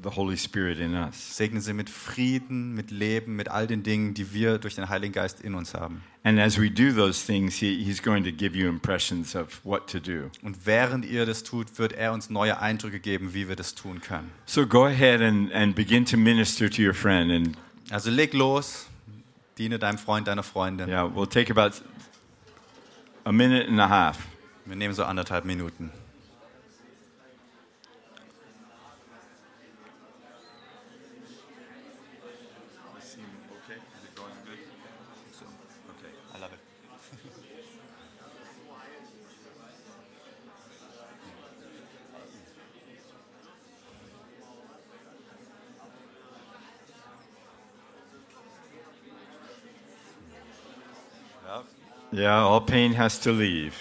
[0.02, 1.36] the Holy Spirit in us.
[1.36, 5.12] Segne sie mit Frieden, mit Leben, mit all den Dingen, die wir durch den Heiligen
[5.12, 6.02] Geist in uns haben.
[6.24, 9.88] And as we do those things, he, He's going to give you impressions of what
[9.90, 10.30] to do.
[10.42, 14.00] Und während ihr das tut, wird er uns neue Eindrücke geben, wie wir das tun
[14.00, 14.30] können.
[14.46, 17.30] So go ahead and, and begin to minister to your friend.
[17.32, 17.56] And
[17.90, 18.86] Also leg los,
[19.56, 20.88] diene deinem Freund, deiner Freundin.
[20.88, 21.82] yeah, we'll take about
[23.24, 24.18] a minute and a half.
[24.66, 25.90] Wir nehmen so anderthalb Minuten.
[52.10, 53.74] Yeah, all pain has to leave.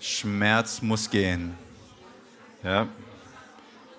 [0.00, 1.56] Schmerz muss gehen.
[2.62, 2.88] Yep.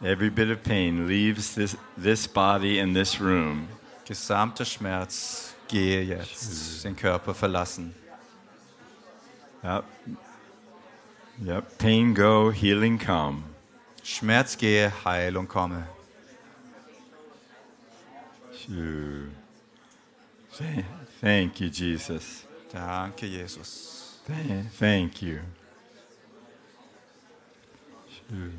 [0.03, 3.67] Every bit of pain leaves this, this body and this room.
[4.05, 7.93] Gesamter Schmerz gehe jetzt, den Körper verlassen.
[9.63, 9.83] Yep.
[11.43, 11.77] Yep.
[11.79, 13.43] Pain go, healing come.
[14.03, 15.87] Schmerz gehe, Heilung komme.
[21.19, 22.45] Thank you, Jesus.
[22.71, 24.19] Danke, Jesus.
[24.27, 25.39] Tha- Thank you.
[28.29, 28.51] Shoo.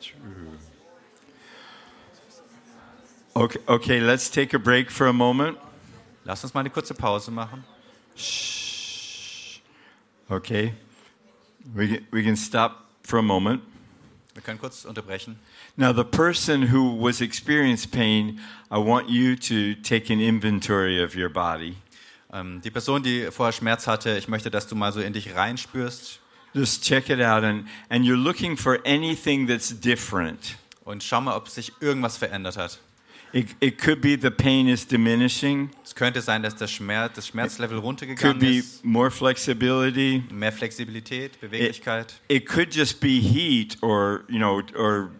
[0.00, 0.58] Shoo.
[3.34, 5.58] Okay, okay, let's take a break for a moment.
[6.24, 7.64] Lass uns mal eine kurze Pause machen.
[8.16, 9.60] Shh.
[10.30, 10.72] Okay.
[11.74, 13.62] We we can stop for a moment.
[14.34, 15.38] Wir können kurz unterbrechen.
[15.78, 18.40] Now, the person who was experiencing pain,
[18.70, 21.76] I want you to take an inventory of your body.
[22.32, 25.34] Ähm, die Person, die vorher Schmerz hatte, ich möchte, dass du mal so in dich
[25.34, 26.20] reinspürst
[26.54, 30.56] Just check it out, and, and you're looking for anything that's different.
[30.84, 32.78] und schau mal, ob sich irgendwas verändert hat.
[33.32, 37.26] It, it could be the pain is diminishing, Es könnte sein, dass der Schmerz, das
[37.26, 38.82] Schmerzlevel could runtergegangen be ist.
[38.84, 42.14] more flexibility, Mehr Flexibilität, Beweglichkeit.
[42.28, 45.10] it could just be heat or, you know, or,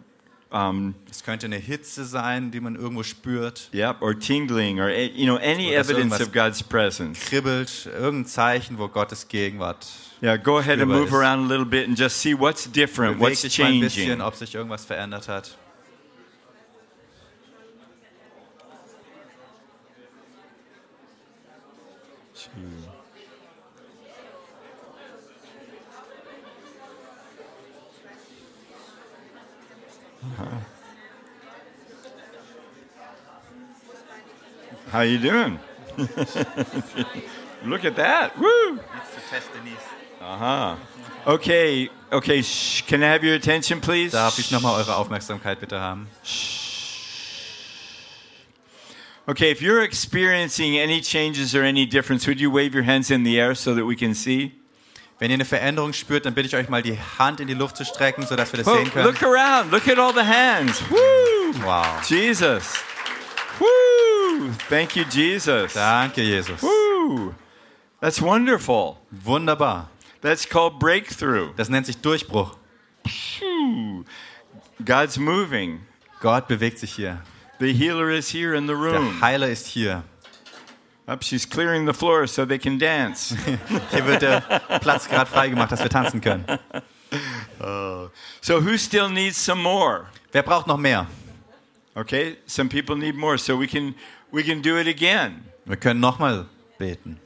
[0.51, 3.69] um, Es könnte eine Hitze sein, die man irgendwo spürt.
[3.73, 7.19] yep, or tingling, or, eh, you know, any evidence of God's presence.
[7.19, 9.85] Kribbelt, irgendein Zeichen, wo Gottes Gegenwart
[10.21, 11.13] Yeah, go ahead and move ist.
[11.13, 14.05] around a little bit and just see what's different, Beweg what's dich mal ein bisschen,
[14.07, 14.21] changing.
[14.21, 15.55] ob sich irgendwas verändert hat.
[34.91, 35.59] How you doing?
[37.65, 38.37] Look at that.
[38.37, 38.79] Woo!
[40.21, 40.75] Uh-huh.
[41.25, 42.83] Okay, okay, shh.
[42.83, 44.13] Can I have your attention, please?
[44.13, 46.07] Darf ich nochmal eure Aufmerksamkeit bitte haben?
[49.29, 53.23] Okay, if you're experiencing any changes or any difference, would you wave your hands in
[53.23, 54.53] the air so that we can see?
[55.19, 57.75] Wenn ihr eine Veränderung spürt, dann bitte ich euch mal die Hand in die Luft
[57.77, 59.05] zu strecken, sodass wir das sehen können.
[59.05, 59.71] look around.
[59.71, 60.81] Look at all the hands.
[60.89, 60.97] Woo!
[61.63, 62.03] Wow.
[62.07, 62.75] Jesus.
[63.59, 64.51] Woo!
[64.69, 65.73] Thank you, Jesus.
[65.73, 66.61] Danke, Jesus.
[66.61, 67.33] Woo!
[67.99, 68.97] That's wonderful.
[69.09, 69.89] Wunderbar.
[70.21, 71.51] That's called breakthrough.
[71.55, 72.55] Das nennt sich Durchbruch.
[74.85, 75.81] God's moving.
[76.19, 77.21] Gott bewegt sich hier.
[77.59, 79.19] The healer is here in the room.
[79.19, 80.03] Der Heiler ist hier.
[81.07, 83.29] Up, she's clearing the floor so they can dance.
[83.91, 84.41] Hier wird der
[84.81, 86.45] Platz gerade freigemacht, dass wir tanzen können.
[88.41, 90.07] so who still needs some more?
[90.33, 91.07] Wer braucht noch mehr?
[91.95, 93.95] Okay, some people need more, so we can
[94.31, 95.45] we can do it again.
[95.65, 96.45] Wir können nochmal
[96.77, 97.19] beten.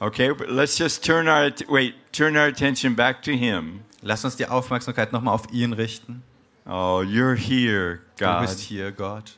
[0.00, 3.84] Okay, let's just turn our wait, turn our attention back to Him.
[4.02, 6.22] Lass uns die Aufmerksamkeit nochmal auf ihn richten.
[6.66, 8.40] Oh, you're here, Du God.
[8.40, 9.36] bist hier, Gott.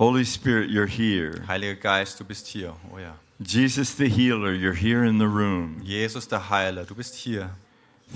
[0.00, 1.44] Holy Spirit, you're here.
[1.46, 2.72] Heiliger Geist, du bist hier.
[2.90, 3.12] Oh ja.
[3.38, 5.78] Jesus, the healer, you're here in the room.
[5.84, 7.50] Jesus, der Heiler, du bist hier.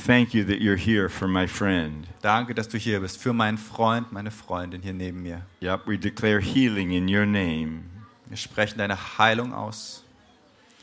[0.06, 2.06] Thank you that you're here for my friend.
[2.23, 3.19] Danke, dass du hier bist.
[3.19, 5.43] Für meinen Freund, meine Freundin hier neben mir.
[5.61, 7.82] Yep, we declare healing in your name.
[8.31, 10.02] Wir sprechen deine Heilung aus.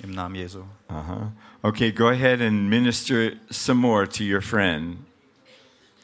[0.04, 0.66] Im Namen Jesu.
[0.88, 1.32] Uh-huh.
[1.64, 4.98] Okay, go ahead and minister some more to your friend.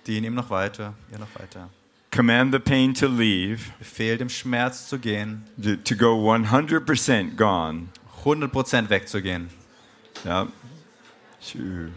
[0.08, 1.70] Dien ihm noch weiter, ihr noch weiter.
[2.12, 5.44] Command the pain to leave, Befehl dem Schmerz zu gehen,
[5.84, 7.90] to, go 100% gone.
[8.24, 9.50] 100% wegzugehen.
[10.26, 10.48] Yeah.
[11.40, 11.92] Shoo.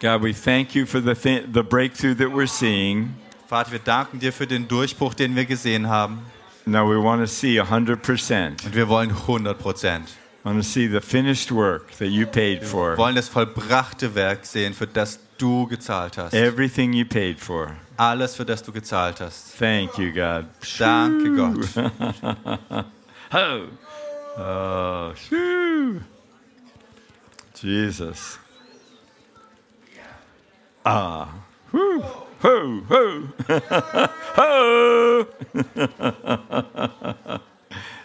[0.00, 3.14] God, we thank you for the, th- the breakthrough that we're seeing.
[3.46, 6.26] Vater, wir danken dir für den Durchbruch, den wir gesehen haben.
[6.66, 8.64] Now we want to see 100%.
[8.64, 10.02] Und wir wollen 100%.
[10.44, 12.96] Want to see the finished work that you paid Wir for.
[12.98, 16.34] wollen das vollbrachte Werk sehen, für das du gezahlt hast.
[16.34, 17.76] Everything you paid for.
[17.96, 19.56] Alles, für das du gezahlt hast.
[19.58, 20.46] Thank you, God.
[20.78, 22.86] Danke Gott.
[23.36, 23.66] Oh,
[24.38, 26.00] oh, shoo.
[27.60, 28.38] Jesus.
[30.84, 31.26] Ah.
[31.72, 32.04] Whew.
[32.44, 33.28] Ho, ho.
[34.36, 35.26] ho.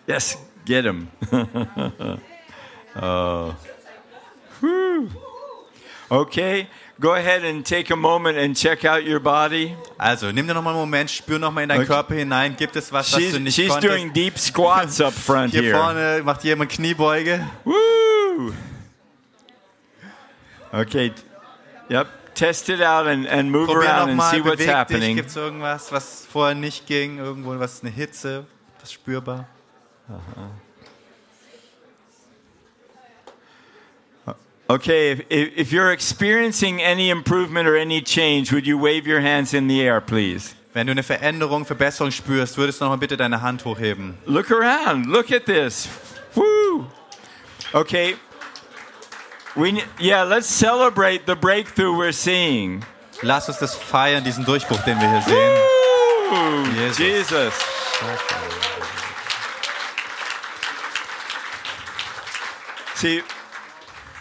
[0.07, 1.09] yes, get him.
[2.95, 3.55] oh.
[4.61, 5.09] Whew.
[6.11, 6.67] Okay,
[6.99, 9.75] go ahead and take a moment and check out your body.
[9.99, 11.87] Also, nimm dir nochmal einen Moment, spür nochmal in deinen Okay.
[11.87, 12.55] Körper hinein.
[12.57, 13.93] Gibt es was, was du She's, nicht she's konntest?
[13.93, 15.77] doing deep squats up front Hier here.
[15.77, 17.45] vorne macht jemand Kniebeuge.
[17.63, 18.53] Woo!
[20.73, 21.11] Okay.
[21.89, 22.07] Yep.
[22.33, 25.15] Test it out and, and move Probier around and see what's happening.
[25.15, 27.17] Gibt es irgendwas, was vorher nicht ging?
[27.17, 28.45] Irgendwo was, eine Hitze,
[28.79, 29.45] was spürbar?
[34.69, 39.55] Okay, if, if you're experiencing any improvement or any change, would you wave your hands
[39.55, 40.53] in the air, please?
[40.75, 44.19] Wenn du eine Veränderung, Verbesserung spürst, würdest du nochmal bitte deine Hand hochheben.
[44.27, 45.07] Look around.
[45.07, 45.87] Look at this.
[46.35, 46.85] Woo!
[47.73, 48.15] Okay.
[49.55, 52.85] We yeah, let's celebrate the breakthrough we're seeing.
[53.23, 55.57] Lass uns das feiern, diesen Durchbruch, den wir hier sehen.
[56.29, 56.65] Woo!
[56.79, 56.99] Jesus.
[56.99, 57.53] Jesus.
[62.93, 63.23] See,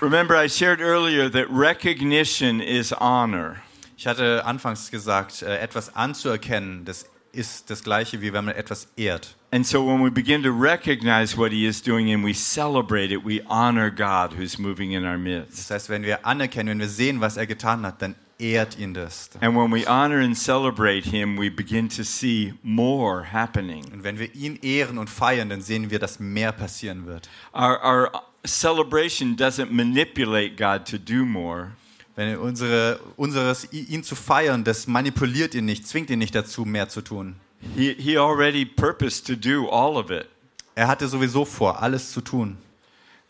[0.00, 3.62] remember I shared earlier that recognition is honor.
[3.96, 8.88] Ich hatte anfangs gesagt, äh, etwas anzuerkennen, das ist das Gleiche, wie wenn man etwas
[8.96, 9.34] ehrt.
[9.50, 13.24] And so when we begin to recognize what he is doing and we celebrate it,
[13.24, 15.58] we honor God who's moving in our midst.
[15.58, 18.94] Das heißt, wenn wir anerkennen, wenn wir sehen, was er getan hat, dann ehrt ihn
[18.94, 19.30] das.
[19.40, 23.84] And when we honor and celebrate him, we begin to see more happening.
[23.92, 27.28] Und wenn wir ihn ehren und feiern, dann sehen wir, dass mehr passieren wird.
[27.52, 28.10] Our, our
[28.44, 31.72] celebration doesn't manipulate God to do more.
[32.16, 36.88] Wenn unsere, unseres, ihn zu feiern, das manipuliert ihn nicht, zwingt ihn nicht dazu, mehr
[36.88, 37.36] zu tun.
[37.76, 40.26] He, he already purposed to do all of it,
[40.74, 42.56] Er hatte sowieso vor, alles zu tun.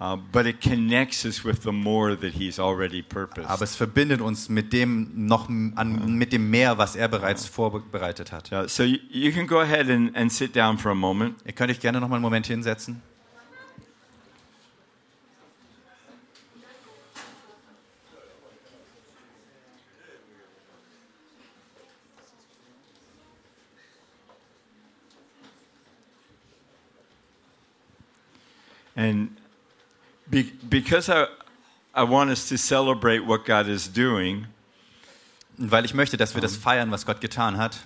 [0.01, 3.49] uh, but it connects us with the more that he's already purposed.
[3.49, 8.31] Aber es verbindet uns mit dem noch an, mit dem mehr, was er bereits vorbereitet
[8.33, 8.53] hat.
[8.53, 11.37] Uh, so you, you can go ahead and, and sit down for a moment.
[11.45, 13.03] Ihr könnt euch gerne noch mal einen Moment hinsetzen.
[28.99, 29.31] And
[30.29, 31.27] be, because I,
[31.95, 34.47] I want us to celebrate what God is doing,
[35.57, 37.79] Und weil ich möchte, dass wir das feiern, was Gott getan hat,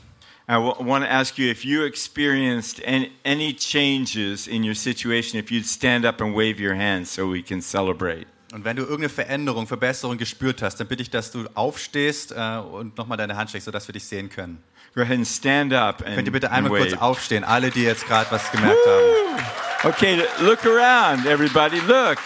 [0.49, 5.67] I want to ask you if you experienced any, changes in your situation, if you'd
[5.67, 8.27] stand up and wave your hands so we can celebrate.
[8.53, 12.59] Und wenn du irgendeine Veränderung, Verbesserung gespürt hast, dann bitte ich, dass du aufstehst äh,
[12.59, 14.63] und nochmal deine Hand streckst, sodass wir dich sehen können.
[14.95, 18.07] Go ahead and stand up and, Könnt ihr bitte einmal kurz aufstehen, alle, die jetzt
[18.07, 19.72] gerade was gemerkt haben.
[19.85, 21.81] Okay, look around, everybody.
[21.81, 22.19] Look.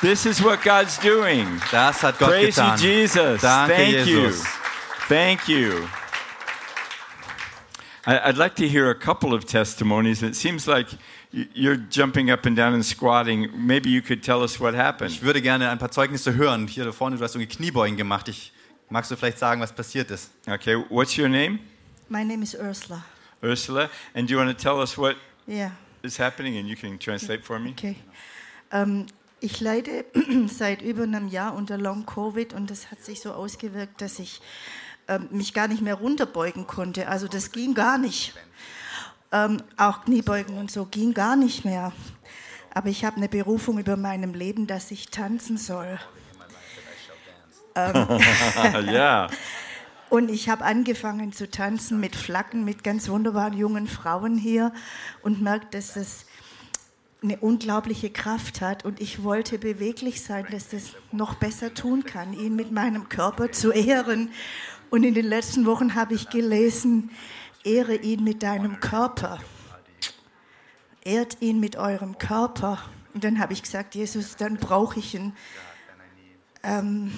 [0.00, 1.60] This is what God's doing.
[1.70, 2.76] Das hat Gott Praise you.
[2.76, 3.42] Jesus.
[3.42, 4.38] Danke, Thank Jesus.
[4.44, 4.50] you.
[5.08, 5.88] Thank you.
[8.06, 10.22] I- I'd like to hear a couple of testimonies.
[10.22, 10.86] It seems like
[11.32, 13.50] you're jumping up and down and squatting.
[13.54, 15.10] Maybe you could tell us what happened.
[15.10, 16.68] Ich würde gerne ein paar Zeugnisse hören.
[16.68, 18.28] Hier da vorne, du hast irgendwie Kniebeugen gemacht.
[18.28, 18.52] Ich,
[18.88, 20.30] magst du vielleicht sagen, was passiert ist?
[20.48, 21.58] Okay, what's your name?
[22.08, 23.04] My name is Ursula.
[23.42, 23.90] Ursula.
[24.14, 25.16] And do you want to tell us what
[25.46, 25.72] Yeah,
[26.02, 26.58] is happening?
[26.58, 27.70] And you can translate for me.
[27.70, 27.96] okay.
[28.70, 29.06] Ähm,
[29.40, 30.04] ich leide
[30.48, 34.40] seit über einem Jahr unter Long Covid und das hat sich so ausgewirkt, dass ich
[35.06, 37.08] ähm, mich gar nicht mehr runterbeugen konnte.
[37.08, 38.34] Also das ging gar nicht.
[39.30, 41.92] Ähm, auch Kniebeugen und so ging gar nicht mehr.
[42.74, 45.98] Aber ich habe eine Berufung über meinem Leben, dass ich tanzen soll.
[47.78, 49.28] yeah.
[50.10, 54.72] Und ich habe angefangen zu tanzen mit Flaggen, mit ganz wunderbaren jungen Frauen hier
[55.22, 56.24] und merkt, dass das
[57.22, 58.84] eine unglaubliche Kraft hat.
[58.84, 63.52] Und ich wollte beweglich sein, dass das noch besser tun kann, ihn mit meinem Körper
[63.52, 64.30] zu ehren.
[64.90, 67.10] Und in den letzten Wochen habe ich gelesen,
[67.64, 69.38] ehre ihn mit deinem Körper.
[71.04, 72.78] Ehrt ihn mit eurem Körper.
[73.12, 75.34] Und dann habe ich gesagt, Jesus, dann brauche ich ihn.
[76.62, 77.12] Ähm,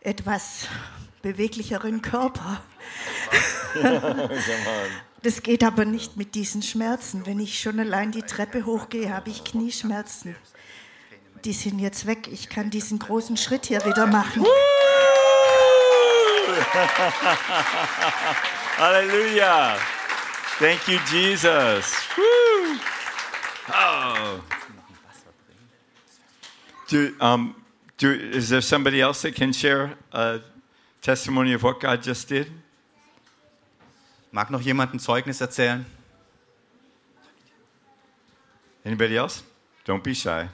[0.00, 0.68] etwas
[1.22, 2.62] beweglicheren Körper.
[5.22, 7.26] Das geht aber nicht mit diesen Schmerzen.
[7.26, 10.34] Wenn ich schon allein die Treppe hochgehe, habe ich Knieschmerzen.
[11.44, 12.28] Die sind jetzt weg.
[12.32, 14.44] Ich kann diesen großen Schritt hier wieder machen.
[18.76, 19.76] Hallelujah.
[20.58, 21.94] Thank you, Jesus.
[23.68, 24.40] Oh.
[26.88, 27.54] Do, um,
[27.98, 30.40] do, is there somebody else that can share a
[31.00, 32.50] testimony of what God just did?
[34.32, 35.84] Mag noch jemand ein Zeugnis erzählen?
[38.84, 39.42] Anybody else?
[39.84, 40.48] Don't be shy.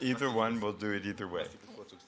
[0.00, 1.44] Either one, we'll do it either way.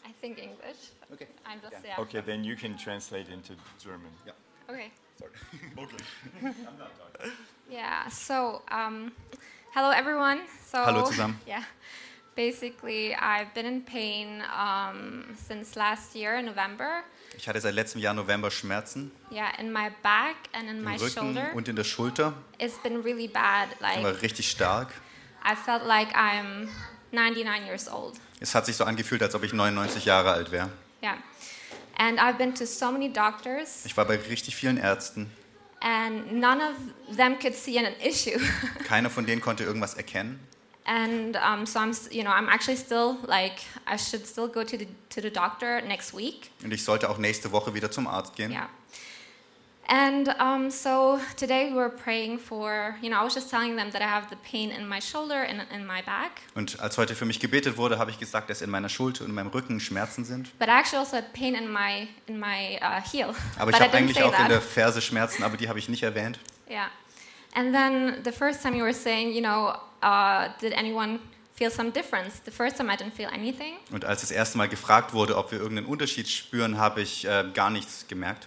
[0.04, 0.92] I think English.
[1.12, 1.26] Okay.
[1.44, 1.98] I'm just yeah.
[1.98, 4.12] Okay, then you can translate into German.
[4.68, 4.90] Okay.
[5.78, 7.30] Okay.
[7.70, 8.08] Yeah.
[8.10, 9.12] So, um,
[9.74, 10.40] hello everyone.
[10.70, 11.36] So, Hallo zusammen.
[11.46, 11.62] Yeah.
[12.36, 17.02] Basically, I've been in pain um, since last year, November.
[17.36, 20.96] Ich hatte seit letztem Jahr November Schmerzen Yeah, in my back and in im my
[20.96, 21.50] Rücken shoulder.
[21.54, 22.32] und in der Schulter.
[22.58, 23.68] It's been really bad.
[23.80, 24.88] Die war Like richtig stark.
[25.44, 26.68] I felt like I'm
[27.12, 28.14] 99 years old.
[28.40, 30.70] Es hat sich so angefühlt, als ob ich 99 Jahre alt wäre.
[31.02, 31.16] Yeah.
[31.98, 35.30] And I've been to so many doctors, Ich war bei richtig vielen Ärzten.
[35.80, 38.38] And none of them could see an issue.
[38.84, 40.40] Keiner von denen konnte irgendwas erkennen.
[40.86, 44.76] and um, so I'm, you know, I'm actually still like I should still go to
[44.76, 46.50] the to the doctor next week.
[46.64, 48.50] Und ich sollte auch nächste Woche wieder zum Arzt gehen.
[48.50, 48.68] Yeah.
[49.92, 53.90] And um, so today we were praying for, you know, I was just telling them
[53.90, 57.16] that I have the pain in my shoulder and in my back, Und als heute
[57.16, 59.80] für mich gebetet wurde, habe ich gesagt, dass in meiner Schulter und in meinem Rücken
[59.80, 60.56] Schmerzen sind.
[60.60, 63.34] but I actually also had pain in my in my uh, heel.
[63.58, 64.50] Aber ich habe eigentlich auch in that.
[64.50, 66.38] der Ferse Schmerzen, aber die habe ich nicht erwähnt.
[66.70, 66.86] Yeah.
[67.54, 71.18] And then the first time you were saying, you know, uh, did anyone
[71.56, 72.40] feel some difference?
[72.44, 73.74] The first time I didn't feel anything.
[73.90, 77.46] Und als das erste Mal gefragt wurde, ob wir irgendeinen Unterschied spüren, habe ich äh,
[77.52, 78.46] gar nichts gemerkt.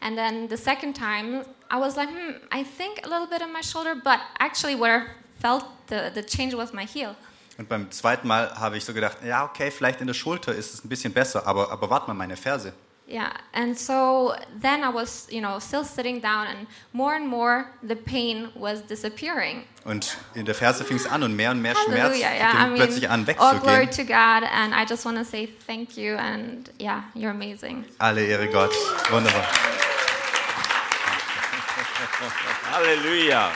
[0.00, 3.52] And then the second time, I was like, hmm, I think a little bit in
[3.52, 7.16] my shoulder, but actually where I felt the, the change was my heel.
[7.58, 10.74] Und beim zweiten Mal habe ich so gedacht, ja, okay, vielleicht in der Schulter ist
[10.74, 12.72] es ein bisschen besser, aber, aber warte mal, meine Ferse.
[13.10, 17.70] Yeah, and so then I was, you know, still sitting down, and more and more
[17.82, 19.64] the pain was disappearing.
[19.86, 22.34] Und in der Ferse fing es an und mehr und mehr Schmerz Hallelujah!
[22.34, 24.06] Yeah, I fing plötzlich an mean, all glory wegzugehen.
[24.06, 27.86] to God, and I just want to say thank you, and yeah, you're amazing.
[27.98, 28.72] Alle Ehre Gott.
[29.10, 29.42] Wunderbar.
[32.64, 33.52] Hallelujah.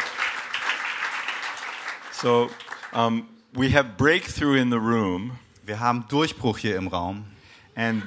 [2.12, 2.48] So
[2.92, 7.26] um, we have breakthrough in the room, Wir haben Durchbruch hier im Raum.
[7.76, 8.02] and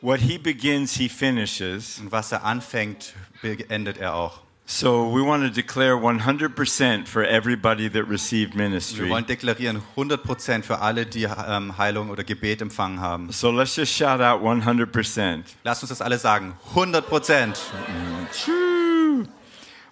[0.00, 1.98] what he begins, he finishes.
[1.98, 4.40] Und was er anfängt, beendet er auch.
[4.70, 9.08] So we want to declare 100% for everybody that received Wir ministry.
[9.08, 13.32] wollen deklarieren 100% für alle, die ähm, Heilung oder Gebet empfangen haben.
[13.32, 15.44] So let's just shout out 100%.
[15.64, 16.52] Lasst uns das alle sagen.
[16.74, 17.56] 100%.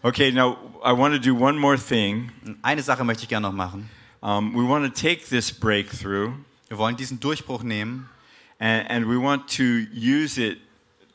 [0.03, 2.31] Okay, now I want to do one more thing.
[2.61, 3.89] Eine Sache möchte ich gerne noch machen.
[4.21, 6.33] Um, we want to take this breakthrough
[6.69, 8.11] Wir wollen diesen Durchbruch nehmen
[8.59, 10.59] and, and we want to use it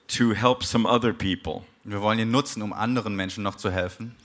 [0.08, 1.64] to help some other people.
[1.84, 4.16] wir wollen ihn nutzen, um anderen Menschen noch zu helfen.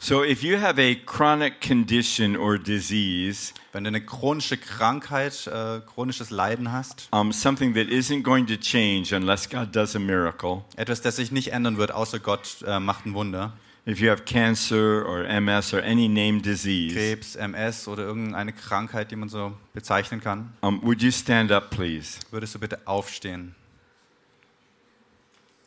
[0.00, 5.80] So if you have a chronic condition or disease, Wenn du eine chronische Krankheit, äh,
[5.80, 10.62] chronisches Leiden hast, um, something that isn't going to change unless God does a miracle,
[10.76, 13.54] etwas, das sich nicht ändern wird, außer Gott äh, macht ein Wunder,
[13.86, 19.10] if you have cancer or MS or any named disease, Krebs, MS oder irgendeine Krankheit,
[19.10, 22.18] die man so bezeichnen kann, um, would you stand up, please?
[22.30, 23.54] würdest du bitte aufstehen.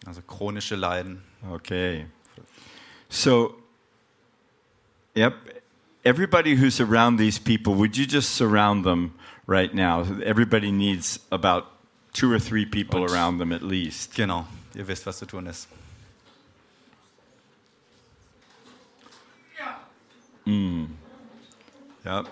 [0.05, 1.21] Also chronische Leiden.
[1.51, 2.05] Okay.
[3.09, 3.55] So,
[5.15, 5.33] yep.
[6.03, 9.11] Everybody who's around these people, would you just surround them
[9.45, 10.03] right now?
[10.23, 11.65] Everybody needs about
[12.13, 14.15] two or three people Und- around them at least.
[14.15, 15.67] Genau, ihr wisst, was zu tun ist.
[22.05, 22.27] Yep.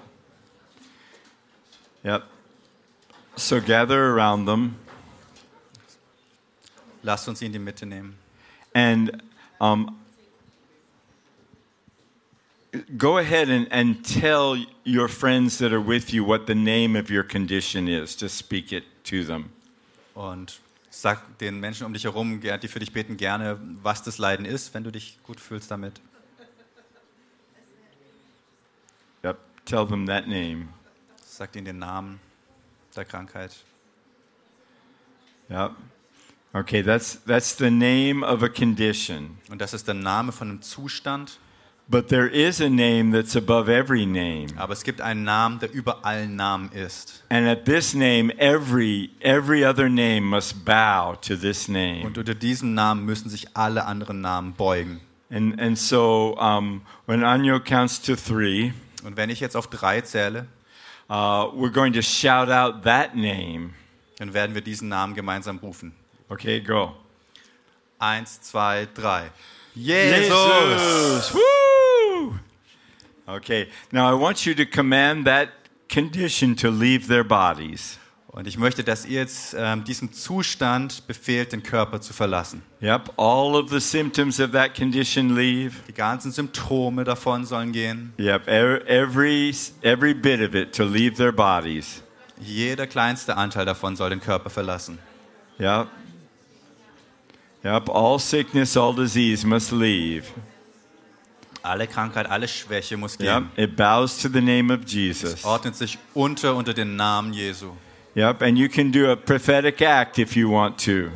[2.03, 2.23] Yep.
[3.35, 4.75] So gather around them
[7.03, 8.15] Lasst uns ihn in die Mitte nehmen.
[8.73, 9.21] and
[9.61, 9.97] um,
[12.97, 17.09] go ahead and, and tell your friends that are with you what the name of
[17.09, 18.15] your condition is.
[18.15, 19.51] Just speak it to them.
[20.13, 20.59] Und
[20.89, 24.73] sag den Menschen um dich herum, die für dich beten, gerne, was das Leiden ist,
[24.73, 26.01] wenn du dich gut fühlst damit.
[29.23, 29.37] Yep.
[29.65, 30.69] Tell them that name.
[31.25, 32.19] Sag ihnen den Namen
[32.95, 33.51] der Krankheit.
[35.49, 35.71] Yep.
[36.53, 39.37] Okay, that's that's the name of a condition.
[39.49, 41.39] Und das ist der Name von einem Zustand.
[41.87, 44.47] But there is a name that's above every name.
[44.57, 47.23] Aber es gibt einen Namen, der über allen Namen ist.
[47.29, 52.03] And at this name, every, every other name must bow to this name.
[52.03, 54.99] Und unter diesem Namen müssen sich alle anderen Namen beugen.
[55.29, 58.73] And, and so um, when Anyo counts to three,
[59.05, 60.47] Und wenn ich jetzt auf drei zähle,
[61.09, 63.71] uh, we're going to shout out that name.
[64.17, 65.93] dann werden wir diesen Namen gemeinsam rufen.
[66.29, 66.95] Okay, go.
[67.99, 69.29] Eins, zwei, drei.
[69.75, 71.33] Jesus!
[71.33, 72.39] Woo!
[73.27, 75.49] Okay, now I want you to command that
[75.89, 77.99] condition to leave their bodies.
[78.35, 82.63] Und ich möchte, dass ihr jetzt ähm, diesem Zustand befehlt, den Körper zu verlassen.
[82.81, 85.75] Yep, all of the symptoms of that condition leave.
[85.87, 88.11] Die ganzen Symptome davon sollen gehen.
[88.19, 92.03] Yep, every every bit of it to leave their bodies.
[92.41, 94.99] Jeder kleinste Anteil davon soll den Körper verlassen.
[95.57, 95.87] Yep.
[97.63, 100.25] Yep, all sickness, all disease must leave.
[101.63, 103.63] Alle Krankheit, alle Schwäche muss Yep, gehen.
[103.65, 105.45] it bows to the name of Es Jesus.
[105.45, 107.71] ordnet sich unter unter den Namen Jesu.
[108.15, 111.09] Yep, and you can do a prophetic act if you want to.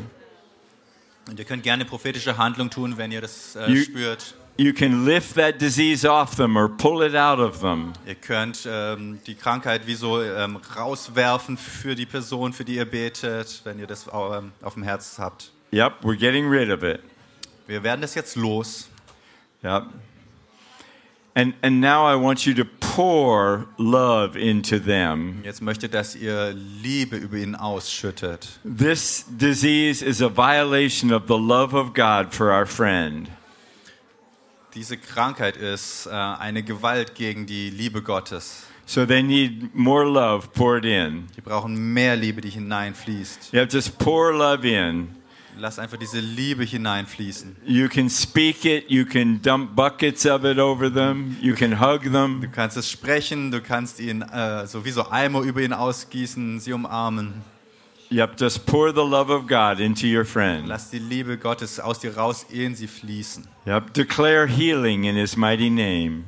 [1.30, 4.36] Und ihr könnt gerne prophetische Handlung tun, wenn ihr das äh, You- spürt.
[4.58, 7.94] You can lift that disease off them or pull it out of them.
[8.06, 12.84] Ihr könnt ähm, die Krankheit wie so ähm, rauswerfen für die Person, für die ihr
[12.84, 15.52] betet, wenn ihr das ähm, auf dem Herz habt.
[15.72, 17.00] Yep, we're getting rid of it.
[17.68, 18.90] Wir werden das jetzt los.
[19.64, 19.84] Yep.
[21.36, 25.42] And and now I want you to pour love into them.
[25.44, 28.60] Jetzt möchte, dass ihr Liebe über ihn ausschüttet.
[28.64, 33.30] This disease is a violation of the love of God for our friend.
[34.76, 38.66] Diese Krankheit ist äh, eine Gewalt gegen die Liebe Gottes.
[38.86, 41.28] So they need more love poured in.
[41.36, 43.54] Die brauchen mehr Liebe, die hineinfließt.
[43.54, 45.19] You have to just pour love in.
[45.60, 47.57] Lass einfach diese Liebe hineinfließen.
[47.65, 52.03] You can speak it, you can dump buckets of it over them, you can hug
[52.03, 52.49] Du them.
[52.53, 56.72] kannst es sprechen, du kannst ihn äh, so wie so Eimer über ihn ausgießen, sie
[56.73, 57.34] umarmen.
[58.11, 60.68] Yep, just pour the love of God into your friend.
[60.68, 63.45] Lass die Liebe Gottes aus dir raus, in sie fließen.
[63.68, 66.23] Yep, declare healing in his mighty name.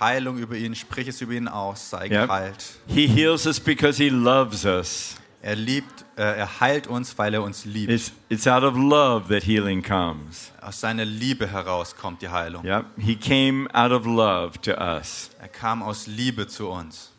[0.00, 2.26] Heilung über ihn, sprich es über ihn aus, sei Yep.
[2.28, 2.64] geheilt.
[2.88, 5.14] He heals us because he loves us.
[5.44, 7.92] Er liebt, äh, er heilt uns, weil er uns liebt.
[7.92, 10.50] It's, it's out of love that healing comes.
[10.62, 12.64] Aus seiner Liebe heraus kommt die Heilung.
[12.64, 15.28] Yep, he came out of love to us.
[15.38, 17.12] Er kam aus Liebe zu uns.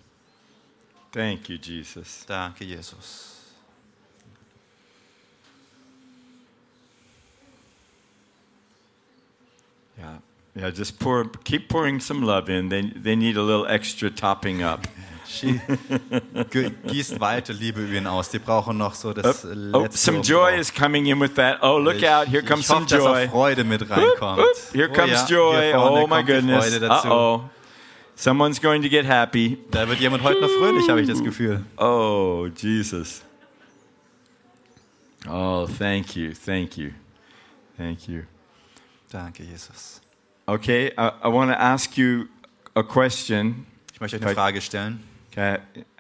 [1.11, 2.26] Thank you, Jesus.
[2.26, 3.35] Danke, Jesus.
[9.99, 10.18] Yeah,
[10.56, 10.72] yeah.
[10.72, 12.69] Just pour, keep pouring some love in.
[12.69, 14.88] They, they need a little extra topping up.
[16.52, 18.30] Ge- Gießt weiter Liebe über ihn aus.
[18.30, 19.77] Die brauchen noch so das Oh, letzte.
[19.77, 21.60] oh, some joy is coming in with that.
[21.61, 22.27] Oh, look Ich- out!
[22.27, 23.27] Here comes hoffe, some dass auch joy.
[23.30, 24.38] Freude mit reinkommt.
[24.39, 24.73] whoop.
[24.73, 25.73] Here Oh comes ja, joy.
[25.73, 26.69] Oh my goodness.
[26.69, 27.49] Freude Uh oh.
[28.18, 29.57] Someone's going to get happy.
[29.72, 31.64] Da wird jemand heute noch fröhlich, habe ich das Gefühl.
[31.77, 33.22] Oh, Jesus.
[35.27, 36.91] Oh, thank you, thank you,
[37.77, 38.22] thank you.
[39.11, 39.99] Danke, Jesus.
[40.45, 42.26] Okay, I, I want to ask you
[42.76, 43.65] a question.
[43.93, 45.03] Ich möchte euch eine Frage stellen
[45.38, 45.57] I,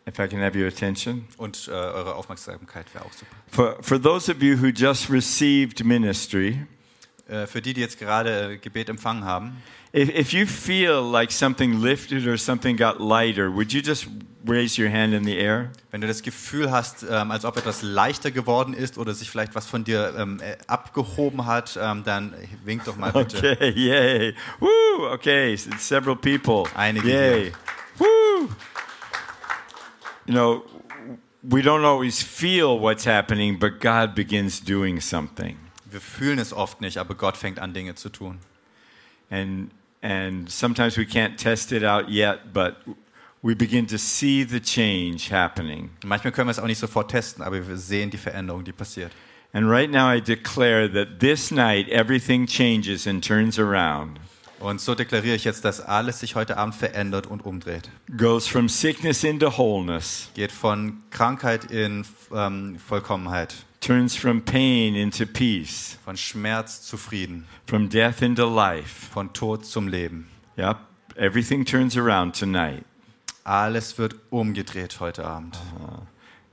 [0.07, 1.27] if I can have your attention.
[1.37, 3.35] und äh, eure Aufmerksamkeit wäre auch super.
[3.51, 6.65] For, for those of you who just received ministry,
[7.27, 9.63] Äh, für die, die jetzt gerade äh, Gebet empfangen haben,
[9.95, 14.05] if, if you feel like something lifted or something got lighter, would you just
[14.47, 15.71] raise your hand in the air?
[15.89, 19.55] wenn du das Gefühl hast, ähm, als ob etwas leichter geworden ist oder sich vielleicht
[19.55, 23.53] was von dir ähm, äh, abgehoben hat, ähm, dann wink doch mal bitte.
[23.53, 24.35] Okay, yay.
[24.59, 26.65] Woo, okay, several people.
[26.75, 27.53] Einige Yay.
[27.97, 28.49] Woo.
[30.25, 30.63] You know,
[31.47, 35.57] we don't always feel what's happening, but God begins doing something.
[35.89, 38.39] Wir fühlen es oft nicht, aber Gott fängt an, Dinge zu tun.
[39.29, 39.71] And
[40.01, 42.77] and sometimes we can't test it out yet, but
[43.41, 45.91] we begin to see the change happening.
[46.03, 49.11] Manchmal können wir es auch nicht sofort testen, aber wir sehen die Veränderung, die passiert.
[49.53, 54.19] And right now I declare that this night everything changes and turns around.
[54.65, 57.87] Und so deklariere ich jetzt, dass alles sich heute Abend verändert und umdreht.
[58.17, 60.31] Goes from sickness into wholeness.
[60.33, 67.45] Geht von Krankheit in ähm, Vollkommenheit, turns from pain into peace, von Schmerz zu Frieden,
[67.67, 69.11] from death into life.
[69.13, 70.29] von Tod zum Leben.
[70.57, 70.77] Yep,
[71.15, 72.83] everything turns around tonight.
[73.43, 75.59] Alles wird umgedreht heute Abend.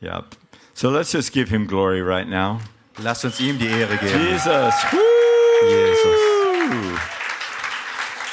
[0.02, 0.36] Yep.
[0.74, 2.60] So let's just give him glory right now.
[2.98, 4.20] Lasst uns ihm die Ehre geben.
[4.20, 4.74] Jesus.
[4.92, 5.66] Woo!
[5.66, 7.21] Jesus.